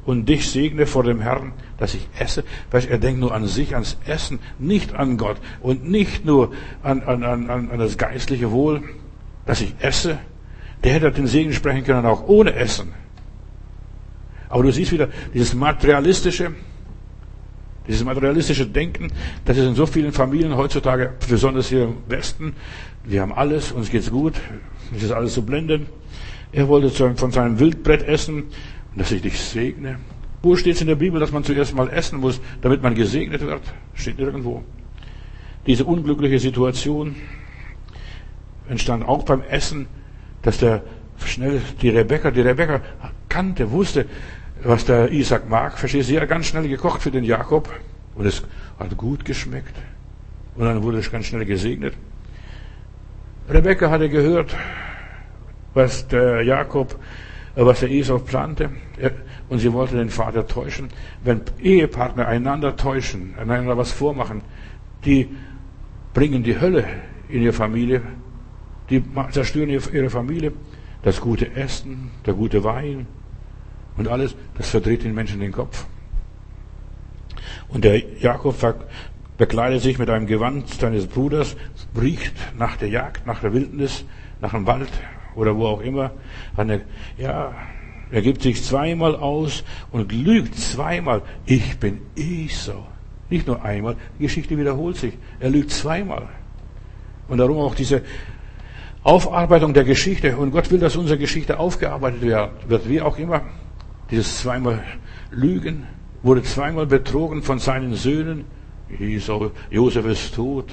und 0.05 0.27
dich 0.27 0.49
segne 0.49 0.85
vor 0.85 1.03
dem 1.03 1.21
Herrn, 1.21 1.53
dass 1.77 1.93
ich 1.93 2.07
esse. 2.19 2.43
Weißt, 2.71 2.89
er 2.89 2.99
denkt 2.99 3.19
nur 3.19 3.33
an 3.33 3.47
sich, 3.47 3.73
ans 3.73 3.97
Essen, 4.05 4.39
nicht 4.59 4.93
an 4.93 5.17
Gott 5.17 5.37
und 5.61 5.89
nicht 5.89 6.25
nur 6.25 6.51
an, 6.83 7.01
an, 7.03 7.23
an, 7.23 7.49
an 7.49 7.79
das 7.79 7.97
geistliche 7.97 8.51
Wohl, 8.51 8.83
dass 9.45 9.61
ich 9.61 9.73
esse. 9.79 10.19
Der 10.83 10.93
hätte 10.93 11.11
den 11.11 11.27
Segen 11.27 11.53
sprechen 11.53 11.83
können, 11.85 12.05
auch 12.05 12.27
ohne 12.27 12.53
Essen. 12.53 12.93
Aber 14.49 14.63
du 14.63 14.71
siehst 14.71 14.91
wieder 14.91 15.09
dieses 15.33 15.55
materialistische, 15.55 16.53
dieses 17.87 18.03
materialistische 18.03 18.65
Denken, 18.65 19.11
das 19.45 19.57
ist 19.57 19.65
in 19.65 19.75
so 19.75 19.85
vielen 19.85 20.11
Familien 20.11 20.55
heutzutage, 20.55 21.13
besonders 21.29 21.69
hier 21.69 21.83
im 21.83 21.97
Westen, 22.07 22.53
wir 23.03 23.21
haben 23.21 23.33
alles, 23.33 23.71
uns 23.71 23.89
geht's 23.89 24.09
gut, 24.09 24.33
es 24.95 25.03
ist 25.03 25.11
alles 25.11 25.33
so 25.33 25.41
blendend. 25.41 25.87
Er 26.51 26.67
wollte 26.67 26.89
von 26.89 27.31
seinem 27.31 27.59
Wildbrett 27.59 28.03
essen, 28.03 28.45
dass 28.95 29.11
ich 29.11 29.21
dich 29.21 29.39
segne. 29.39 29.99
Wo 30.41 30.55
steht 30.55 30.75
es 30.75 30.81
in 30.81 30.87
der 30.87 30.95
Bibel, 30.95 31.19
dass 31.19 31.31
man 31.31 31.43
zuerst 31.43 31.75
mal 31.75 31.89
essen 31.89 32.19
muss, 32.19 32.39
damit 32.61 32.81
man 32.81 32.95
gesegnet 32.95 33.41
wird? 33.41 33.61
Steht 33.93 34.17
nirgendwo. 34.17 34.63
Diese 35.67 35.85
unglückliche 35.85 36.39
Situation 36.39 37.15
entstand 38.69 39.07
auch 39.07 39.23
beim 39.23 39.41
Essen, 39.41 39.87
dass 40.43 40.59
der 40.59 40.83
schnell 41.25 41.61
die 41.81 41.89
Rebecca, 41.89 42.31
die 42.31 42.41
Rebecca 42.41 42.81
kannte, 43.27 43.71
wusste, 43.71 44.05
was 44.65 44.85
der 44.85 45.11
Isaac 45.11 45.49
mag, 45.49 45.77
verstehst 45.77 46.09
du, 46.09 46.13
sie 46.13 46.19
hat 46.19 46.27
ganz 46.27 46.47
schnell 46.47 46.67
gekocht 46.67 47.01
für 47.01 47.11
den 47.11 47.23
Jakob 47.23 47.69
und 48.15 48.25
es 48.25 48.43
hat 48.79 48.97
gut 48.97 49.23
geschmeckt. 49.23 49.75
Und 50.55 50.65
dann 50.65 50.81
wurde 50.83 50.99
es 50.99 51.11
ganz 51.11 51.27
schnell 51.27 51.45
gesegnet. 51.45 51.93
Rebecca 53.49 53.89
hatte 53.89 54.09
gehört, 54.09 54.55
was 55.73 56.07
der 56.07 56.41
Jakob 56.41 56.97
was 57.55 57.79
der 57.79 57.91
Esau 57.91 58.19
plante. 58.19 58.69
Und 59.49 59.59
sie 59.59 59.71
wollte 59.71 59.95
den 59.95 60.09
Vater 60.09 60.47
täuschen. 60.47 60.89
Wenn 61.23 61.41
Ehepartner 61.61 62.27
einander 62.27 62.75
täuschen, 62.75 63.35
einander 63.39 63.77
was 63.77 63.91
vormachen, 63.91 64.41
die 65.05 65.29
bringen 66.13 66.43
die 66.43 66.59
Hölle 66.59 66.85
in 67.29 67.43
ihre 67.43 67.53
Familie. 67.53 68.01
Die 68.89 69.03
zerstören 69.31 69.69
ihre 69.69 70.09
Familie. 70.09 70.51
Das 71.03 71.21
gute 71.21 71.55
Essen, 71.55 72.11
der 72.25 72.33
gute 72.33 72.63
Wein 72.63 73.05
und 73.97 74.07
alles, 74.07 74.35
das 74.57 74.69
verdreht 74.69 75.03
den 75.03 75.13
Menschen 75.13 75.39
den 75.39 75.51
Kopf. 75.51 75.85
Und 77.67 77.83
der 77.83 78.01
Jakob 78.19 78.55
bekleidet 79.37 79.81
sich 79.81 79.99
mit 79.99 80.09
einem 80.09 80.27
Gewand 80.27 80.69
seines 80.69 81.07
Bruders, 81.07 81.55
riecht 81.99 82.33
nach 82.57 82.77
der 82.77 82.89
Jagd, 82.89 83.25
nach 83.27 83.41
der 83.41 83.53
Wildnis, 83.53 84.05
nach 84.41 84.51
dem 84.51 84.65
Wald 84.65 84.89
oder 85.35 85.55
wo 85.55 85.67
auch 85.67 85.81
immer. 85.81 86.11
Eine, 86.55 86.81
ja, 87.17 87.53
er 88.11 88.21
gibt 88.21 88.41
sich 88.43 88.63
zweimal 88.63 89.15
aus 89.15 89.63
und 89.91 90.11
lügt 90.11 90.55
zweimal. 90.55 91.21
Ich 91.45 91.79
bin 91.79 92.01
Esau. 92.15 92.87
Nicht 93.29 93.47
nur 93.47 93.63
einmal, 93.63 93.95
die 94.19 94.23
Geschichte 94.23 94.57
wiederholt 94.57 94.97
sich. 94.97 95.13
Er 95.39 95.49
lügt 95.49 95.71
zweimal. 95.71 96.29
Und 97.27 97.39
darum 97.39 97.57
auch 97.57 97.73
diese 97.73 98.03
Aufarbeitung 99.03 99.73
der 99.73 99.83
Geschichte. 99.83 100.37
Und 100.37 100.51
Gott 100.51 100.69
will, 100.69 100.79
dass 100.79 100.95
unsere 100.95 101.17
Geschichte 101.17 101.59
aufgearbeitet 101.59 102.21
wird, 102.21 102.87
wie 102.87 103.01
auch 103.01 103.17
immer. 103.17 103.41
Dieses 104.11 104.39
zweimal 104.39 104.83
Lügen, 105.31 105.87
wurde 106.23 106.43
zweimal 106.43 106.85
betrogen 106.85 107.43
von 107.43 107.59
seinen 107.59 107.93
Söhnen. 107.95 108.45
Josef 109.69 110.05
ist 110.05 110.35
tot. 110.35 110.71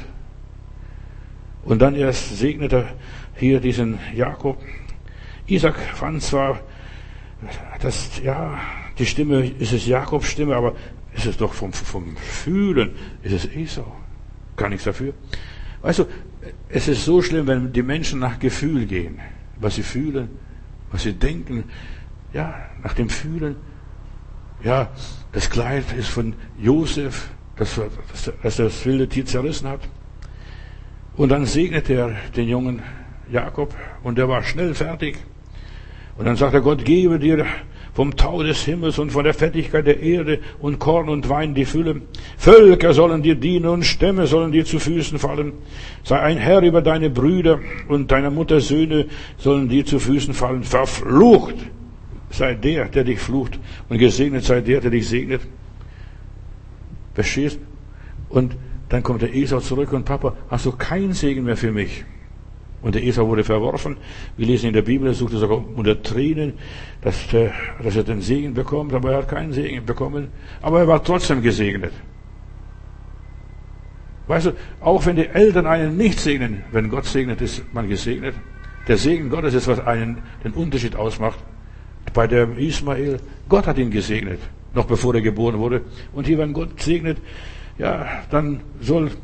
Und 1.64 1.80
dann 1.80 1.94
erst 1.94 2.36
segnete 2.36 2.88
hier 3.36 3.60
diesen 3.60 3.98
Jakob. 4.14 4.58
Isaac 5.46 5.76
fand 5.94 6.22
zwar, 6.22 6.60
dass, 7.80 8.20
ja, 8.22 8.58
die 8.98 9.06
Stimme, 9.06 9.46
ist 9.46 9.72
es 9.72 9.86
Jakobs 9.86 10.28
Stimme, 10.28 10.56
aber 10.56 10.74
ist 11.14 11.26
es 11.26 11.36
doch 11.36 11.52
vom, 11.52 11.72
vom 11.72 12.16
Fühlen, 12.16 12.92
ist 13.22 13.32
es 13.32 13.56
Esau. 13.56 13.96
Gar 14.56 14.68
nichts 14.68 14.84
dafür. 14.84 15.14
Weißt 15.82 16.00
du, 16.00 16.06
es 16.68 16.88
ist 16.88 17.04
so 17.04 17.22
schlimm, 17.22 17.46
wenn 17.46 17.72
die 17.72 17.82
Menschen 17.82 18.20
nach 18.20 18.38
Gefühl 18.38 18.86
gehen, 18.86 19.18
was 19.60 19.76
sie 19.76 19.82
fühlen, 19.82 20.28
was 20.90 21.02
sie 21.02 21.12
denken, 21.12 21.64
ja, 22.32 22.54
nach 22.82 22.94
dem 22.94 23.08
Fühlen. 23.08 23.56
Ja, 24.62 24.88
das 25.32 25.50
Kleid 25.50 25.84
ist 25.96 26.08
von 26.08 26.34
Josef, 26.58 27.30
das, 27.56 27.80
das, 28.42 28.56
das 28.56 28.86
wilde 28.86 29.08
Tier 29.08 29.26
zerrissen 29.26 29.68
hat. 29.68 29.80
Und 31.16 31.30
dann 31.30 31.46
segnete 31.46 31.94
er 31.94 32.10
den 32.36 32.48
jungen 32.48 32.82
Jakob 33.30 33.74
und 34.02 34.18
der 34.18 34.28
war 34.28 34.42
schnell 34.42 34.74
fertig. 34.74 35.18
Und 36.16 36.26
dann 36.26 36.36
sagt 36.36 36.54
er, 36.54 36.60
Gott 36.60 36.84
gebe 36.84 37.18
dir 37.18 37.46
vom 37.94 38.16
Tau 38.16 38.42
des 38.42 38.64
Himmels 38.64 38.98
und 38.98 39.10
von 39.10 39.24
der 39.24 39.34
Fettigkeit 39.34 39.86
der 39.86 40.00
Erde 40.00 40.40
und 40.60 40.78
Korn 40.78 41.08
und 41.08 41.28
Wein 41.28 41.54
die 41.54 41.66
Fülle. 41.66 42.02
Völker 42.38 42.94
sollen 42.94 43.22
dir 43.22 43.34
dienen 43.34 43.66
und 43.66 43.84
Stämme 43.84 44.26
sollen 44.26 44.52
dir 44.52 44.64
zu 44.64 44.78
Füßen 44.78 45.18
fallen. 45.18 45.52
Sei 46.02 46.18
ein 46.18 46.38
Herr 46.38 46.62
über 46.62 46.80
deine 46.80 47.10
Brüder 47.10 47.58
und 47.88 48.10
deiner 48.10 48.30
Mutter 48.30 48.60
Söhne 48.60 49.06
sollen 49.36 49.68
dir 49.68 49.84
zu 49.84 49.98
Füßen 49.98 50.32
fallen. 50.32 50.64
Verflucht 50.64 51.56
sei 52.32 52.54
der, 52.54 52.86
der 52.86 53.04
dich 53.04 53.20
flucht 53.20 53.58
und 53.88 53.98
gesegnet 53.98 54.44
sei 54.44 54.60
der, 54.60 54.80
der 54.80 54.90
dich 54.90 55.08
segnet. 55.08 55.42
Verstehst? 57.14 57.58
Und 58.28 58.56
dann 58.88 59.02
kommt 59.02 59.22
der 59.22 59.34
Esau 59.34 59.60
zurück 59.60 59.92
und 59.92 60.04
Papa, 60.04 60.34
hast 60.48 60.66
du 60.66 60.72
keinen 60.72 61.12
Segen 61.12 61.44
mehr 61.44 61.56
für 61.56 61.72
mich? 61.72 62.04
Und 62.82 62.94
der 62.96 63.04
Esau 63.04 63.28
wurde 63.28 63.44
verworfen. 63.44 63.96
Wir 64.36 64.46
lesen 64.46 64.66
in 64.66 64.72
der 64.72 64.82
Bibel, 64.82 65.06
er 65.06 65.14
suchte 65.14 65.36
sogar 65.36 65.62
unter 65.76 66.02
Tränen, 66.02 66.54
dass, 67.00 67.16
dass 67.28 67.96
er 67.96 68.02
den 68.02 68.20
Segen 68.20 68.54
bekommt, 68.54 68.92
aber 68.92 69.12
er 69.12 69.18
hat 69.18 69.28
keinen 69.28 69.52
Segen 69.52 69.86
bekommen. 69.86 70.28
Aber 70.60 70.80
er 70.80 70.88
war 70.88 71.02
trotzdem 71.04 71.42
gesegnet. 71.42 71.92
Weißt 74.26 74.46
du, 74.46 74.52
auch 74.80 75.04
wenn 75.06 75.16
die 75.16 75.26
Eltern 75.26 75.66
einen 75.66 75.96
nicht 75.96 76.18
segnen, 76.18 76.64
wenn 76.72 76.88
Gott 76.88 77.04
segnet, 77.04 77.40
ist 77.40 77.62
man 77.72 77.88
gesegnet. 77.88 78.34
Der 78.88 78.96
Segen 78.96 79.30
Gottes 79.30 79.54
ist, 79.54 79.68
was 79.68 79.78
einen 79.78 80.22
den 80.42 80.52
Unterschied 80.52 80.96
ausmacht. 80.96 81.38
Bei 82.12 82.26
dem 82.26 82.58
Ismael, 82.58 83.20
Gott 83.48 83.66
hat 83.66 83.78
ihn 83.78 83.90
gesegnet, 83.90 84.40
noch 84.74 84.84
bevor 84.86 85.14
er 85.14 85.22
geboren 85.22 85.58
wurde. 85.58 85.82
Und 86.12 86.26
hier, 86.26 86.38
wenn 86.38 86.52
Gott 86.52 86.80
segnet, 86.80 87.18
ja, 87.78 88.06
dann 88.30 88.60
sollst 88.80 89.18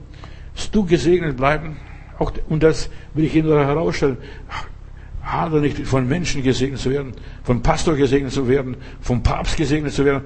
du 0.72 0.84
gesegnet 0.86 1.36
bleiben 1.36 1.76
auch, 2.18 2.32
und 2.48 2.62
das 2.62 2.90
will 3.14 3.24
ich 3.24 3.34
Ihnen 3.34 3.50
herausstellen. 3.50 4.18
Hadere 5.22 5.60
nicht 5.60 5.86
von 5.86 6.08
Menschen 6.08 6.42
gesegnet 6.42 6.80
zu 6.80 6.90
werden, 6.90 7.12
vom 7.44 7.62
Pastor 7.62 7.94
gesegnet 7.96 8.32
zu 8.32 8.48
werden, 8.48 8.76
vom 9.00 9.22
Papst 9.22 9.56
gesegnet 9.56 9.92
zu 9.92 10.04
werden. 10.04 10.22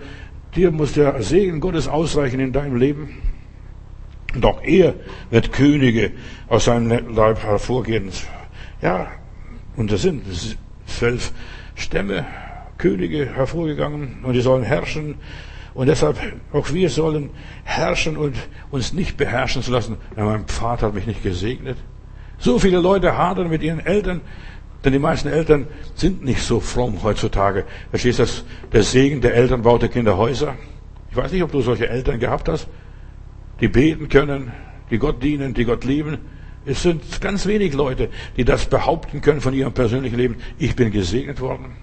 Dir 0.55 0.71
muss 0.71 0.93
der 0.93 1.23
Segen 1.23 1.61
Gottes 1.61 1.89
ausreichen 1.89 2.41
in 2.41 2.53
deinem 2.53 2.77
Leben. 2.77 3.17
Und 4.35 4.45
auch 4.45 4.63
er 4.63 4.95
wird 5.31 5.53
Könige 5.53 6.13
aus 6.49 6.65
seinem 6.65 7.15
Leib 7.15 7.43
hervorgehen. 7.43 8.11
Ja, 8.81 9.09
und 9.77 9.93
das 9.93 10.03
sind 10.03 10.23
zwölf 10.87 11.33
Stämme, 11.83 12.27
Könige 12.79 13.35
hervorgegangen 13.35 14.25
und 14.25 14.33
die 14.33 14.41
sollen 14.41 14.63
herrschen 14.63 15.17
und 15.75 15.87
deshalb, 15.87 16.19
auch 16.53 16.73
wir 16.73 16.91
sollen 16.91 17.31
herrschen 17.65 18.17
und 18.17 18.37
uns 18.71 18.93
nicht 18.93 19.17
beherrschen 19.17 19.63
zu 19.63 19.71
lassen. 19.71 19.97
Ja, 20.17 20.25
mein 20.25 20.47
Vater 20.47 20.87
hat 20.87 20.95
mich 20.95 21.07
nicht 21.07 21.23
gesegnet. 21.23 21.79
So 22.39 22.59
viele 22.59 22.81
Leute 22.81 23.17
hadern 23.17 23.49
mit 23.49 23.63
ihren 23.63 23.81
Eltern, 23.81 24.21
denn 24.85 24.93
die 24.93 24.99
meisten 24.99 25.29
Eltern 25.29 25.67
sind 25.95 26.25
nicht 26.25 26.43
so 26.43 26.61
fromm 26.61 27.03
heutzutage. 27.03 27.65
Verstehst 27.91 28.19
du, 28.19 28.25
das? 28.25 28.45
der 28.73 28.83
Segen 28.83 29.21
der 29.21 29.35
Eltern 29.35 29.63
baut 29.63 29.83
der 29.83 29.89
Kinder 29.89 30.17
Häuser. 30.17 30.57
Ich 31.11 31.17
weiß 31.17 31.33
nicht, 31.33 31.43
ob 31.43 31.53
du 31.53 31.61
solche 31.61 31.89
Eltern 31.89 32.19
gehabt 32.19 32.49
hast, 32.49 32.69
die 33.61 33.69
beten 33.69 34.09
können, 34.09 34.51
die 34.91 34.99
Gott 34.99 35.23
dienen, 35.23 35.55
die 35.55 35.65
Gott 35.65 35.85
lieben. 35.85 36.19
Es 36.65 36.83
sind 36.83 37.21
ganz 37.21 37.47
wenig 37.47 37.75
Leute, 37.75 38.09
die 38.37 38.45
das 38.45 38.67
behaupten 38.67 39.21
können 39.21 39.41
von 39.41 39.53
ihrem 39.53 39.73
persönlichen 39.73 40.17
Leben. 40.17 40.37
Ich 40.59 40.77
bin 40.77 40.91
gesegnet 40.91 41.41
worden. 41.41 41.77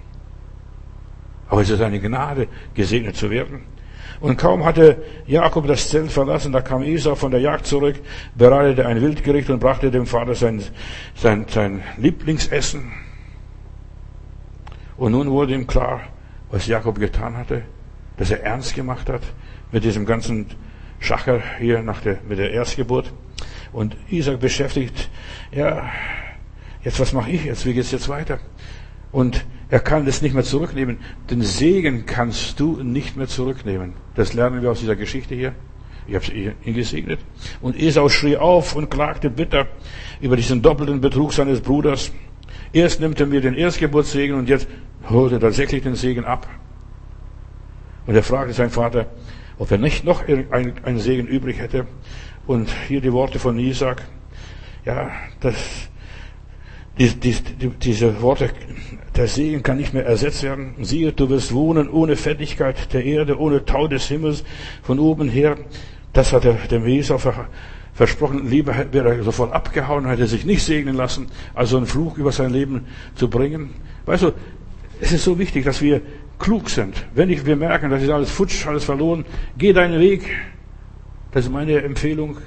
Aber 1.50 1.62
es 1.62 1.70
ist 1.70 1.82
eine 1.82 2.00
Gnade, 2.00 2.48
gesegnet 2.74 3.18
zu 3.18 3.30
werden. 3.30 3.62
Und 4.22 4.38
kaum 4.38 4.66
hatte 4.66 4.98
Jakob 5.28 5.68
das 5.68 5.90
Zelt 5.90 6.12
verlassen, 6.12 6.52
da 6.52 6.62
kam 6.62 6.84
Esau 6.84 7.16
von 7.16 7.32
der 7.32 7.40
Jagd 7.40 7.66
zurück, 7.66 7.96
bereitete 8.36 8.86
ein 8.86 9.02
Wildgericht 9.02 9.50
und 9.50 9.60
brachte 9.60 9.92
dem 9.92 10.06
Vater 10.06 10.36
sein, 10.36 10.62
sein, 11.16 11.46
sein 11.50 11.84
Lieblingsessen. 11.98 12.92
Und 14.98 15.14
nun 15.14 15.30
wurde 15.32 15.54
ihm 15.54 15.68
klar, 15.68 16.02
was 16.52 16.68
Jakob 16.68 17.00
getan 17.00 17.38
hatte, 17.38 17.64
dass 18.18 18.32
er 18.32 18.44
ernst 18.44 18.76
gemacht 18.76 19.10
hat 19.10 19.22
mit 19.72 19.86
diesem 19.86 20.06
ganzen 20.06 20.48
Schacher 21.00 21.42
hier 21.58 21.82
nach 21.82 22.02
der, 22.02 22.18
mit 22.28 22.40
der 22.40 22.52
Erstgeburt. 22.52 23.14
Und 23.72 23.96
Isaac 24.10 24.40
beschäftigt, 24.40 25.10
ja, 25.52 25.90
jetzt 26.84 27.00
was 27.00 27.14
mache 27.14 27.32
ich 27.32 27.46
jetzt? 27.46 27.66
Wie 27.66 27.74
geht's 27.74 27.92
jetzt 27.92 28.10
weiter? 28.10 28.40
Und 29.12 29.46
er 29.70 29.80
kann 29.80 30.08
es 30.08 30.22
nicht 30.22 30.34
mehr 30.34 30.44
zurücknehmen. 30.44 30.98
Den 31.30 31.42
Segen 31.42 32.06
kannst 32.06 32.60
du 32.60 32.82
nicht 32.82 33.16
mehr 33.16 33.28
zurücknehmen. 33.28 33.94
Das 34.16 34.34
lernen 34.34 34.62
wir 34.62 34.72
aus 34.72 34.80
dieser 34.80 34.96
Geschichte 34.96 35.36
hier. 35.36 35.54
Ich 36.08 36.16
habe 36.16 36.26
ihn 36.32 36.74
gesegnet. 36.74 37.20
Und 37.62 37.80
Esau 37.80 38.10
schrie 38.10 38.38
auf 38.38 38.76
und 38.76 38.90
klagte 38.90 39.30
bitter 39.30 39.68
über 40.22 40.36
diesen 40.36 40.64
doppelten 40.64 41.02
Betrug 41.02 41.34
seines 41.34 41.62
Bruders. 41.62 42.12
Erst 42.74 43.00
nimmt 43.00 43.20
er 43.20 43.28
mir 43.28 43.42
den 43.42 43.54
Erstgeburtssegen 43.54 44.36
und 44.36 44.50
jetzt 44.50 44.68
holt 45.08 45.32
er 45.34 45.40
tatsächlich 45.40 45.84
den 45.84 45.96
Segen 45.96 46.26
ab. 46.26 46.48
Und 48.08 48.16
er 48.16 48.24
fragte 48.24 48.54
seinen 48.54 48.72
Vater, 48.72 49.06
ob 49.60 49.72
er 49.72 49.78
nicht 49.78 50.06
noch 50.06 50.24
einen 50.28 51.00
Segen 51.00 51.28
übrig 51.28 51.60
hätte. 51.60 51.86
Und 52.48 52.70
hier 52.88 53.02
die 53.02 53.14
Worte 53.14 53.38
von 53.38 53.60
Isaac. 53.60 54.02
Ja, 54.86 55.12
das, 55.42 55.90
die, 56.98 57.10
die, 57.10 57.34
die, 57.34 57.70
diese 57.70 58.22
Worte, 58.22 58.50
der 59.16 59.28
Segen 59.28 59.62
kann 59.62 59.78
nicht 59.78 59.94
mehr 59.94 60.06
ersetzt 60.06 60.42
werden. 60.42 60.76
Siehe, 60.82 61.12
du 61.12 61.30
wirst 61.30 61.54
wohnen 61.54 61.90
ohne 61.90 62.16
Fettigkeit 62.16 62.92
der 62.94 63.06
Erde, 63.06 63.38
ohne 63.38 63.66
Tau 63.66 63.88
des 63.88 64.08
Himmels 64.08 64.44
von 64.82 64.98
oben 64.98 65.30
her. 65.30 65.58
Das 66.14 66.34
hat 66.34 66.46
er 66.46 66.54
dem 66.54 66.88
Esau 66.88 67.20
versprochen. 67.94 68.50
Lieber 68.50 68.74
wäre 68.92 69.18
er 69.18 69.24
sofort 69.24 69.54
abgehauen, 69.54 70.08
hätte 70.08 70.26
sich 70.26 70.46
nicht 70.46 70.64
segnen 70.64 70.96
lassen, 70.96 71.28
also 71.54 71.78
einen 71.78 71.86
Fluch 71.86 72.18
über 72.18 72.32
sein 72.32 72.52
Leben 72.52 72.88
zu 73.16 73.30
bringen. 73.30 73.72
Weißt 74.06 74.24
du, 74.24 74.32
es 75.02 75.12
ist 75.12 75.26
so 75.26 75.38
wichtig, 75.38 75.66
dass 75.66 75.82
wir 75.82 76.02
klug 76.40 76.70
sind. 76.70 77.06
Wenn 77.14 77.30
ich, 77.30 77.46
wir 77.46 77.56
merken, 77.56 77.92
das 77.92 78.02
ist 78.02 78.10
alles 78.10 78.32
futsch, 78.32 78.66
alles 78.66 78.86
verloren, 78.86 79.26
geh 79.58 79.74
deinen 79.74 80.00
Weg. 80.00 80.24
Das 81.32 81.46
ist 81.46 81.52
meine 81.52 81.82
Empfehlung 81.82 82.38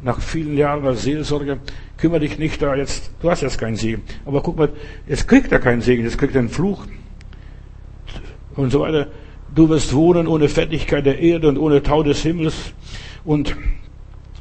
nach 0.00 0.20
vielen 0.20 0.56
Jahren 0.56 0.86
als 0.86 1.02
Seelsorger 1.02 1.58
kümmere 1.98 2.20
dich 2.20 2.38
nicht 2.38 2.62
da 2.62 2.74
jetzt, 2.74 3.10
du 3.20 3.30
hast 3.30 3.42
jetzt 3.42 3.58
keinen 3.58 3.76
Segen. 3.76 4.02
Aber 4.24 4.40
guck 4.40 4.56
mal, 4.56 4.70
jetzt 5.06 5.28
kriegt 5.28 5.52
er 5.52 5.58
keinen 5.58 5.82
Segen, 5.82 6.04
jetzt 6.04 6.16
kriegt 6.16 6.34
er 6.34 6.40
einen 6.40 6.48
Fluch. 6.48 6.86
Und 8.56 8.70
so 8.70 8.80
weiter. 8.80 9.08
Du 9.54 9.68
wirst 9.68 9.94
wohnen 9.94 10.26
ohne 10.26 10.48
Fettigkeit 10.48 11.06
der 11.06 11.18
Erde 11.18 11.48
und 11.48 11.58
ohne 11.58 11.82
Tau 11.82 12.02
des 12.02 12.22
Himmels 12.22 12.72
und 13.24 13.56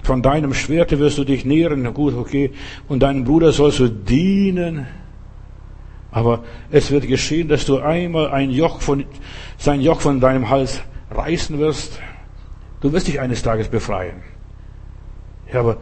von 0.03 0.21
deinem 0.21 0.53
Schwerte 0.53 0.99
wirst 0.99 1.17
du 1.17 1.23
dich 1.23 1.45
nähren. 1.45 1.93
Gut, 1.93 2.13
okay. 2.15 2.51
Und 2.87 3.03
deinem 3.03 3.23
Bruder 3.23 3.51
sollst 3.51 3.79
du 3.79 3.89
dienen. 3.89 4.85
Aber 6.17 6.43
es 6.71 6.89
wird 6.89 7.07
geschehen, 7.07 7.47
dass 7.47 7.65
du 7.65 7.77
einmal 7.77 8.31
ein 8.31 8.49
Joch 8.49 8.81
von, 8.81 9.05
sein 9.59 9.81
Joch 9.81 10.01
von 10.01 10.19
deinem 10.19 10.49
Hals 10.49 10.81
reißen 11.11 11.59
wirst. 11.59 11.99
Du 12.81 12.91
wirst 12.91 13.07
dich 13.07 13.19
eines 13.19 13.43
Tages 13.43 13.67
befreien. 13.67 14.23
Ja, 15.53 15.59
aber 15.59 15.77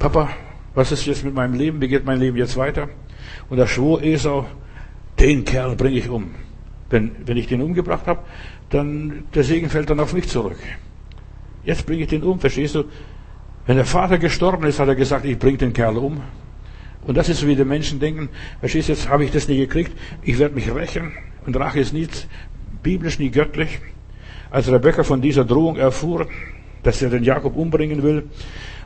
Papa, 0.00 0.30
was 0.74 0.90
ist 0.90 1.06
jetzt 1.06 1.24
mit 1.24 1.32
meinem 1.32 1.54
Leben? 1.54 1.80
Wie 1.80 1.86
geht 1.86 2.04
mein 2.04 2.18
Leben 2.18 2.36
jetzt 2.36 2.56
weiter? 2.56 2.88
Und 3.50 3.58
da 3.58 3.68
schwor 3.68 4.02
Esau, 4.02 4.46
den 5.20 5.44
Kerl 5.44 5.76
bringe 5.76 5.98
ich 5.98 6.08
um. 6.08 6.34
Wenn, 6.90 7.12
wenn 7.24 7.36
ich 7.36 7.46
den 7.46 7.62
umgebracht 7.62 8.08
habe, 8.08 8.24
dann 8.70 9.26
der 9.32 9.44
Segen 9.44 9.70
fällt 9.70 9.90
dann 9.90 10.00
auf 10.00 10.12
mich 10.12 10.28
zurück. 10.28 10.58
Jetzt 11.62 11.86
bringe 11.86 12.02
ich 12.02 12.08
den 12.08 12.24
um, 12.24 12.40
verstehst 12.40 12.74
du? 12.74 12.82
Wenn 13.64 13.76
der 13.76 13.84
Vater 13.84 14.18
gestorben 14.18 14.66
ist, 14.66 14.80
hat 14.80 14.88
er 14.88 14.96
gesagt, 14.96 15.24
ich 15.24 15.38
bringe 15.38 15.58
den 15.58 15.72
Kerl 15.72 15.98
um. 15.98 16.20
Und 17.08 17.16
das 17.16 17.30
ist 17.30 17.40
so, 17.40 17.46
wie 17.46 17.56
die 17.56 17.64
Menschen 17.64 18.00
denken, 18.00 18.28
verstehst 18.60 18.90
jetzt 18.90 19.08
habe 19.08 19.24
ich 19.24 19.30
das 19.30 19.48
nie 19.48 19.56
gekriegt, 19.56 19.92
ich 20.20 20.38
werde 20.38 20.54
mich 20.54 20.70
rächen. 20.74 21.12
Und 21.46 21.56
Rache 21.56 21.80
ist 21.80 21.94
nie 21.94 22.06
biblisch, 22.82 23.18
nie 23.18 23.30
göttlich. 23.30 23.80
Als 24.50 24.70
Rebecca 24.70 25.02
von 25.04 25.22
dieser 25.22 25.46
Drohung 25.46 25.76
erfuhr, 25.76 26.28
dass 26.82 27.00
er 27.00 27.08
den 27.08 27.24
Jakob 27.24 27.56
umbringen 27.56 28.02
will, 28.02 28.28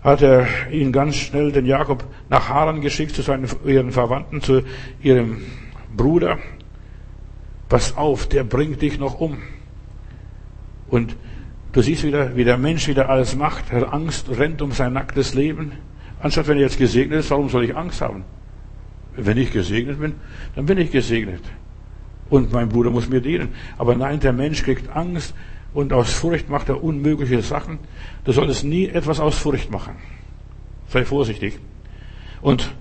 hat 0.05 0.23
er 0.23 0.47
ihn 0.71 0.93
ganz 0.93 1.17
schnell, 1.17 1.51
den 1.51 1.67
Jakob, 1.67 2.05
nach 2.31 2.49
Haran 2.49 2.81
geschickt, 2.81 3.17
zu 3.17 3.23
seinen, 3.23 3.49
ihren 3.67 3.91
Verwandten, 3.91 4.41
zu 4.41 4.63
ihrem 5.03 5.39
Bruder. 5.97 6.39
Pass 7.69 7.97
auf, 7.97 8.29
der 8.29 8.45
bringt 8.45 8.83
dich 8.83 9.01
noch 9.01 9.19
um. 9.21 9.39
Und 10.87 11.17
du 11.73 11.83
siehst 11.83 12.05
wieder, 12.05 12.37
wie 12.37 12.45
der 12.45 12.57
Mensch 12.57 12.87
wieder 12.87 13.09
alles 13.09 13.35
macht. 13.35 13.73
Angst, 13.73 14.29
rennt 14.31 14.63
um 14.63 14.71
sein 14.71 14.93
nacktes 14.93 15.35
Leben. 15.35 15.73
Anstatt 16.23 16.49
wenn 16.49 16.57
er 16.57 16.63
jetzt 16.63 16.79
gesegnet 16.79 17.21
ist, 17.21 17.31
warum 17.31 17.49
soll 17.49 17.65
ich 17.65 17.77
Angst 17.77 18.01
haben? 18.01 18.25
Wenn 19.15 19.37
ich 19.37 19.53
gesegnet 19.53 20.01
bin, 20.01 20.15
dann 20.57 20.65
bin 20.65 20.79
ich 20.79 20.91
gesegnet. 20.91 21.43
Und 22.31 22.53
mein 22.53 22.71
Bruder 22.71 22.91
muss 22.91 23.09
mir 23.09 23.21
dienen. 23.21 23.51
Aber 23.77 23.95
nein, 23.95 24.21
der 24.21 24.33
Mensch 24.33 24.63
kriegt 24.63 24.89
Angst, 24.97 25.35
und 25.75 25.93
aus 25.93 26.13
Furcht 26.13 26.49
macht 26.51 26.69
er 26.69 26.83
unmögliche 26.83 27.41
Sachen. 27.43 27.79
Du 28.25 28.33
solltest 28.33 28.65
nie 28.65 28.89
etwas 28.89 29.21
aus 29.21 29.39
Furcht 29.39 29.71
machen. 29.71 29.97
Sei 30.89 31.05
vorsichtig. 31.05 31.59
Und 32.43 32.75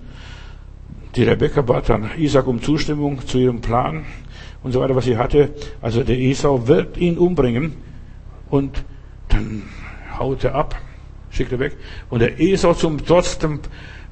die 1.16 1.24
Rebecca 1.24 1.62
bat 1.62 1.88
dann 1.88 2.10
Isaac 2.18 2.46
um 2.46 2.60
Zustimmung 2.60 3.26
zu 3.26 3.38
ihrem 3.38 3.60
Plan 3.60 4.04
und 4.62 4.72
so 4.72 4.80
weiter, 4.80 4.94
was 4.94 5.04
sie 5.04 5.16
hatte. 5.16 5.54
Also 5.80 6.02
der 6.02 6.18
Esau 6.18 6.66
wird 6.68 6.96
ihn 6.96 7.18
umbringen 7.18 7.74
und 8.50 8.84
dann 9.28 9.62
haut 10.18 10.44
er 10.44 10.54
ab, 10.54 10.76
schickt 11.32 11.52
er 11.52 11.58
weg. 11.58 11.76
Und 12.08 12.20
der 12.20 12.40
Esau 12.40 12.74
zum 12.74 13.04
Trotz, 13.04 13.38
dem, 13.38 13.60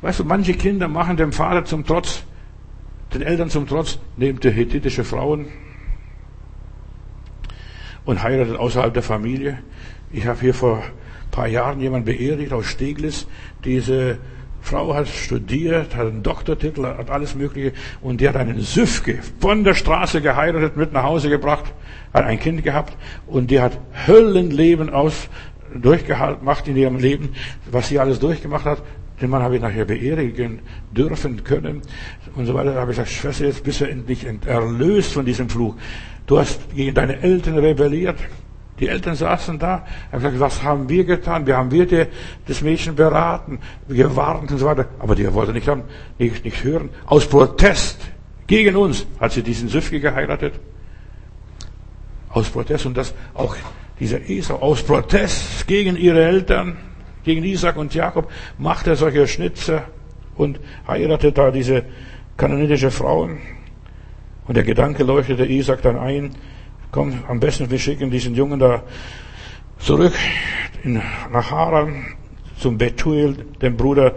weißt 0.01 0.21
du, 0.21 0.25
manche 0.25 0.55
Kinder 0.55 0.89
machen 0.89 1.17
dem 1.17 1.33
Vater 1.33 1.65
zum 1.65 1.87
Trotz, 1.87 2.25
den 3.15 3.23
Eltern 3.23 3.51
zum 3.51 3.69
Trotz, 3.69 3.99
nimmt 4.17 4.45
er 4.45 4.51
hethitische 4.51 5.05
Frauen, 5.05 5.47
und 8.05 8.23
heiratet 8.23 8.57
außerhalb 8.57 8.93
der 8.93 9.03
Familie. 9.03 9.59
Ich 10.11 10.27
habe 10.27 10.41
hier 10.41 10.55
vor 10.55 10.79
ein 10.79 11.31
paar 11.31 11.47
Jahren 11.47 11.81
jemanden 11.81 12.07
beerdigt 12.07 12.53
aus 12.53 12.67
Steglitz. 12.67 13.27
Diese 13.65 14.19
Frau 14.61 14.95
hat 14.95 15.09
studiert, 15.09 15.97
hat 15.97 16.07
einen 16.07 16.23
Doktortitel, 16.23 16.85
hat 16.85 17.11
alles 17.11 17.35
Mögliche 17.35 17.73
und 18.01 18.21
die 18.21 18.29
hat 18.29 18.37
einen 18.37 18.61
Süfke 18.61 19.21
von 19.39 19.65
der 19.65 19.75
Straße 19.75 20.21
geheiratet, 20.21 20.77
mit 20.77 20.93
nach 20.93 21.05
Hause 21.05 21.31
gebracht, 21.31 21.73
hat 22.13 22.25
ein 22.25 22.39
Kind 22.39 22.63
gehabt 22.63 22.97
und 23.27 23.51
die 23.51 23.61
hat 23.61 23.79
Höllenleben 24.07 24.91
aus 24.91 25.29
durchgehalten, 25.75 26.45
macht 26.45 26.69
in 26.69 26.77
ihrem 26.77 26.97
Leben, 26.97 27.31
was 27.71 27.89
sie 27.89 27.99
alles 27.99 28.19
durchgemacht 28.19 28.65
hat. 28.65 28.83
Den 29.21 29.31
Mann 29.31 29.43
habe 29.43 29.57
ich 29.57 29.63
nachher 29.63 29.85
beerdigen 29.85 30.61
dürfen 30.93 31.45
können 31.45 31.83
und 32.37 32.47
so 32.47 32.55
weiter. 32.55 32.73
Da 32.73 32.81
habe 32.81 32.93
ich 32.93 32.97
gesagt, 32.97 33.13
Schwester, 33.13 33.45
jetzt 33.47 33.63
bist 33.63 33.81
du 33.81 33.85
endlich 33.85 34.27
erlöst 34.47 35.13
von 35.13 35.27
diesem 35.27 35.49
Fluch. 35.49 35.77
Du 36.27 36.39
hast 36.39 36.75
gegen 36.75 36.95
deine 36.95 37.21
Eltern 37.21 37.59
rebelliert. 37.59 38.17
Die 38.79 38.89
Eltern 38.89 39.15
saßen 39.15 39.59
da, 39.59 39.85
haben 40.11 40.23
gesagt, 40.23 40.41
was 40.41 40.63
haben 40.63 40.89
wir 40.89 41.05
getan? 41.05 41.47
Wir 41.47 41.59
haben 41.59 41.71
wir 41.71 41.85
dir, 41.85 42.09
das 42.47 42.63
Mädchen 42.63 42.95
beraten, 42.95 43.59
gewarnt 43.89 44.51
und 44.51 44.57
so 44.57 44.65
weiter. 44.65 44.87
Aber 44.99 45.15
die 45.15 45.31
wollte 45.35 45.53
nicht 45.53 45.69
haben, 45.69 45.83
nicht, 46.19 46.43
nicht 46.43 46.65
hören. 46.65 46.89
Aus 47.05 47.27
Protest 47.27 48.01
gegen 48.47 48.77
uns 48.77 49.07
hat 49.21 49.33
sie 49.33 49.43
diesen 49.43 49.69
Süfke 49.69 50.01
geheiratet. 50.01 50.55
Aus 52.31 52.49
Protest 52.49 52.87
und 52.87 52.97
das 52.97 53.13
auch 53.35 53.55
dieser 54.01 54.29
Esau 54.29 54.57
aus 54.57 54.83
Protest 54.83 55.67
gegen 55.67 55.97
ihre 55.97 56.25
Eltern, 56.25 56.79
gegen 57.23 57.45
Isaac 57.45 57.77
und 57.77 57.95
Jakob, 57.95 58.31
macht 58.59 58.87
er 58.87 58.97
solche 58.97 59.29
Schnitzer 59.29 59.85
und 60.37 60.59
heiratet 60.89 61.37
da 61.37 61.51
diese 61.51 61.85
kanonitische 62.37 62.91
Frauen. 62.91 63.39
Und 64.49 64.57
der 64.57 64.65
Gedanke 64.65 65.05
leuchtete 65.05 65.45
Isaac 65.45 65.83
dann 65.83 65.99
ein, 65.99 66.31
komm, 66.91 67.23
am 67.29 67.39
besten 67.39 67.71
wir 67.71 67.79
schicken 67.79 68.11
diesen 68.11 68.35
Jungen 68.35 68.59
da 68.59 68.83
zurück 69.79 70.15
in, 70.83 71.01
nach 71.31 71.51
Haran 71.51 72.07
zum 72.57 72.79
Betuel, 72.79 73.37
dem 73.61 73.77
Bruder 73.77 74.15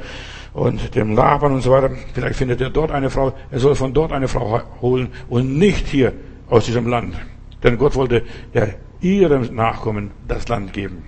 und 0.53 0.95
dem 0.95 1.15
Laban 1.15 1.53
und 1.53 1.61
so 1.61 1.71
weiter. 1.71 1.91
Vielleicht 2.13 2.35
findet 2.35 2.61
er 2.61 2.69
dort 2.69 2.91
eine 2.91 3.09
Frau. 3.09 3.33
Er 3.51 3.59
soll 3.59 3.75
von 3.75 3.93
dort 3.93 4.11
eine 4.11 4.27
Frau 4.27 4.61
holen 4.81 5.09
und 5.29 5.57
nicht 5.57 5.87
hier 5.87 6.13
aus 6.49 6.65
diesem 6.65 6.87
Land. 6.87 7.15
Denn 7.63 7.77
Gott 7.77 7.95
wollte 7.95 8.23
ja 8.53 8.67
ihrem 9.03 9.53
Nachkommen 9.55 10.11
das 10.27 10.47
Land 10.47 10.73
geben. 10.73 11.03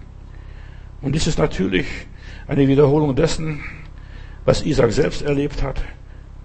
Und 1.01 1.13
dies 1.13 1.27
ist 1.27 1.39
natürlich 1.39 1.87
eine 2.47 2.67
Wiederholung 2.67 3.15
dessen, 3.15 3.63
was 4.43 4.65
Isaac 4.65 4.91
selbst 4.91 5.21
erlebt 5.21 5.63
hat. 5.63 5.81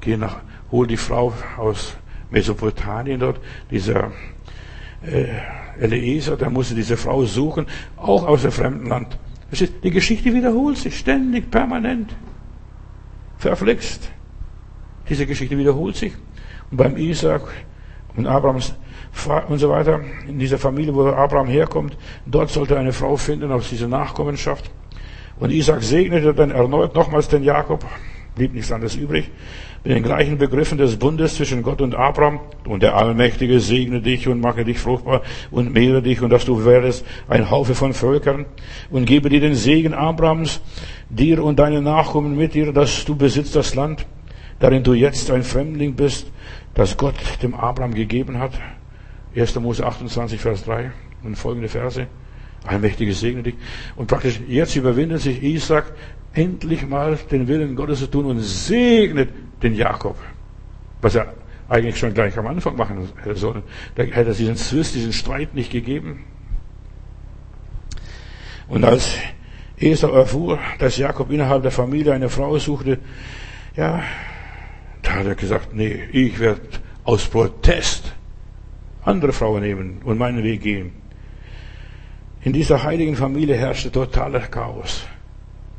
Geh 0.00 0.16
nach, 0.16 0.40
hol 0.70 0.86
die 0.86 0.96
Frau 0.96 1.32
aus 1.58 1.96
Mesopotamien 2.30 3.20
dort, 3.20 3.40
dieser 3.70 4.12
äh, 5.02 5.26
Eliezer, 5.80 6.36
der 6.36 6.50
musste 6.50 6.74
diese 6.74 6.96
Frau 6.96 7.24
suchen, 7.24 7.66
auch 7.96 8.26
aus 8.26 8.42
dem 8.42 8.52
fremden 8.52 8.86
Land. 8.86 9.18
Die 9.82 9.90
Geschichte 9.90 10.32
wiederholt 10.32 10.76
sich 10.76 10.98
ständig, 10.98 11.50
permanent. 11.50 12.14
Verflixt. 13.38 14.10
Diese 15.08 15.26
Geschichte 15.26 15.58
wiederholt 15.58 15.96
sich. 15.96 16.12
Und 16.70 16.76
beim 16.76 16.96
Isaac 16.96 17.42
und 18.16 18.26
Abrahams 18.26 18.74
und 19.48 19.58
so 19.58 19.68
weiter, 19.68 20.00
in 20.28 20.38
dieser 20.38 20.58
Familie, 20.58 20.94
wo 20.94 21.06
Abraham 21.06 21.48
herkommt, 21.48 21.96
dort 22.26 22.50
sollte 22.50 22.74
er 22.74 22.80
eine 22.80 22.92
Frau 22.92 23.16
finden 23.16 23.52
aus 23.52 23.68
dieser 23.68 23.88
Nachkommenschaft. 23.88 24.70
Und 25.38 25.50
Isaac 25.50 25.82
segnete 25.82 26.34
dann 26.34 26.50
erneut 26.50 26.94
nochmals 26.94 27.28
den 27.28 27.42
Jakob, 27.42 27.84
blieb 28.34 28.54
nichts 28.54 28.72
anderes 28.72 28.96
übrig 28.96 29.30
mit 29.82 29.94
den 29.94 30.02
gleichen 30.02 30.36
Begriffen 30.36 30.76
des 30.76 30.96
Bundes 30.98 31.36
zwischen 31.36 31.62
Gott 31.62 31.80
und 31.80 31.94
Abraham. 31.94 32.40
Und 32.66 32.82
der 32.82 32.96
Allmächtige 32.96 33.60
segne 33.60 34.00
dich 34.00 34.28
und 34.28 34.40
mache 34.40 34.64
dich 34.64 34.78
fruchtbar 34.78 35.22
und 35.50 35.72
mehre 35.72 36.02
dich 36.02 36.20
und 36.20 36.30
dass 36.30 36.44
du 36.44 36.64
werdest 36.64 37.04
ein 37.28 37.50
Haufe 37.50 37.74
von 37.74 37.94
Völkern 37.94 38.44
und 38.90 39.06
gebe 39.06 39.30
dir 39.30 39.40
den 39.40 39.54
Segen 39.54 39.94
Abrahams, 39.94 40.60
dir 41.08 41.42
und 41.42 41.58
deinen 41.58 41.84
Nachkommen 41.84 42.36
mit 42.36 42.54
dir, 42.54 42.72
dass 42.72 43.04
du 43.04 43.16
besitzt 43.16 43.56
das 43.56 43.74
Land, 43.74 44.06
darin 44.58 44.82
du 44.82 44.92
jetzt 44.92 45.30
ein 45.30 45.42
Fremdling 45.42 45.94
bist, 45.94 46.30
das 46.74 46.96
Gott 46.96 47.16
dem 47.42 47.54
Abraham 47.54 47.94
gegeben 47.94 48.38
hat. 48.38 48.52
1. 49.34 49.54
Mose 49.56 49.86
28, 49.86 50.40
Vers 50.40 50.64
3 50.64 50.90
und 51.22 51.36
folgende 51.36 51.68
Verse. 51.68 52.06
Allmächtige 52.64 53.14
segne 53.14 53.42
dich. 53.42 53.54
Und 53.96 54.06
praktisch 54.06 54.40
jetzt 54.46 54.76
überwindet 54.76 55.20
sich 55.20 55.42
Isaac 55.42 55.92
endlich 56.32 56.86
mal 56.86 57.18
den 57.30 57.48
Willen 57.48 57.74
Gottes 57.74 58.00
zu 58.00 58.06
tun 58.06 58.26
und 58.26 58.40
segnet 58.40 59.30
den 59.62 59.74
Jakob. 59.74 60.16
Was 61.00 61.14
er 61.14 61.34
eigentlich 61.68 61.98
schon 61.98 62.12
gleich 62.12 62.36
am 62.36 62.46
Anfang 62.48 62.76
machen 62.76 63.08
hätte 63.22 63.36
sollen. 63.36 63.62
Da 63.94 64.02
hätte 64.02 64.30
er 64.30 64.34
diesen 64.34 64.56
Zwist, 64.56 64.94
diesen 64.94 65.12
Streit 65.12 65.54
nicht 65.54 65.70
gegeben. 65.70 66.24
Und 68.68 68.84
als 68.84 69.14
Esau 69.78 70.12
erfuhr, 70.12 70.58
dass 70.78 70.96
Jakob 70.96 71.30
innerhalb 71.30 71.62
der 71.62 71.70
Familie 71.70 72.12
eine 72.12 72.28
Frau 72.28 72.58
suchte, 72.58 72.98
ja, 73.76 74.02
da 75.02 75.12
hat 75.12 75.26
er 75.26 75.34
gesagt, 75.34 75.72
nee, 75.72 76.02
ich 76.12 76.38
werde 76.38 76.60
aus 77.04 77.26
Protest 77.26 78.12
andere 79.04 79.32
Frauen 79.32 79.62
nehmen 79.62 80.00
und 80.04 80.18
meinen 80.18 80.42
Weg 80.42 80.62
gehen. 80.62 80.92
In 82.42 82.52
dieser 82.52 82.82
heiligen 82.82 83.16
Familie 83.16 83.56
herrschte 83.56 83.92
totaler 83.92 84.40
Chaos. 84.40 85.04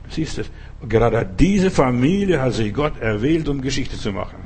Siehst 0.10 0.38
du? 0.38 0.44
Gerade 0.88 1.26
diese 1.40 1.72
Familie 1.72 2.42
hat 2.42 2.54
sich 2.54 2.74
Gott 2.74 3.00
erwählt, 3.00 3.48
um 3.48 3.62
Geschichte 3.62 3.98
zu 3.98 4.12
machen. 4.12 4.40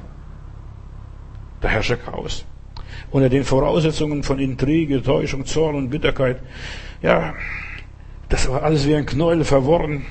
Da 1.61 1.69
herrscht 1.69 1.97
Chaos. 2.05 2.45
Unter 3.11 3.30
den 3.30 3.43
Voraussetzungen 3.43 4.23
von 4.23 4.39
Intrige, 4.39 5.01
Täuschung, 5.01 5.45
Zorn 5.45 5.76
und 5.76 5.89
Bitterkeit, 5.89 6.41
ja, 7.01 7.34
das 8.30 8.49
war 8.49 8.63
alles 8.63 8.88
wie 8.88 8.95
ein 8.95 9.05
Knäuel 9.05 9.43
verworren, 9.43 10.05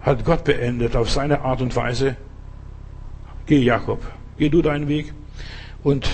hat 0.00 0.24
Gott 0.24 0.44
beendet 0.44 0.96
auf 0.96 1.10
seine 1.10 1.40
Art 1.40 1.60
und 1.60 1.74
Weise. 1.76 2.16
Geh, 3.46 3.58
Jakob, 3.58 4.00
geh 4.38 4.48
du 4.48 4.62
deinen 4.62 4.88
Weg 4.88 5.12
und 5.82 6.08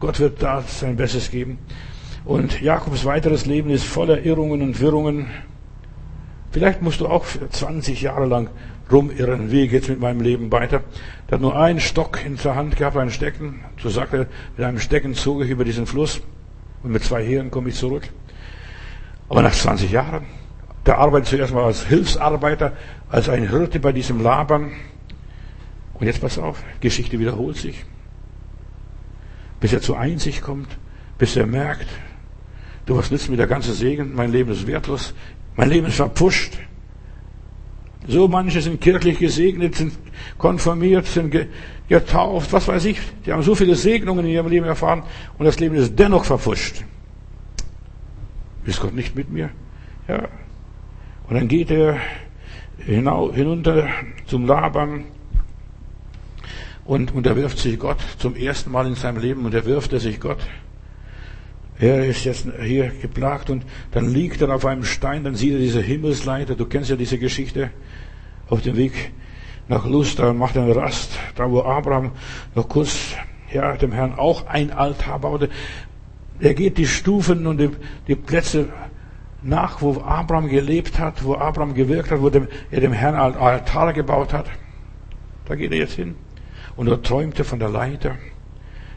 Gott 0.00 0.18
wird 0.18 0.42
da 0.42 0.62
sein 0.62 0.96
Bestes 0.96 1.30
geben. 1.30 1.58
Und 2.24 2.62
Jakobs 2.62 3.04
weiteres 3.04 3.44
Leben 3.44 3.68
ist 3.68 3.84
voller 3.84 4.24
Irrungen 4.24 4.62
und 4.62 4.80
Wirrungen. 4.80 5.26
Vielleicht 6.50 6.80
musst 6.80 7.00
du 7.00 7.06
auch 7.06 7.26
20 7.50 8.00
Jahre 8.00 8.24
lang 8.24 8.48
rumirren. 8.90 9.52
Wie 9.52 9.68
geht's 9.68 9.88
mit 9.88 10.00
meinem 10.00 10.22
Leben 10.22 10.50
weiter? 10.50 10.82
Der 11.28 11.36
hat 11.36 11.42
nur 11.42 11.54
einen 11.54 11.80
Stock 11.80 12.24
in 12.24 12.36
der 12.36 12.54
Hand 12.56 12.76
gehabt, 12.76 12.96
einen 12.96 13.10
Stecken. 13.10 13.60
So 13.78 13.90
sagt 13.90 14.14
er, 14.14 14.26
mit 14.56 14.66
einem 14.66 14.80
Stecken 14.80 15.14
zog 15.14 15.42
ich 15.42 15.50
über 15.50 15.64
diesen 15.64 15.86
Fluss 15.86 16.22
und 16.82 16.92
mit 16.92 17.04
zwei 17.04 17.22
Heeren 17.22 17.50
komme 17.50 17.68
ich 17.68 17.74
zurück. 17.74 18.08
Aber 19.28 19.42
nach 19.42 19.52
20 19.52 19.92
Jahren, 19.92 20.24
der 20.86 20.96
arbeitet 20.96 21.28
zuerst 21.28 21.52
mal 21.52 21.64
als 21.64 21.84
Hilfsarbeiter, 21.84 22.72
als 23.10 23.28
ein 23.28 23.48
Hirte 23.48 23.80
bei 23.80 23.92
diesem 23.92 24.22
Labern. 24.22 24.72
Und 25.92 26.06
jetzt 26.06 26.22
pass 26.22 26.38
auf, 26.38 26.62
Geschichte 26.80 27.18
wiederholt 27.18 27.58
sich. 27.58 27.84
Bis 29.60 29.72
er 29.72 29.80
zu 29.80 29.94
Einsicht 29.94 30.42
kommt, 30.42 30.68
bis 31.18 31.36
er 31.36 31.46
merkt, 31.46 31.86
du, 32.86 32.96
was 32.96 33.10
nützt 33.10 33.28
mir 33.28 33.36
der 33.36 33.46
ganze 33.46 33.74
Segen? 33.74 34.14
Mein 34.14 34.32
Leben 34.32 34.50
ist 34.50 34.66
wertlos. 34.66 35.14
Mein 35.56 35.68
Leben 35.68 35.86
ist 35.86 35.96
verpusht. 35.96 36.58
So 38.08 38.26
manche 38.28 38.62
sind 38.62 38.80
kirchlich 38.80 39.18
gesegnet, 39.18 39.74
sind 39.76 39.92
konfirmiert, 40.38 41.06
sind 41.06 41.34
getauft, 41.88 42.52
was 42.52 42.66
weiß 42.66 42.86
ich. 42.86 42.98
Die 43.26 43.32
haben 43.32 43.42
so 43.42 43.54
viele 43.54 43.74
Segnungen 43.74 44.24
in 44.24 44.32
ihrem 44.32 44.48
Leben 44.48 44.66
erfahren 44.66 45.02
und 45.38 45.44
das 45.44 45.60
Leben 45.60 45.74
ist 45.74 45.98
dennoch 45.98 46.24
verpfuscht. 46.24 46.82
Ist 48.64 48.80
Gott 48.80 48.94
nicht 48.94 49.14
mit 49.14 49.30
mir? 49.30 49.50
Ja. 50.08 50.28
Und 51.28 51.36
dann 51.36 51.48
geht 51.48 51.70
er 51.70 51.98
hinunter 52.78 53.88
zum 54.26 54.46
Labern 54.46 55.04
und 56.90 57.14
unterwirft 57.14 57.56
sich 57.58 57.78
Gott 57.78 57.98
zum 58.18 58.34
ersten 58.34 58.72
Mal 58.72 58.84
in 58.88 58.96
seinem 58.96 59.20
Leben 59.20 59.44
unterwirft 59.44 59.92
er 59.92 60.00
sich 60.00 60.18
Gott. 60.18 60.40
Er 61.78 62.04
ist 62.04 62.24
jetzt 62.24 62.48
hier 62.60 62.90
geplagt 63.00 63.48
und 63.48 63.62
dann 63.92 64.12
liegt 64.12 64.42
er 64.42 64.52
auf 64.52 64.66
einem 64.66 64.82
Stein, 64.82 65.22
dann 65.22 65.36
sieht 65.36 65.52
er 65.52 65.60
diese 65.60 65.80
Himmelsleiter. 65.80 66.56
Du 66.56 66.66
kennst 66.66 66.90
ja 66.90 66.96
diese 66.96 67.16
Geschichte. 67.16 67.70
Auf 68.48 68.62
dem 68.62 68.76
Weg 68.76 69.12
nach 69.68 69.86
Lust, 69.86 70.18
da 70.18 70.32
macht 70.32 70.56
er 70.56 70.64
eine 70.64 70.74
Rast, 70.74 71.12
da 71.36 71.48
wo 71.48 71.62
Abraham 71.62 72.10
noch 72.56 72.68
kurz, 72.68 73.14
ja, 73.52 73.76
dem 73.76 73.92
Herrn 73.92 74.14
auch 74.14 74.48
ein 74.48 74.72
Altar 74.72 75.20
baute. 75.20 75.48
Er 76.40 76.54
geht 76.54 76.76
die 76.76 76.88
Stufen 76.88 77.46
und 77.46 77.58
die, 77.58 77.70
die 78.08 78.16
Plätze 78.16 78.68
nach, 79.44 79.80
wo 79.80 80.00
Abraham 80.00 80.48
gelebt 80.48 80.98
hat, 80.98 81.22
wo 81.22 81.36
Abraham 81.36 81.72
gewirkt 81.74 82.10
hat, 82.10 82.20
wo 82.20 82.30
dem, 82.30 82.48
er 82.72 82.80
dem 82.80 82.92
Herrn 82.92 83.14
Altar 83.14 83.92
gebaut 83.92 84.32
hat. 84.32 84.46
Da 85.44 85.54
geht 85.54 85.70
er 85.70 85.78
jetzt 85.78 85.94
hin. 85.94 86.16
Und 86.80 86.88
er 86.88 87.02
träumte 87.02 87.44
von 87.44 87.58
der 87.58 87.68
Leiter, 87.68 88.16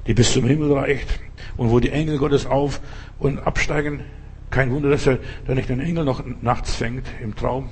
die 0.08 0.14
bis 0.14 0.32
zum 0.32 0.46
Himmel 0.46 0.72
reicht 0.72 1.20
und 1.58 1.70
wo 1.70 1.82
die 1.82 1.90
Engel 1.90 2.18
Gottes 2.18 2.46
auf 2.46 2.80
und 3.20 3.40
absteigen. 3.40 4.06
Kein 4.52 4.72
Wunder, 4.72 4.90
dass 4.90 5.06
er 5.06 5.20
da 5.46 5.54
nicht 5.54 5.68
den 5.68 5.82
Engel 5.82 6.06
noch 6.06 6.24
nachts 6.42 6.76
fängt 6.76 7.06
im 7.22 7.36
Traum. 7.36 7.68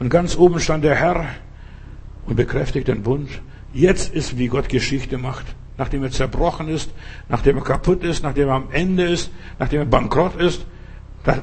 Und 0.00 0.08
ganz 0.08 0.36
oben 0.36 0.58
stand 0.58 0.82
der 0.82 0.96
Herr 0.96 1.24
und 2.26 2.34
bekräftigt 2.34 2.88
den 2.88 3.04
Bund. 3.04 3.28
Jetzt 3.72 4.12
ist, 4.12 4.38
wie 4.38 4.48
Gott 4.48 4.68
Geschichte 4.68 5.18
macht. 5.18 5.46
Nachdem 5.78 6.02
er 6.02 6.10
zerbrochen 6.10 6.66
ist, 6.66 6.90
nachdem 7.28 7.58
er 7.58 7.62
kaputt 7.62 8.02
ist, 8.02 8.24
nachdem 8.24 8.48
er 8.48 8.54
am 8.54 8.72
Ende 8.72 9.04
ist, 9.04 9.30
nachdem 9.60 9.82
er 9.82 9.86
bankrott 9.86 10.34
ist, 10.34 10.66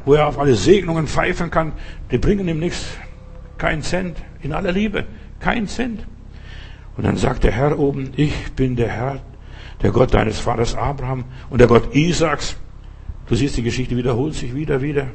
wo 0.04 0.16
er 0.16 0.28
auf 0.28 0.38
alle 0.38 0.56
Segnungen 0.56 1.08
pfeifen 1.08 1.50
kann, 1.50 1.72
die 2.12 2.18
bringen 2.18 2.46
ihm 2.50 2.60
nichts. 2.60 2.88
Kein 3.58 3.82
Cent. 3.84 4.18
In 4.42 4.52
aller 4.52 4.74
Liebe. 4.74 5.06
Kein 5.40 5.66
Cent. 5.66 6.06
Und 7.00 7.06
dann 7.06 7.16
sagt 7.16 7.46
der 7.46 7.54
Herr 7.54 7.80
oben, 7.80 8.12
ich 8.18 8.52
bin 8.58 8.76
der 8.76 8.90
Herr, 8.90 9.22
der 9.82 9.92
Gott 9.92 10.14
deines 10.14 10.38
Vaters 10.38 10.76
Abraham 10.76 11.24
und 11.50 11.62
der 11.62 11.68
Gott 11.68 11.96
Isaaks. 11.96 12.58
Du 13.30 13.36
siehst, 13.36 13.56
die 13.56 13.64
Geschichte 13.64 13.96
wiederholt 13.96 14.34
sich 14.34 14.54
wieder, 14.54 14.82
wieder. 14.82 15.08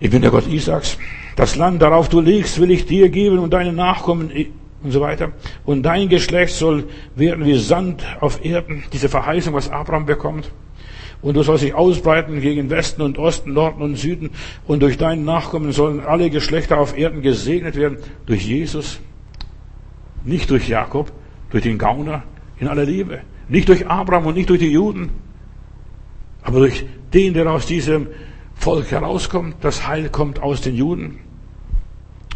Ich 0.00 0.10
bin 0.10 0.20
der 0.20 0.32
Gott 0.32 0.48
Isaaks. 0.48 0.98
Das 1.36 1.54
Land, 1.54 1.80
darauf 1.80 2.08
du 2.08 2.20
liegst, 2.20 2.60
will 2.60 2.72
ich 2.72 2.86
dir 2.86 3.08
geben 3.08 3.38
und 3.38 3.52
deine 3.52 3.72
Nachkommen 3.72 4.32
und 4.82 4.90
so 4.90 5.00
weiter. 5.00 5.30
Und 5.64 5.84
dein 5.84 6.08
Geschlecht 6.08 6.54
soll 6.54 6.88
werden 7.14 7.44
wie 7.44 7.56
Sand 7.56 8.04
auf 8.18 8.44
Erden. 8.44 8.82
Diese 8.92 9.08
Verheißung, 9.08 9.54
was 9.54 9.70
Abraham 9.70 10.06
bekommt. 10.06 10.50
Und 11.22 11.36
du 11.36 11.44
sollst 11.44 11.62
dich 11.62 11.74
ausbreiten 11.74 12.40
gegen 12.40 12.68
Westen 12.68 13.02
und 13.02 13.16
Osten, 13.16 13.52
Norden 13.52 13.80
und 13.80 13.94
Süden. 13.94 14.30
Und 14.66 14.82
durch 14.82 14.98
deinen 14.98 15.24
Nachkommen 15.24 15.70
sollen 15.70 16.00
alle 16.00 16.30
Geschlechter 16.30 16.78
auf 16.78 16.98
Erden 16.98 17.22
gesegnet 17.22 17.76
werden. 17.76 17.98
Durch 18.26 18.44
Jesus. 18.44 18.98
Nicht 20.24 20.50
durch 20.50 20.68
Jakob, 20.68 21.12
durch 21.50 21.62
den 21.62 21.78
Gauner, 21.78 22.22
in 22.58 22.68
aller 22.68 22.84
Liebe. 22.84 23.20
Nicht 23.48 23.68
durch 23.68 23.86
Abraham 23.86 24.26
und 24.26 24.36
nicht 24.36 24.48
durch 24.48 24.60
die 24.60 24.70
Juden, 24.70 25.10
aber 26.42 26.60
durch 26.60 26.84
den, 27.12 27.34
der 27.34 27.50
aus 27.50 27.66
diesem 27.66 28.06
Volk 28.54 28.90
herauskommt. 28.90 29.56
Das 29.60 29.86
Heil 29.86 30.08
kommt 30.08 30.40
aus 30.40 30.60
den 30.60 30.76
Juden. 30.76 31.18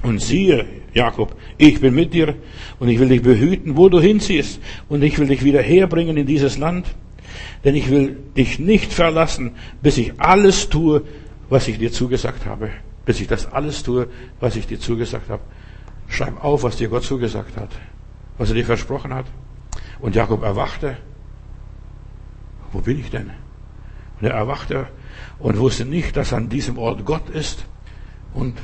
Und 0.02 0.20
siehe, 0.20 0.66
Jakob, 0.94 1.36
ich 1.58 1.80
bin 1.80 1.94
mit 1.94 2.12
dir 2.12 2.34
und 2.78 2.88
ich 2.88 2.98
will 2.98 3.08
dich 3.08 3.22
behüten, 3.22 3.76
wo 3.76 3.88
du 3.88 4.00
hinziehst. 4.00 4.60
Und 4.88 5.02
ich 5.02 5.18
will 5.18 5.28
dich 5.28 5.44
wieder 5.44 5.62
herbringen 5.62 6.16
in 6.16 6.26
dieses 6.26 6.58
Land. 6.58 6.86
Denn 7.64 7.74
ich 7.74 7.90
will 7.90 8.16
dich 8.36 8.58
nicht 8.58 8.92
verlassen, 8.92 9.52
bis 9.82 9.98
ich 9.98 10.20
alles 10.20 10.68
tue, 10.68 11.02
was 11.48 11.68
ich 11.68 11.78
dir 11.78 11.92
zugesagt 11.92 12.46
habe. 12.46 12.70
Bis 13.04 13.20
ich 13.20 13.26
das 13.26 13.52
alles 13.52 13.82
tue, 13.82 14.08
was 14.40 14.56
ich 14.56 14.66
dir 14.66 14.78
zugesagt 14.78 15.30
habe. 15.30 15.42
Schreib 16.08 16.42
auf, 16.42 16.62
was 16.62 16.76
dir 16.76 16.88
Gott 16.88 17.04
zugesagt 17.04 17.56
hat. 17.56 17.70
Was 18.38 18.50
er 18.50 18.54
dir 18.54 18.64
versprochen 18.64 19.14
hat. 19.14 19.26
Und 20.00 20.14
Jakob 20.14 20.42
erwachte. 20.42 20.96
Wo 22.72 22.80
bin 22.80 23.00
ich 23.00 23.10
denn? 23.10 23.30
Und 24.20 24.26
er 24.26 24.34
erwachte 24.34 24.86
und 25.38 25.58
wusste 25.58 25.84
nicht, 25.84 26.16
dass 26.16 26.32
an 26.32 26.48
diesem 26.48 26.78
Ort 26.78 27.04
Gott 27.04 27.28
ist. 27.30 27.66
Und 28.34 28.56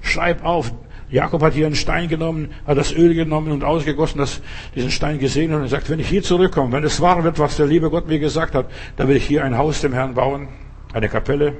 schreib 0.00 0.44
auf, 0.44 0.72
Jakob 1.10 1.42
hat 1.42 1.52
hier 1.52 1.66
einen 1.66 1.76
Stein 1.76 2.08
genommen, 2.08 2.50
hat 2.66 2.78
das 2.78 2.92
Öl 2.92 3.14
genommen 3.14 3.52
und 3.52 3.62
ausgegossen, 3.62 4.18
das, 4.18 4.40
diesen 4.74 4.90
Stein 4.90 5.18
gesehen 5.18 5.54
und 5.54 5.68
sagt, 5.68 5.90
wenn 5.90 6.00
ich 6.00 6.08
hier 6.08 6.22
zurückkomme, 6.22 6.72
wenn 6.72 6.84
es 6.84 7.00
wahr 7.00 7.22
wird, 7.22 7.38
was 7.38 7.56
der 7.56 7.66
liebe 7.66 7.90
Gott 7.90 8.08
mir 8.08 8.18
gesagt 8.18 8.54
hat, 8.54 8.70
dann 8.96 9.08
will 9.08 9.16
ich 9.16 9.26
hier 9.26 9.44
ein 9.44 9.56
Haus 9.56 9.80
dem 9.80 9.92
Herrn 9.92 10.14
bauen, 10.14 10.48
eine 10.92 11.08
Kapelle. 11.08 11.54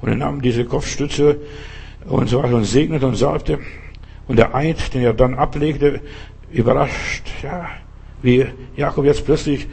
Und 0.00 0.10
er 0.10 0.16
nahm 0.16 0.42
diese 0.42 0.64
Kopfstütze 0.64 1.40
und 2.04 2.28
so 2.28 2.42
weiter 2.42 2.56
und 2.56 2.64
segnete 2.64 3.06
und 3.06 3.14
salbte. 3.14 3.58
Und 4.28 4.36
der 4.36 4.54
Eid, 4.54 4.92
den 4.94 5.02
er 5.02 5.14
dann 5.14 5.34
ablegte, 5.34 6.00
überrascht, 6.50 7.28
ja, 7.42 7.68
wie 8.22 8.46
Jakob 8.76 9.04
jetzt 9.04 9.24
plötzlich 9.24 9.66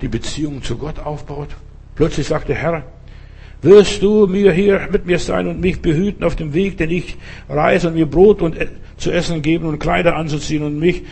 die 0.00 0.08
Beziehung 0.08 0.62
zu 0.62 0.76
Gott 0.76 0.98
aufbaut. 0.98 1.48
Plötzlich 1.94 2.26
sagt 2.26 2.48
der 2.48 2.56
Herr, 2.56 2.82
wirst 3.62 4.02
du 4.02 4.26
mir 4.26 4.52
hier 4.52 4.88
mit 4.90 5.06
mir 5.06 5.18
sein 5.18 5.46
und 5.46 5.60
mich 5.60 5.80
behüten 5.80 6.24
auf 6.24 6.34
dem 6.34 6.54
Weg, 6.54 6.76
den 6.78 6.90
ich 6.90 7.16
reise 7.48 7.88
und 7.88 7.94
mir 7.94 8.06
Brot 8.06 8.42
und 8.42 8.56
zu 8.96 9.12
essen 9.12 9.42
geben 9.42 9.66
und 9.66 9.78
Kleider 9.78 10.16
anzuziehen 10.16 10.64
und 10.64 10.78
mich 10.78 11.02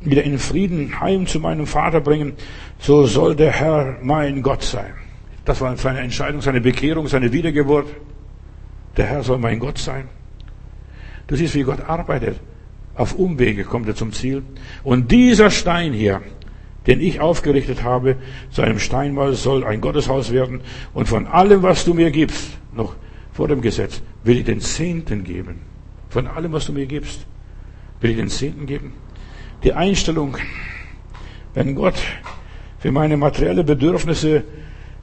wieder 0.00 0.24
in 0.24 0.38
Frieden 0.38 1.00
heim 1.00 1.26
zu 1.26 1.38
meinem 1.40 1.66
Vater 1.66 2.00
bringen, 2.00 2.32
so 2.78 3.06
soll 3.06 3.36
der 3.36 3.52
Herr 3.52 3.98
mein 4.02 4.42
Gott 4.42 4.62
sein. 4.62 4.92
Das 5.44 5.60
war 5.60 5.76
seine 5.76 6.00
Entscheidung, 6.00 6.40
seine 6.40 6.60
Bekehrung, 6.60 7.06
seine 7.06 7.32
Wiedergeburt. 7.32 7.88
Der 8.96 9.06
Herr 9.06 9.22
soll 9.22 9.38
mein 9.38 9.58
Gott 9.58 9.78
sein. 9.78 10.08
Du 11.30 11.36
siehst, 11.36 11.54
wie 11.54 11.62
Gott 11.62 11.88
arbeitet. 11.88 12.40
Auf 12.96 13.14
Umwege 13.14 13.62
kommt 13.62 13.86
er 13.86 13.94
zum 13.94 14.12
Ziel. 14.12 14.42
Und 14.82 15.12
dieser 15.12 15.52
Stein 15.52 15.92
hier, 15.92 16.22
den 16.88 17.00
ich 17.00 17.20
aufgerichtet 17.20 17.84
habe, 17.84 18.16
zu 18.50 18.62
einem 18.62 18.80
Steinmal 18.80 19.34
soll 19.34 19.62
ein 19.62 19.80
Gotteshaus 19.80 20.32
werden. 20.32 20.60
Und 20.92 21.06
von 21.06 21.28
allem, 21.28 21.62
was 21.62 21.84
du 21.84 21.94
mir 21.94 22.10
gibst, 22.10 22.58
noch 22.74 22.96
vor 23.32 23.46
dem 23.46 23.60
Gesetz, 23.60 24.02
will 24.24 24.38
ich 24.38 24.44
den 24.44 24.60
Zehnten 24.60 25.22
geben. 25.22 25.60
Von 26.08 26.26
allem, 26.26 26.50
was 26.50 26.66
du 26.66 26.72
mir 26.72 26.86
gibst, 26.86 27.24
will 28.00 28.10
ich 28.10 28.16
den 28.16 28.28
Zehnten 28.28 28.66
geben. 28.66 28.92
Die 29.62 29.72
Einstellung, 29.72 30.36
wenn 31.54 31.76
Gott 31.76 32.02
für 32.80 32.90
meine 32.90 33.16
materielle 33.16 33.62
Bedürfnisse 33.62 34.42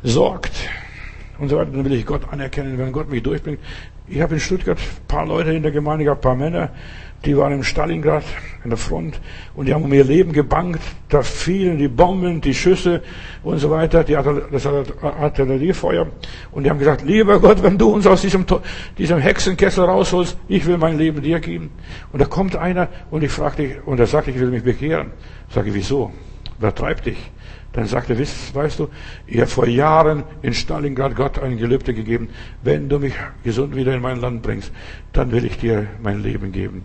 sorgt 0.03 0.51
und 1.39 1.49
so 1.49 1.57
weiter, 1.57 1.71
dann 1.71 1.85
will 1.85 1.93
ich 1.93 2.05
Gott 2.05 2.21
anerkennen, 2.31 2.77
wenn 2.77 2.91
Gott 2.91 3.09
mich 3.09 3.23
durchbringt. 3.23 3.59
Ich 4.07 4.21
habe 4.21 4.35
in 4.35 4.39
Stuttgart 4.39 4.77
paar 5.07 5.25
Leute 5.25 5.51
in 5.51 5.63
der 5.63 5.71
Gemeinde 5.71 6.05
gehabt, 6.05 6.21
paar 6.21 6.35
Männer, 6.35 6.69
die 7.25 7.35
waren 7.35 7.51
im 7.51 7.63
Stalingrad 7.63 8.23
an 8.63 8.69
der 8.69 8.77
Front 8.77 9.19
und 9.55 9.65
die 9.65 9.73
haben 9.73 9.83
um 9.83 9.91
ihr 9.91 10.03
Leben 10.03 10.31
gebankt. 10.33 10.81
Da 11.09 11.23
fielen 11.23 11.77
die 11.77 11.87
Bomben, 11.87 12.41
die 12.41 12.53
Schüsse 12.53 13.01
und 13.43 13.57
so 13.57 13.71
weiter, 13.71 14.03
die 14.03 14.13
das 14.13 14.67
Artilleriefeuer. 15.01 16.07
Und 16.51 16.63
die 16.63 16.69
haben 16.69 16.79
gesagt, 16.79 17.01
lieber 17.01 17.39
Gott, 17.39 17.63
wenn 17.63 17.77
du 17.77 17.89
uns 17.89 18.05
aus 18.05 18.21
diesem, 18.21 18.45
diesem 18.97 19.17
Hexenkessel 19.17 19.85
rausholst, 19.85 20.37
ich 20.47 20.65
will 20.67 20.77
mein 20.77 20.97
Leben 20.97 21.21
dir 21.21 21.39
geben. 21.39 21.71
Und 22.13 22.21
da 22.21 22.25
kommt 22.25 22.55
einer 22.55 22.87
und 23.09 23.23
ich 23.23 23.31
fragte, 23.31 23.81
und 23.85 23.99
er 23.99 24.07
sagt, 24.07 24.27
ich 24.27 24.39
will 24.39 24.51
mich 24.51 24.63
bekehren. 24.63 25.11
Sage 25.49 25.69
ich, 25.69 25.75
wieso? 25.75 26.11
Wer 26.59 26.73
treibt 26.73 27.07
dich? 27.07 27.31
Dann 27.77 27.85
sagte 27.85 28.13
er, 28.13 28.19
weißt, 28.19 28.79
du, 28.79 28.87
ich 29.27 29.37
habe 29.37 29.45
vor 29.45 29.67
Jahren 29.67 30.23
in 30.41 30.55
Stalingrad 30.55 31.15
Gott 31.15 31.37
ein 31.37 31.57
Gelübde 31.57 31.93
gegeben, 31.93 32.29
wenn 32.63 32.89
du 32.89 32.97
mich 32.97 33.13
gesund 33.43 33.75
wieder 33.75 33.93
in 33.93 34.01
mein 34.01 34.19
Land 34.19 34.41
bringst, 34.41 34.71
dann 35.13 35.31
will 35.31 35.45
ich 35.45 35.59
dir 35.59 35.85
mein 36.01 36.23
Leben 36.23 36.51
geben. 36.51 36.83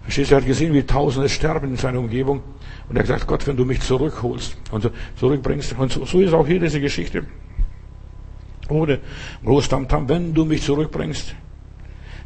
Verstehst 0.00 0.30
du, 0.30 0.36
er 0.36 0.40
hat 0.40 0.46
gesehen, 0.46 0.72
wie 0.72 0.82
Tausende 0.84 1.28
sterben 1.28 1.72
in 1.72 1.76
seiner 1.76 1.98
Umgebung. 1.98 2.40
Und 2.88 2.96
er 2.96 3.00
hat 3.00 3.06
gesagt, 3.06 3.26
Gott, 3.26 3.46
wenn 3.46 3.58
du 3.58 3.66
mich 3.66 3.82
zurückholst 3.82 4.56
und 4.70 4.90
zurückbringst. 5.16 5.78
Und 5.78 5.92
so, 5.92 6.06
so 6.06 6.20
ist 6.20 6.32
auch 6.32 6.46
hier 6.46 6.60
diese 6.60 6.80
Geschichte. 6.80 7.26
Ohne 8.70 9.00
Großtamtam, 9.44 10.08
wenn 10.08 10.32
du 10.32 10.46
mich 10.46 10.62
zurückbringst. 10.62 11.34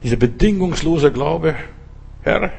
Dieser 0.05 0.17
bedingungslose 0.17 1.11
Glaube, 1.11 1.57
Herr, 2.23 2.53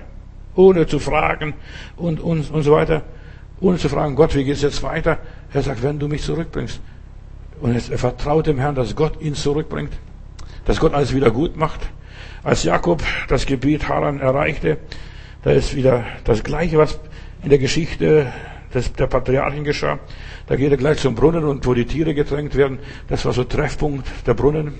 ohne 0.54 0.86
zu 0.86 1.00
fragen 1.00 1.54
und, 1.96 2.20
und, 2.20 2.52
und 2.52 2.64
so 2.64 2.74
weiter. 2.74 3.04
Ohne 3.62 3.78
zu 3.78 3.90
fragen, 3.90 4.16
Gott, 4.16 4.36
wie 4.36 4.44
geht 4.44 4.56
es 4.56 4.62
jetzt 4.62 4.84
weiter? 4.84 5.18
Er 5.54 5.64
sagt, 5.64 5.84
wenn 5.84 6.00
du 6.00 6.08
mich 6.08 6.24
zurückbringst. 6.24 6.80
Und 7.60 7.76
er 7.76 7.98
vertraut 7.98 8.48
dem 8.48 8.58
Herrn, 8.58 8.76
dass 8.76 8.96
Gott 8.96 9.22
ihn 9.22 9.36
zurückbringt. 9.36 9.92
Dass 10.66 10.80
Gott 10.80 10.94
alles 10.94 11.14
wieder 11.14 11.32
gut 11.32 11.58
macht. 11.58 11.82
Als 12.44 12.64
Jakob 12.64 13.04
das 13.28 13.46
Gebiet 13.46 13.90
Haran 13.90 14.20
erreichte, 14.20 14.78
da 15.44 15.52
ist 15.52 15.76
wieder 15.76 16.06
das 16.24 16.44
Gleiche, 16.44 16.78
was 16.78 17.00
in 17.44 17.50
der 17.50 17.60
Geschichte 17.60 18.32
des, 18.74 18.94
der 18.94 19.08
Patriarchen 19.08 19.64
geschah. 19.64 20.00
Da 20.48 20.56
geht 20.56 20.72
er 20.72 20.78
gleich 20.78 21.00
zum 21.00 21.16
Brunnen 21.16 21.44
und 21.44 21.66
wo 21.66 21.74
die 21.74 21.86
Tiere 21.86 22.14
getränkt 22.14 22.56
werden, 22.56 22.80
das 23.08 23.26
war 23.26 23.34
so 23.34 23.44
Treffpunkt 23.44 24.08
der 24.26 24.34
Brunnen. 24.34 24.74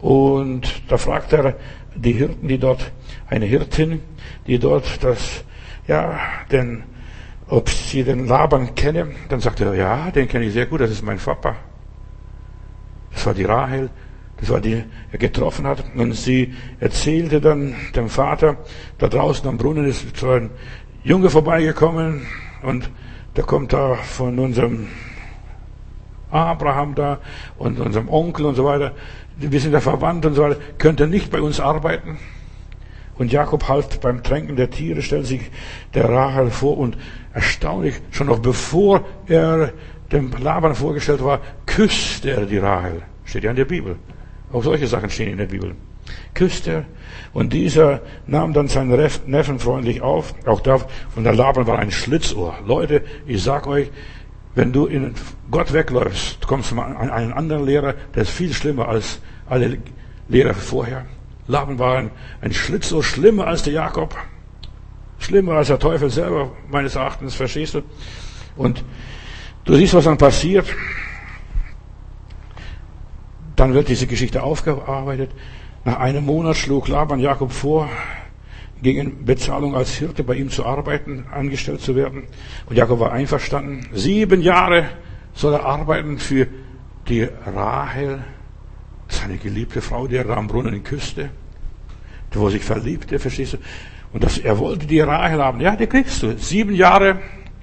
Und 0.00 0.82
da 0.88 0.98
fragt 0.98 1.32
er 1.32 1.56
die 1.94 2.12
Hirten, 2.12 2.46
die 2.48 2.58
dort, 2.58 2.92
eine 3.28 3.46
Hirtin, 3.46 4.00
die 4.46 4.58
dort 4.58 5.02
das, 5.02 5.44
ja, 5.86 6.20
den, 6.52 6.84
ob 7.48 7.68
sie 7.68 8.04
den 8.04 8.26
Laban 8.26 8.74
kenne. 8.74 9.08
Dann 9.28 9.40
sagt 9.40 9.60
er, 9.60 9.74
ja, 9.74 10.10
den 10.10 10.28
kenne 10.28 10.46
ich 10.46 10.52
sehr 10.52 10.66
gut, 10.66 10.80
das 10.80 10.90
ist 10.90 11.02
mein 11.02 11.18
Papa. 11.18 11.56
Das 13.12 13.26
war 13.26 13.34
die 13.34 13.44
Rahel, 13.44 13.90
das 14.38 14.50
war 14.50 14.60
die 14.60 14.82
er 15.12 15.18
getroffen 15.18 15.66
hat. 15.66 15.84
Und 15.94 16.12
sie 16.12 16.54
erzählte 16.80 17.40
dann 17.40 17.74
dem 17.94 18.08
Vater, 18.08 18.56
da 18.98 19.08
draußen 19.08 19.48
am 19.48 19.58
Brunnen 19.58 19.86
ist 19.86 20.16
so 20.16 20.30
ein 20.30 20.50
Junge 21.02 21.30
vorbeigekommen 21.30 22.26
und 22.62 22.90
der 23.36 23.44
kommt 23.44 23.72
da 23.72 23.94
von 23.94 24.38
unserem 24.38 24.88
Abraham 26.30 26.94
da 26.94 27.20
und 27.58 27.78
unserem 27.78 28.08
Onkel 28.08 28.46
und 28.46 28.54
so 28.54 28.64
weiter. 28.64 28.92
Wir 29.36 29.60
sind 29.60 29.72
ja 29.72 29.80
verwandt 29.80 30.26
und 30.26 30.34
so 30.34 30.42
weiter. 30.42 30.56
Könnte 30.78 31.06
nicht 31.06 31.30
bei 31.30 31.40
uns 31.40 31.60
arbeiten? 31.60 32.18
Und 33.16 33.30
Jakob 33.30 33.68
half 33.68 34.00
beim 34.00 34.22
Tränken 34.22 34.56
der 34.56 34.70
Tiere, 34.70 35.02
stellt 35.02 35.26
sich 35.26 35.42
der 35.94 36.08
Rahel 36.08 36.50
vor 36.50 36.78
und 36.78 36.96
erstaunlich, 37.34 38.00
schon 38.12 38.28
noch 38.28 38.38
bevor 38.38 39.04
er 39.26 39.72
dem 40.12 40.30
Laban 40.40 40.74
vorgestellt 40.74 41.22
war, 41.22 41.40
küsste 41.66 42.30
er 42.30 42.46
die 42.46 42.58
Rahel. 42.58 43.02
Steht 43.24 43.44
ja 43.44 43.50
in 43.50 43.56
der 43.56 43.64
Bibel. 43.64 43.96
Auch 44.52 44.62
solche 44.62 44.86
Sachen 44.86 45.10
stehen 45.10 45.32
in 45.32 45.38
der 45.38 45.46
Bibel. 45.46 45.74
Küsste 46.32 46.70
er. 46.70 46.84
Und 47.32 47.52
dieser 47.52 48.00
nahm 48.26 48.52
dann 48.52 48.68
seinen 48.68 48.96
Neffen 49.26 49.58
freundlich 49.58 50.02
auf. 50.02 50.34
Auch 50.46 50.60
da, 50.60 50.78
von 50.78 51.24
der 51.24 51.34
Laban 51.34 51.66
war 51.66 51.78
ein 51.78 51.90
Schlitzohr. 51.90 52.54
Leute, 52.64 53.02
ich 53.26 53.42
sag 53.42 53.66
euch, 53.66 53.90
wenn 54.54 54.72
du 54.72 54.86
in 54.86 55.14
Gott 55.50 55.72
wegläufst, 55.72 56.46
kommst 56.46 56.70
du 56.70 56.80
an 56.80 57.10
einen 57.10 57.32
anderen 57.32 57.64
Lehrer, 57.64 57.94
der 58.14 58.22
ist 58.22 58.30
viel 58.30 58.52
schlimmer 58.52 58.88
als 58.88 59.20
alle 59.48 59.78
Lehrer 60.28 60.54
vorher. 60.54 61.06
Laban 61.48 61.78
war 61.80 62.10
ein 62.40 62.52
Schlitzohr, 62.52 63.02
schlimmer 63.02 63.48
als 63.48 63.64
der 63.64 63.72
Jakob. 63.72 64.16
Schlimmer 65.18 65.54
als 65.54 65.68
der 65.68 65.78
Teufel 65.78 66.10
selber, 66.10 66.52
meines 66.70 66.96
Erachtens, 66.96 67.34
verstehst 67.34 67.74
du? 67.74 67.82
Und 68.56 68.84
du 69.64 69.74
siehst, 69.74 69.94
was 69.94 70.04
dann 70.04 70.18
passiert. 70.18 70.66
Dann 73.56 73.74
wird 73.74 73.88
diese 73.88 74.06
Geschichte 74.06 74.42
aufgearbeitet. 74.42 75.30
Nach 75.84 75.98
einem 75.98 76.24
Monat 76.26 76.56
schlug 76.56 76.88
Laban 76.88 77.20
Jakob 77.20 77.52
vor, 77.52 77.88
gegen 78.82 79.24
Bezahlung 79.24 79.74
als 79.74 79.94
Hirte 79.94 80.24
bei 80.24 80.34
ihm 80.34 80.50
zu 80.50 80.64
arbeiten, 80.66 81.26
angestellt 81.30 81.80
zu 81.80 81.96
werden. 81.96 82.24
Und 82.66 82.76
Jakob 82.76 83.00
war 83.00 83.12
einverstanden. 83.12 83.86
Sieben 83.92 84.42
Jahre 84.42 84.88
soll 85.32 85.54
er 85.54 85.64
arbeiten 85.64 86.18
für 86.18 86.46
die 87.08 87.22
Rahel, 87.22 88.24
seine 89.08 89.36
geliebte 89.38 89.80
Frau, 89.80 90.06
die 90.06 90.16
er 90.16 90.28
am 90.30 90.48
Brunnen 90.48 90.82
küsste, 90.82 91.30
wo 92.32 92.46
er 92.46 92.52
sich 92.52 92.64
verliebte, 92.64 93.18
verstehst 93.18 93.54
du? 93.54 93.58
Und 94.14 94.22
das, 94.22 94.38
er 94.38 94.58
wollte 94.60 94.86
die 94.86 95.00
Rahel 95.00 95.42
haben. 95.42 95.60
Ja, 95.60 95.74
die 95.74 95.88
kriegst 95.88 96.22
du. 96.22 96.38
Sieben 96.38 96.72
Jahre, 96.72 97.18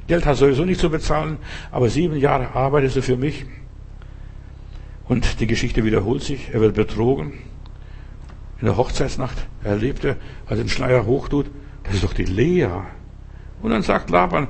Geld 0.08 0.26
hast 0.26 0.42
du 0.42 0.46
sowieso 0.46 0.66
nicht 0.66 0.82
zu 0.82 0.90
bezahlen, 0.90 1.38
aber 1.72 1.88
sieben 1.88 2.18
Jahre 2.18 2.54
arbeitest 2.54 2.98
du 2.98 3.02
für 3.02 3.16
mich. 3.16 3.46
Und 5.06 5.40
die 5.40 5.48
Geschichte 5.48 5.86
wiederholt 5.86 6.24
sich. 6.24 6.50
Er 6.54 6.60
wird 6.60 6.76
betrogen. 6.76 7.32
In 8.60 8.66
der 8.66 8.76
Hochzeitsnacht 8.76 9.48
erlebt 9.64 10.04
er, 10.04 10.18
als 10.46 10.60
er 10.60 10.66
den 10.66 10.70
Schleier 10.70 11.06
hochtut, 11.06 11.46
das 11.86 11.96
ist 11.96 12.04
doch 12.04 12.14
die 12.14 12.26
Lea. 12.26 12.68
Und 13.62 13.72
dann 13.72 13.82
sagt 13.82 14.10
Laban, 14.10 14.50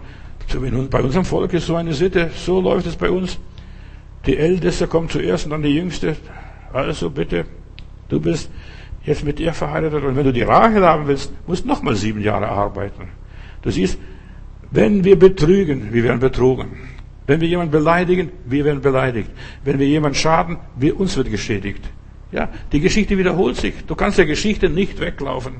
bei 0.90 1.04
unserem 1.04 1.24
Volk 1.24 1.54
ist 1.54 1.68
so 1.68 1.76
eine 1.76 1.94
Sitte, 1.94 2.32
so 2.36 2.62
läuft 2.62 2.88
es 2.88 2.96
bei 2.96 3.12
uns. 3.12 3.38
Die 4.26 4.38
Älteste 4.38 4.88
kommt 4.88 5.12
zuerst 5.12 5.46
und 5.46 5.52
dann 5.52 5.62
die 5.62 5.76
Jüngste. 5.76 6.16
Also 6.74 7.12
bitte, 7.12 7.46
du 8.10 8.20
bist 8.20 8.50
jetzt 9.04 9.24
mit 9.24 9.40
ihr 9.40 9.54
verheiratet 9.54 10.04
und 10.04 10.16
wenn 10.16 10.26
du 10.26 10.34
die 10.34 10.44
Rahel 10.44 10.86
haben 10.86 11.08
willst, 11.08 11.32
musst 11.48 11.64
du 11.64 11.68
nochmal 11.68 11.96
sieben 11.96 12.22
Jahre 12.22 12.48
arbeiten. 12.50 13.10
Du 13.62 13.72
siehst, 13.72 13.98
wenn 14.72 15.04
wir 15.04 15.18
betrügen, 15.18 15.92
wir 15.94 16.04
werden 16.04 16.20
betrogen. 16.20 16.70
Wenn 17.28 17.42
wir 17.42 17.48
jemanden 17.48 17.72
beleidigen, 17.72 18.32
wir 18.46 18.66
werden 18.66 18.82
beleidigt. 18.82 19.30
Wenn 19.64 19.80
wir 19.80 19.88
jemanden 19.88 20.16
schaden, 20.16 20.58
wir, 20.76 21.00
uns 21.00 21.16
wird 21.18 21.30
geschädigt. 21.30 21.84
Ja, 22.32 22.50
die 22.72 22.80
Geschichte 22.80 23.18
wiederholt 23.18 23.58
sich. 23.58 23.74
Du 23.86 23.96
kannst 23.96 24.18
der 24.18 24.26
Geschichte 24.26 24.70
nicht 24.70 25.00
weglaufen. 25.00 25.56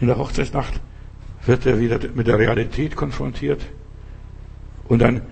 In 0.00 0.08
der 0.08 0.18
Hochzeitsnacht 0.18 0.80
wird 1.46 1.64
er 1.64 1.80
wieder 1.80 1.98
mit 2.14 2.26
der 2.26 2.38
Realität 2.38 2.94
konfrontiert. 2.96 3.62
Und 4.88 5.00
dann, 5.00 5.22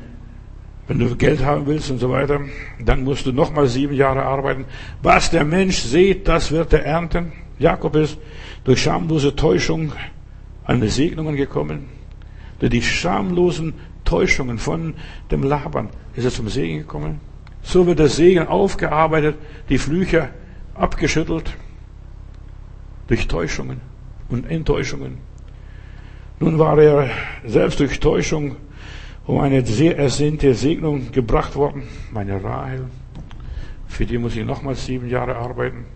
wenn 0.87 0.99
du 0.99 1.17
Geld 1.17 1.45
haben 1.45 1.67
willst 1.67 1.91
und 1.91 1.99
so 1.99 2.11
weiter, 2.11 2.41
dann 2.79 3.05
musst 3.05 3.27
du 3.27 3.33
nochmal 3.33 3.67
sieben 3.67 3.95
Jahre 3.95 4.23
arbeiten. 4.23 4.67
Was 5.03 5.31
der 5.31 5.45
Mensch 5.45 5.79
sieht, 5.79 6.29
das 6.29 6.51
wird 6.51 6.73
er 6.73 6.85
ernten. 6.85 7.33
Jakob 7.59 7.97
ist 7.97 8.19
durch 8.65 8.83
schamlose 8.83 9.35
Täuschung 9.35 9.93
an 10.65 10.81
die 10.81 10.89
Segnungen 10.89 11.37
gekommen. 11.37 11.87
Durch 12.59 12.71
die 12.71 12.83
schamlosen 12.83 13.75
Täuschungen 14.05 14.59
von 14.59 14.95
dem 15.31 15.43
Laban 15.43 15.89
ist 16.15 16.25
er 16.25 16.31
zum 16.31 16.49
Segen 16.49 16.79
gekommen. 16.79 17.21
So 17.63 17.87
wird 17.87 17.99
der 17.99 18.09
Segen 18.09 18.47
aufgearbeitet, 18.47 19.37
die 19.71 19.79
Flüche 19.79 20.29
abgeschüttelt 20.75 21.57
durch 23.09 23.27
Täuschungen 23.27 23.81
und 24.29 24.51
Enttäuschungen. 24.51 25.19
Nun 26.41 26.59
war 26.59 26.79
er 26.79 27.11
selbst 27.47 27.81
durch 27.81 28.01
Täuschung 28.01 28.57
um 29.27 29.41
eine 29.41 29.65
sehr 29.65 29.99
ersehnte 29.99 30.55
Segnung 30.55 31.11
gebracht 31.13 31.57
worden, 31.57 31.85
meine 32.13 32.43
Rahel. 32.43 32.87
Für 33.87 34.05
die 34.05 34.19
muss 34.19 34.37
ich 34.37 34.45
nochmals 34.45 34.85
sieben 34.85 35.09
Jahre 35.09 35.37
arbeiten. 35.37 35.87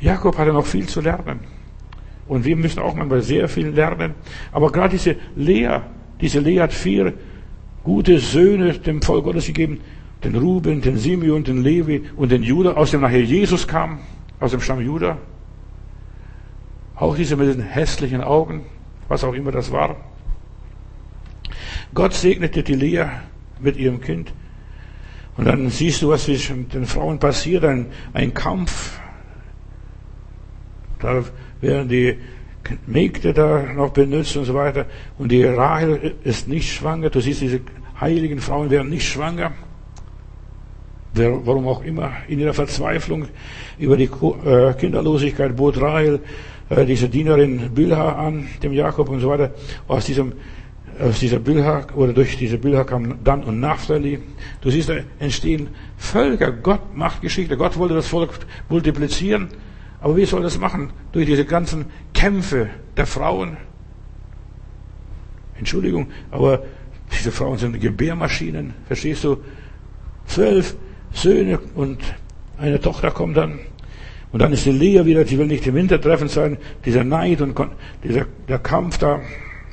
Jakob 0.00 0.36
hatte 0.38 0.52
noch 0.52 0.66
viel 0.66 0.86
zu 0.86 1.00
lernen. 1.00 1.40
Und 2.26 2.44
wir 2.44 2.56
müssen 2.56 2.80
auch 2.80 2.94
manchmal 2.94 3.22
sehr 3.22 3.48
viel 3.48 3.68
lernen. 3.68 4.14
Aber 4.52 4.70
gerade 4.70 4.90
diese 4.90 5.16
Lea, 5.36 5.80
diese 6.20 6.40
Lea 6.40 6.60
hat 6.60 6.72
vier 6.72 7.14
gute 7.82 8.18
Söhne 8.18 8.72
dem 8.78 9.02
Volk 9.02 9.24
Gottes 9.24 9.46
gegeben 9.46 9.80
den 10.24 10.36
Ruben, 10.36 10.80
den 10.80 10.96
Simeon, 10.96 11.44
den 11.44 11.62
Levi 11.62 12.02
und 12.16 12.30
den 12.30 12.42
Judah, 12.42 12.76
aus 12.76 12.90
dem 12.90 13.00
nachher 13.00 13.22
Jesus 13.22 13.66
kam, 13.66 14.00
aus 14.38 14.50
dem 14.50 14.60
Stamm 14.60 14.80
Judah. 14.80 15.18
Auch 16.94 17.16
diese 17.16 17.36
mit 17.36 17.48
den 17.48 17.62
hässlichen 17.62 18.22
Augen, 18.22 18.62
was 19.08 19.24
auch 19.24 19.32
immer 19.32 19.50
das 19.50 19.72
war. 19.72 19.96
Gott 21.94 22.14
segnete 22.14 22.62
die 22.62 22.74
Lea 22.74 23.06
mit 23.60 23.76
ihrem 23.76 24.00
Kind. 24.00 24.32
Und 25.36 25.46
dann 25.46 25.70
siehst 25.70 26.02
du, 26.02 26.08
was 26.10 26.24
zwischen 26.24 26.68
den 26.68 26.86
Frauen 26.86 27.18
passiert, 27.18 27.64
ein, 27.64 27.86
ein 28.12 28.34
Kampf. 28.34 29.00
Da 30.98 31.24
werden 31.60 31.88
die 31.88 32.18
Mägde 32.86 33.32
da 33.32 33.62
noch 33.72 33.90
benutzt 33.90 34.36
und 34.36 34.44
so 34.44 34.54
weiter. 34.54 34.86
Und 35.18 35.32
die 35.32 35.44
Rahel 35.44 36.16
ist 36.24 36.46
nicht 36.46 36.72
schwanger. 36.72 37.10
Du 37.10 37.20
siehst, 37.20 37.40
diese 37.40 37.60
heiligen 38.00 38.40
Frauen 38.40 38.70
werden 38.70 38.90
nicht 38.90 39.08
schwanger 39.08 39.52
warum 41.14 41.68
auch 41.68 41.82
immer, 41.82 42.12
in 42.28 42.38
ihrer 42.38 42.54
Verzweiflung 42.54 43.26
über 43.78 43.96
die 43.96 44.04
äh, 44.04 44.74
Kinderlosigkeit 44.74 45.56
bot 45.56 45.80
Rahel 45.80 46.20
äh, 46.68 46.84
diese 46.84 47.08
Dienerin 47.08 47.70
Bilha 47.74 48.12
an, 48.12 48.46
dem 48.62 48.72
Jakob 48.72 49.08
und 49.08 49.20
so 49.20 49.28
weiter. 49.28 49.52
Aus 49.88 50.06
diesem 50.06 50.32
aus 51.00 51.20
dieser 51.20 51.38
Bilha 51.38 51.86
oder 51.94 52.12
durch 52.12 52.36
diese 52.36 52.58
Bilha 52.58 52.84
kam 52.84 53.22
Dan 53.24 53.42
und 53.44 53.60
Naphtali. 53.60 54.20
Du 54.60 54.70
siehst, 54.70 54.88
da 54.88 54.96
entstehen 55.18 55.68
Völker. 55.96 56.52
Gott 56.52 56.94
macht 56.94 57.22
Geschichte. 57.22 57.56
Gott 57.56 57.76
wollte 57.78 57.94
das 57.94 58.08
Volk 58.08 58.30
multiplizieren. 58.68 59.48
Aber 60.00 60.16
wie 60.16 60.24
soll 60.24 60.42
das 60.42 60.58
machen? 60.58 60.90
Durch 61.12 61.26
diese 61.26 61.44
ganzen 61.44 61.86
Kämpfe 62.12 62.68
der 62.96 63.06
Frauen. 63.06 63.56
Entschuldigung, 65.58 66.08
aber 66.30 66.62
diese 67.12 67.32
Frauen 67.32 67.58
sind 67.58 67.80
Gebärmaschinen. 67.80 68.74
Verstehst 68.86 69.24
du? 69.24 69.38
Zwölf 70.26 70.76
Söhne 71.12 71.58
und 71.74 71.98
eine 72.56 72.80
Tochter 72.80 73.10
kommt 73.10 73.36
dann. 73.36 73.58
Und 74.32 74.40
dann 74.40 74.52
ist 74.52 74.64
die 74.64 74.70
Lea 74.70 75.04
wieder, 75.04 75.26
sie 75.26 75.38
will 75.38 75.46
nicht 75.46 75.66
im 75.66 75.74
Wintertreffen 75.74 76.28
sein, 76.28 76.56
dieser 76.84 77.02
Neid 77.02 77.40
und 77.40 77.58
dieser, 78.04 78.26
der 78.48 78.60
Kampf 78.60 78.98
da. 78.98 79.20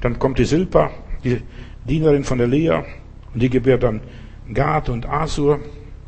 Dann 0.02 0.18
kommt 0.18 0.40
die 0.40 0.46
Silpa, 0.46 0.92
die 1.28 1.42
Dienerin 1.88 2.24
von 2.24 2.38
der 2.38 2.48
Lea, 2.48 2.84
und 3.34 3.42
die 3.42 3.50
gebärt 3.50 3.84
dann 3.84 4.02
Gad 4.54 4.90
und 4.90 5.06
Asur, 5.06 5.60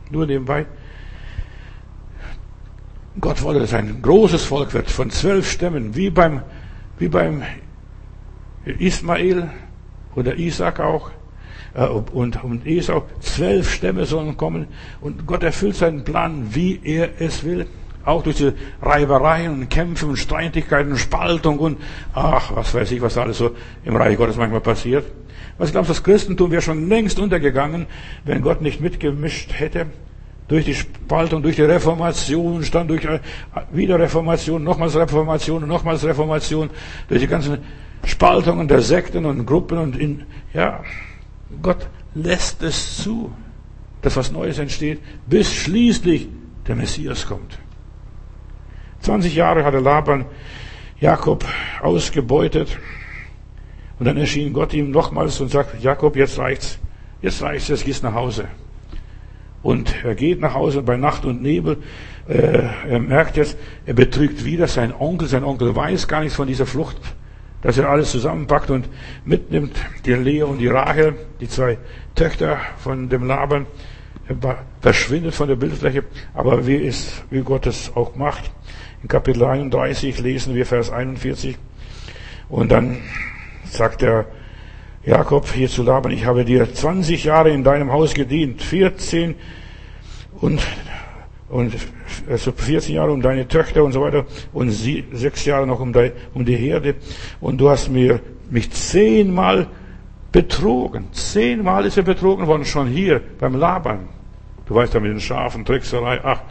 nur 0.09 0.25
nebenbei. 0.25 0.65
Gott 3.19 3.41
wollte, 3.41 3.59
dass 3.59 3.73
ein 3.73 4.01
großes 4.01 4.45
Volk 4.45 4.73
wird 4.73 4.89
von 4.89 5.09
zwölf 5.09 5.49
Stämmen, 5.49 5.95
wie 5.95 6.09
beim, 6.09 6.41
wie 6.97 7.09
beim 7.09 7.43
Ismael 8.65 9.49
oder 10.15 10.37
Isaac 10.37 10.79
auch 10.79 11.11
äh, 11.73 11.85
und, 11.85 12.43
und 12.43 12.65
Esau. 12.65 13.05
Zwölf 13.19 13.71
Stämme 13.71 14.05
sollen 14.05 14.37
kommen 14.37 14.67
und 15.01 15.25
Gott 15.25 15.43
erfüllt 15.43 15.75
seinen 15.75 16.03
Plan, 16.03 16.53
wie 16.53 16.79
er 16.83 17.09
es 17.19 17.43
will. 17.43 17.67
Auch 18.05 18.23
durch 18.23 18.37
die 18.37 18.53
Reibereien 18.81 19.53
und 19.53 19.69
Kämpfe 19.69 20.05
und 20.07 20.17
Streitigkeiten 20.17 20.91
und 20.91 20.97
Spaltung 20.97 21.59
und 21.59 21.77
ach, 22.13 22.55
was 22.55 22.73
weiß 22.73 22.91
ich, 22.91 23.01
was 23.01 23.17
alles 23.17 23.37
so 23.37 23.51
im 23.83 23.95
Reich 23.95 24.17
Gottes 24.17 24.37
manchmal 24.37 24.61
passiert. 24.61 25.05
Was 25.57 25.71
glaubst 25.71 25.89
du, 25.89 25.93
das 25.93 26.03
Christentum 26.03 26.51
wäre 26.51 26.61
schon 26.61 26.87
längst 26.87 27.19
untergegangen, 27.19 27.85
wenn 28.23 28.41
Gott 28.41 28.61
nicht 28.61 28.79
mitgemischt 28.79 29.51
hätte? 29.53 29.87
Durch 30.47 30.65
die 30.65 30.73
Spaltung, 30.73 31.43
durch 31.43 31.57
die 31.57 31.63
Reformation, 31.63 32.63
stand 32.63 32.89
durch 32.89 33.03
äh, 33.05 33.19
wieder 33.71 33.99
Reformation, 33.99 34.63
nochmals 34.63 34.95
Reformation, 34.95 35.67
nochmals 35.67 36.03
Reformation, 36.03 36.69
durch 37.07 37.19
die 37.21 37.27
ganzen 37.27 37.59
Spaltungen 38.03 38.67
der 38.67 38.81
Sekten 38.81 39.25
und 39.25 39.45
Gruppen 39.45 39.77
und 39.77 39.97
in, 39.97 40.23
ja, 40.53 40.81
Gott 41.61 41.87
lässt 42.15 42.63
es 42.63 42.97
zu, 42.97 43.31
dass 44.01 44.15
was 44.15 44.31
Neues 44.31 44.57
entsteht, 44.59 45.01
bis 45.27 45.53
schließlich 45.53 46.29
der 46.67 46.75
Messias 46.75 47.27
kommt. 47.27 47.59
20 49.01 49.35
Jahre 49.35 49.63
hatte 49.63 49.79
Laban 49.79 50.25
Jakob 50.99 51.45
ausgebeutet. 51.81 52.77
Und 53.99 54.05
dann 54.05 54.17
erschien 54.17 54.53
Gott 54.53 54.73
ihm 54.73 54.91
nochmals 54.91 55.39
und 55.41 55.49
sagt, 55.49 55.81
Jakob, 55.81 56.15
jetzt 56.15 56.37
reicht's. 56.39 56.79
Jetzt 57.21 57.41
reicht's, 57.41 57.67
jetzt 57.67 57.85
gehst 57.85 58.03
nach 58.03 58.13
Hause. 58.13 58.47
Und 59.61 59.93
er 60.05 60.15
geht 60.15 60.39
nach 60.39 60.53
Hause 60.53 60.81
bei 60.81 60.95
Nacht 60.95 61.25
und 61.25 61.41
Nebel. 61.41 61.77
Äh, 62.27 62.63
er 62.89 62.99
merkt 62.99 63.35
jetzt, 63.35 63.57
er 63.85 63.93
betrügt 63.93 64.45
wieder 64.45 64.67
seinen 64.67 64.93
Onkel. 64.93 65.27
Sein 65.27 65.43
Onkel 65.43 65.75
weiß 65.75 66.07
gar 66.07 66.21
nichts 66.21 66.35
von 66.35 66.47
dieser 66.47 66.65
Flucht, 66.65 66.97
dass 67.61 67.77
er 67.77 67.89
alles 67.89 68.11
zusammenpackt 68.11 68.69
und 68.69 68.87
mitnimmt. 69.25 69.75
Die 70.05 70.13
Lea 70.13 70.43
und 70.43 70.59
die 70.59 70.67
Rachel, 70.67 71.15
die 71.41 71.49
zwei 71.49 71.77
Töchter 72.15 72.57
von 72.77 73.09
dem 73.09 73.27
Laban, 73.27 73.65
verschwindet 74.79 75.33
von 75.33 75.49
der 75.49 75.55
Bildfläche. 75.55 76.03
Aber 76.33 76.65
wie, 76.65 76.85
es, 76.85 77.23
wie 77.29 77.41
Gott 77.41 77.65
es 77.67 77.91
auch 77.95 78.15
macht, 78.15 78.51
in 79.01 79.07
Kapitel 79.07 79.43
31 79.43 80.19
lesen 80.19 80.55
wir 80.55 80.65
Vers 80.65 80.91
41. 80.91 81.57
Und 82.49 82.71
dann 82.71 82.97
sagt 83.65 84.01
der 84.01 84.25
Jakob 85.05 85.47
hier 85.49 85.69
zu 85.69 85.83
Laban, 85.83 86.11
ich 86.11 86.25
habe 86.25 86.43
dir 86.43 86.73
20 86.73 87.23
Jahre 87.23 87.49
in 87.51 87.63
deinem 87.63 87.91
Haus 87.91 88.13
gedient, 88.13 88.61
14 88.61 89.35
und, 90.41 90.61
und 91.47 91.73
also 92.29 92.51
14 92.51 92.95
Jahre 92.95 93.11
um 93.11 93.21
deine 93.21 93.47
Töchter 93.47 93.83
und 93.83 93.93
so 93.93 94.01
weiter 94.01 94.25
und 94.51 94.71
sie, 94.71 95.05
sechs 95.13 95.45
Jahre 95.45 95.65
noch 95.65 95.79
um, 95.79 95.93
die, 95.93 96.11
um 96.33 96.43
die 96.43 96.55
Herde 96.55 96.95
und 97.39 97.61
du 97.61 97.69
hast 97.69 97.89
mir 97.89 98.19
mich 98.49 98.71
zehnmal 98.71 99.67
betrogen. 100.31 101.11
Zehnmal 101.13 101.85
ist 101.85 101.97
er 101.97 102.03
betrogen 102.03 102.47
worden, 102.47 102.65
schon 102.65 102.87
hier 102.87 103.21
beim 103.39 103.55
Laban. 103.55 104.09
Du 104.65 104.75
weißt 104.75 104.93
ja 104.93 104.99
mit 104.99 105.11
den 105.11 105.19
Schafen, 105.19 105.65
Trickserei, 105.65 106.19
ach, 106.23 106.41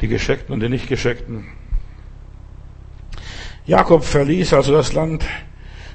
die 0.00 0.08
Gescheckten 0.08 0.54
und 0.54 0.60
die 0.60 0.68
nicht 0.68 0.88
Gescheckten. 0.88 1.46
Jakob 3.70 4.02
verließ 4.02 4.52
also 4.54 4.72
das 4.72 4.94
Land 4.94 5.24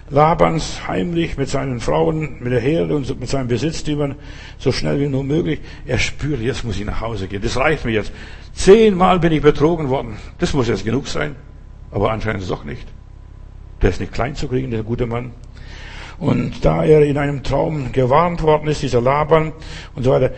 Labans 0.10 0.88
heimlich 0.88 1.36
mit 1.36 1.50
seinen 1.50 1.82
Frauen, 1.82 2.38
mit 2.40 2.54
der 2.54 2.62
Herde 2.62 2.96
und 2.96 3.20
mit 3.20 3.28
seinen 3.28 3.50
Besitztümern 3.50 4.16
so 4.58 4.72
schnell 4.72 5.02
wie 5.02 5.10
nur 5.10 5.26
möglich. 5.26 5.60
Er 5.86 5.98
spürt, 5.98 6.40
jetzt 6.40 6.64
muss 6.64 6.80
ich 6.80 6.86
nach 6.86 7.02
Hause 7.02 7.28
gehen. 7.28 7.42
Das 7.42 7.58
reicht 7.58 7.84
mir 7.84 7.92
jetzt. 7.92 8.14
Zehnmal 8.54 9.20
bin 9.20 9.34
ich 9.34 9.42
betrogen 9.42 9.90
worden. 9.90 10.16
Das 10.38 10.54
muss 10.54 10.70
jetzt 10.70 10.86
genug 10.86 11.10
sein. 11.10 11.36
Aber 11.92 12.14
anscheinend 12.14 12.38
ist 12.38 12.46
es 12.46 12.50
doch 12.50 12.64
nicht. 12.64 12.88
Der 13.82 13.90
ist 13.90 14.00
nicht 14.00 14.14
klein 14.14 14.36
zu 14.36 14.48
kriegen, 14.48 14.72
der 14.72 14.84
gute 14.84 15.06
Mann. 15.06 15.32
Und 16.18 16.64
da 16.64 16.86
er 16.86 17.02
in 17.02 17.18
einem 17.18 17.44
Traum 17.44 17.92
gewarnt 17.92 18.42
worden 18.42 18.70
ist, 18.70 18.84
dieser 18.84 19.02
Laban 19.02 19.52
und 19.96 20.04
so 20.04 20.12
weiter, 20.12 20.32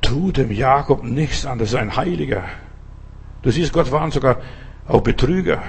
tut 0.00 0.38
dem 0.38 0.50
Jakob 0.50 1.04
nichts 1.04 1.44
an. 1.44 1.58
Das 1.58 1.68
ist 1.68 1.74
ein 1.74 1.94
Heiliger. 1.94 2.44
Du 3.42 3.50
siehst, 3.50 3.74
Gott 3.74 3.92
warnt 3.92 4.14
sogar 4.14 4.38
auch 4.88 5.02
Betrüger 5.02 5.62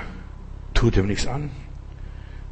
tut 0.75 0.97
ihm 0.97 1.07
nichts 1.07 1.25
an. 1.25 1.49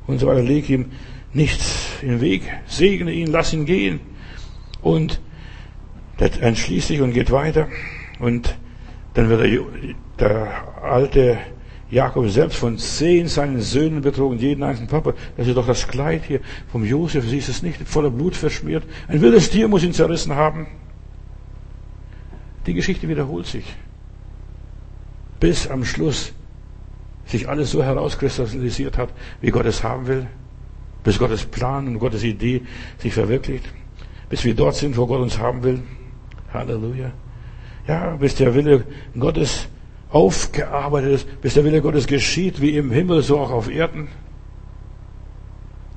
Und 0.07 0.19
so 0.19 0.27
weiter, 0.27 0.41
leg 0.41 0.69
ihm 0.69 0.87
nichts 1.33 1.89
in 2.01 2.09
den 2.09 2.21
Weg, 2.21 2.43
segne 2.65 3.11
ihn, 3.11 3.27
lass 3.27 3.53
ihn 3.53 3.65
gehen. 3.65 3.99
Und 4.81 5.21
der 6.19 6.41
entschließt 6.41 6.87
sich 6.87 7.01
und 7.01 7.13
geht 7.13 7.31
weiter. 7.31 7.67
Und 8.19 8.57
dann 9.13 9.29
wird 9.29 9.41
der, 9.41 9.61
der 10.19 10.83
alte 10.83 11.37
Jakob 11.89 12.27
selbst 12.29 12.57
von 12.57 12.77
zehn 12.77 13.27
seinen 13.27 13.61
Söhnen 13.61 14.01
betrogen, 14.01 14.39
jeden 14.39 14.63
einzelnen 14.63 14.89
Papa. 14.89 15.13
Das 15.37 15.47
ist 15.47 15.55
doch 15.55 15.67
das 15.67 15.87
Kleid 15.87 16.23
hier 16.25 16.39
vom 16.71 16.83
Josef, 16.83 17.27
siehst 17.27 17.49
es 17.49 17.61
nicht, 17.61 17.87
voller 17.87 18.09
Blut 18.09 18.35
verschmiert. 18.35 18.83
Ein 19.07 19.21
wildes 19.21 19.49
Tier 19.51 19.67
muss 19.67 19.83
ihn 19.83 19.93
zerrissen 19.93 20.33
haben. 20.35 20.67
Die 22.65 22.73
Geschichte 22.73 23.07
wiederholt 23.07 23.45
sich. 23.45 23.65
Bis 25.39 25.67
am 25.67 25.85
Schluss 25.85 26.33
sich 27.25 27.47
alles 27.47 27.71
so 27.71 27.83
herauskristallisiert 27.83 28.97
hat, 28.97 29.09
wie 29.41 29.49
Gott 29.49 29.65
es 29.65 29.83
haben 29.83 30.07
will, 30.07 30.27
bis 31.03 31.19
Gottes 31.19 31.45
Plan 31.45 31.87
und 31.87 31.99
Gottes 31.99 32.23
Idee 32.23 32.61
sich 32.97 33.13
verwirklicht, 33.13 33.65
bis 34.29 34.43
wir 34.43 34.55
dort 34.55 34.75
sind, 34.75 34.97
wo 34.97 35.07
Gott 35.07 35.21
uns 35.21 35.39
haben 35.39 35.63
will. 35.63 35.81
Halleluja. 36.53 37.11
Ja, 37.87 38.15
bis 38.15 38.35
der 38.35 38.55
Wille 38.55 38.85
Gottes 39.17 39.67
aufgearbeitet 40.09 41.11
ist, 41.11 41.41
bis 41.41 41.55
der 41.55 41.65
Wille 41.65 41.81
Gottes 41.81 42.07
geschieht, 42.07 42.61
wie 42.61 42.77
im 42.77 42.91
Himmel, 42.91 43.23
so 43.23 43.39
auch 43.39 43.51
auf 43.51 43.69
Erden. 43.69 44.07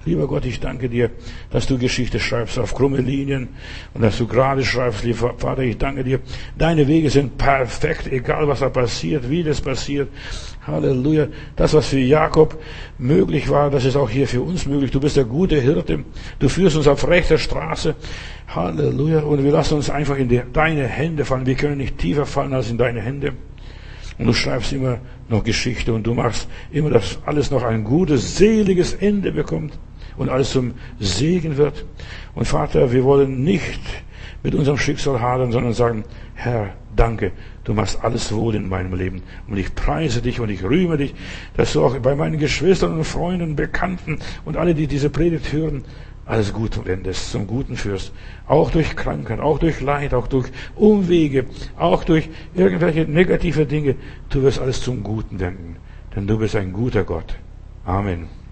Lieber 0.07 0.29
Gott, 0.29 0.45
ich 0.45 0.61
danke 0.61 0.89
dir, 0.89 1.11
dass 1.51 1.67
du 1.67 1.79
Geschichte 1.79 2.21
schreibst 2.21 2.61
auf 2.61 2.77
krumme 2.77 2.99
Linien 2.99 3.49
und 3.93 4.03
dass 4.03 4.19
du 4.19 4.29
gerade 4.29 4.65
schreibst, 4.65 5.03
lieber 5.03 5.35
Vater, 5.37 5.63
ich 5.63 5.79
danke 5.79 6.05
dir. 6.05 6.21
Deine 6.57 6.87
Wege 6.87 7.11
sind 7.11 7.37
perfekt, 7.37 8.07
egal 8.07 8.47
was 8.47 8.61
da 8.61 8.69
passiert, 8.69 9.29
wie 9.29 9.43
das 9.43 9.61
passiert. 9.61 10.09
Halleluja. 10.65 11.27
Das, 11.57 11.75
was 11.75 11.89
für 11.89 11.99
Jakob 11.99 12.57
möglich 12.99 13.51
war, 13.51 13.69
das 13.69 13.85
ist 13.85 13.97
auch 13.97 14.09
hier 14.09 14.29
für 14.29 14.43
uns 14.43 14.65
möglich. 14.67 14.93
Du 14.93 15.01
bist 15.01 15.17
der 15.17 15.25
gute 15.25 15.61
Hirte. 15.61 16.05
Du 16.39 16.49
führst 16.49 16.77
uns 16.77 16.87
auf 16.87 17.07
rechter 17.09 17.39
Straße. 17.39 17.97
Halleluja. 18.47 19.21
Und 19.21 19.43
wir 19.43 19.51
lassen 19.51 19.75
uns 19.75 19.91
einfach 19.91 20.17
in 20.17 20.29
deine 20.53 20.87
Hände 20.87 21.25
fallen. 21.25 21.47
Wir 21.47 21.57
können 21.57 21.79
nicht 21.79 21.99
tiefer 21.99 22.27
fallen 22.27 22.55
als 22.55 22.71
in 22.71 22.79
deine 22.79 23.01
Hände. 23.01 23.33
Und 24.19 24.27
du 24.27 24.33
schreibst 24.33 24.73
immer 24.73 24.99
noch 25.29 25.43
Geschichte 25.43 25.93
und 25.93 26.07
du 26.07 26.15
machst 26.15 26.49
immer, 26.71 26.91
dass 26.91 27.19
alles 27.27 27.51
noch 27.51 27.65
ein 27.65 27.83
gutes, 27.83 28.37
seliges 28.37 28.95
Ende 28.95 29.33
bekommt 29.33 29.77
und 30.17 30.29
alles 30.29 30.51
zum 30.51 30.75
Segen 30.99 31.57
wird. 31.57 31.85
Und 32.35 32.47
Vater, 32.47 32.93
wir 32.93 33.05
wollen 33.05 33.45
nicht 33.45 33.81
mit 34.43 34.55
unserem 34.55 34.79
Schicksal 34.79 35.21
hadern, 35.21 35.53
sondern 35.53 35.73
sagen, 35.73 36.05
Herr, 36.35 36.75
danke, 36.95 37.33
du 37.65 37.75
machst 37.75 38.03
alles 38.03 38.33
wohl 38.33 38.55
in 38.55 38.69
meinem 38.69 38.95
Leben. 38.95 39.23
Und 39.49 39.57
ich 39.57 39.75
preise 39.75 40.23
dich 40.23 40.41
und 40.41 40.51
ich 40.51 40.63
rühme 40.63 40.97
dich, 40.97 41.15
dass 41.57 41.73
du 41.73 41.85
auch 41.85 41.99
bei 41.99 42.15
meinen 42.15 42.39
Geschwistern 42.39 42.97
und 42.97 43.05
Freunden, 43.05 43.57
Bekannten 43.57 44.19
und 44.45 44.57
alle, 44.57 44.75
die 44.75 44.87
diese 44.87 45.11
Predigt 45.11 45.53
hören, 45.53 45.85
alles 46.27 46.53
gut 46.53 46.85
wendest, 46.85 47.31
zum 47.31 47.47
Guten 47.47 47.77
führst. 47.77 48.13
Auch 48.49 48.71
durch 48.71 48.97
Krankheit, 48.97 49.41
auch 49.41 49.59
durch 49.59 49.81
Leid, 49.81 50.13
auch 50.13 50.27
durch 50.27 50.47
Umwege, 50.75 51.47
auch 51.79 52.05
durch 52.05 52.29
irgendwelche 52.55 53.03
negative 53.03 53.65
Dinge. 53.65 53.95
Du 54.29 54.43
wirst 54.43 54.59
alles 54.59 54.81
zum 54.81 55.03
Guten 55.03 55.39
wenden. 55.39 55.77
Denn 56.15 56.27
du 56.27 56.39
bist 56.39 56.57
ein 56.57 56.73
guter 56.73 57.05
Gott. 57.05 57.37
Amen. 57.85 58.46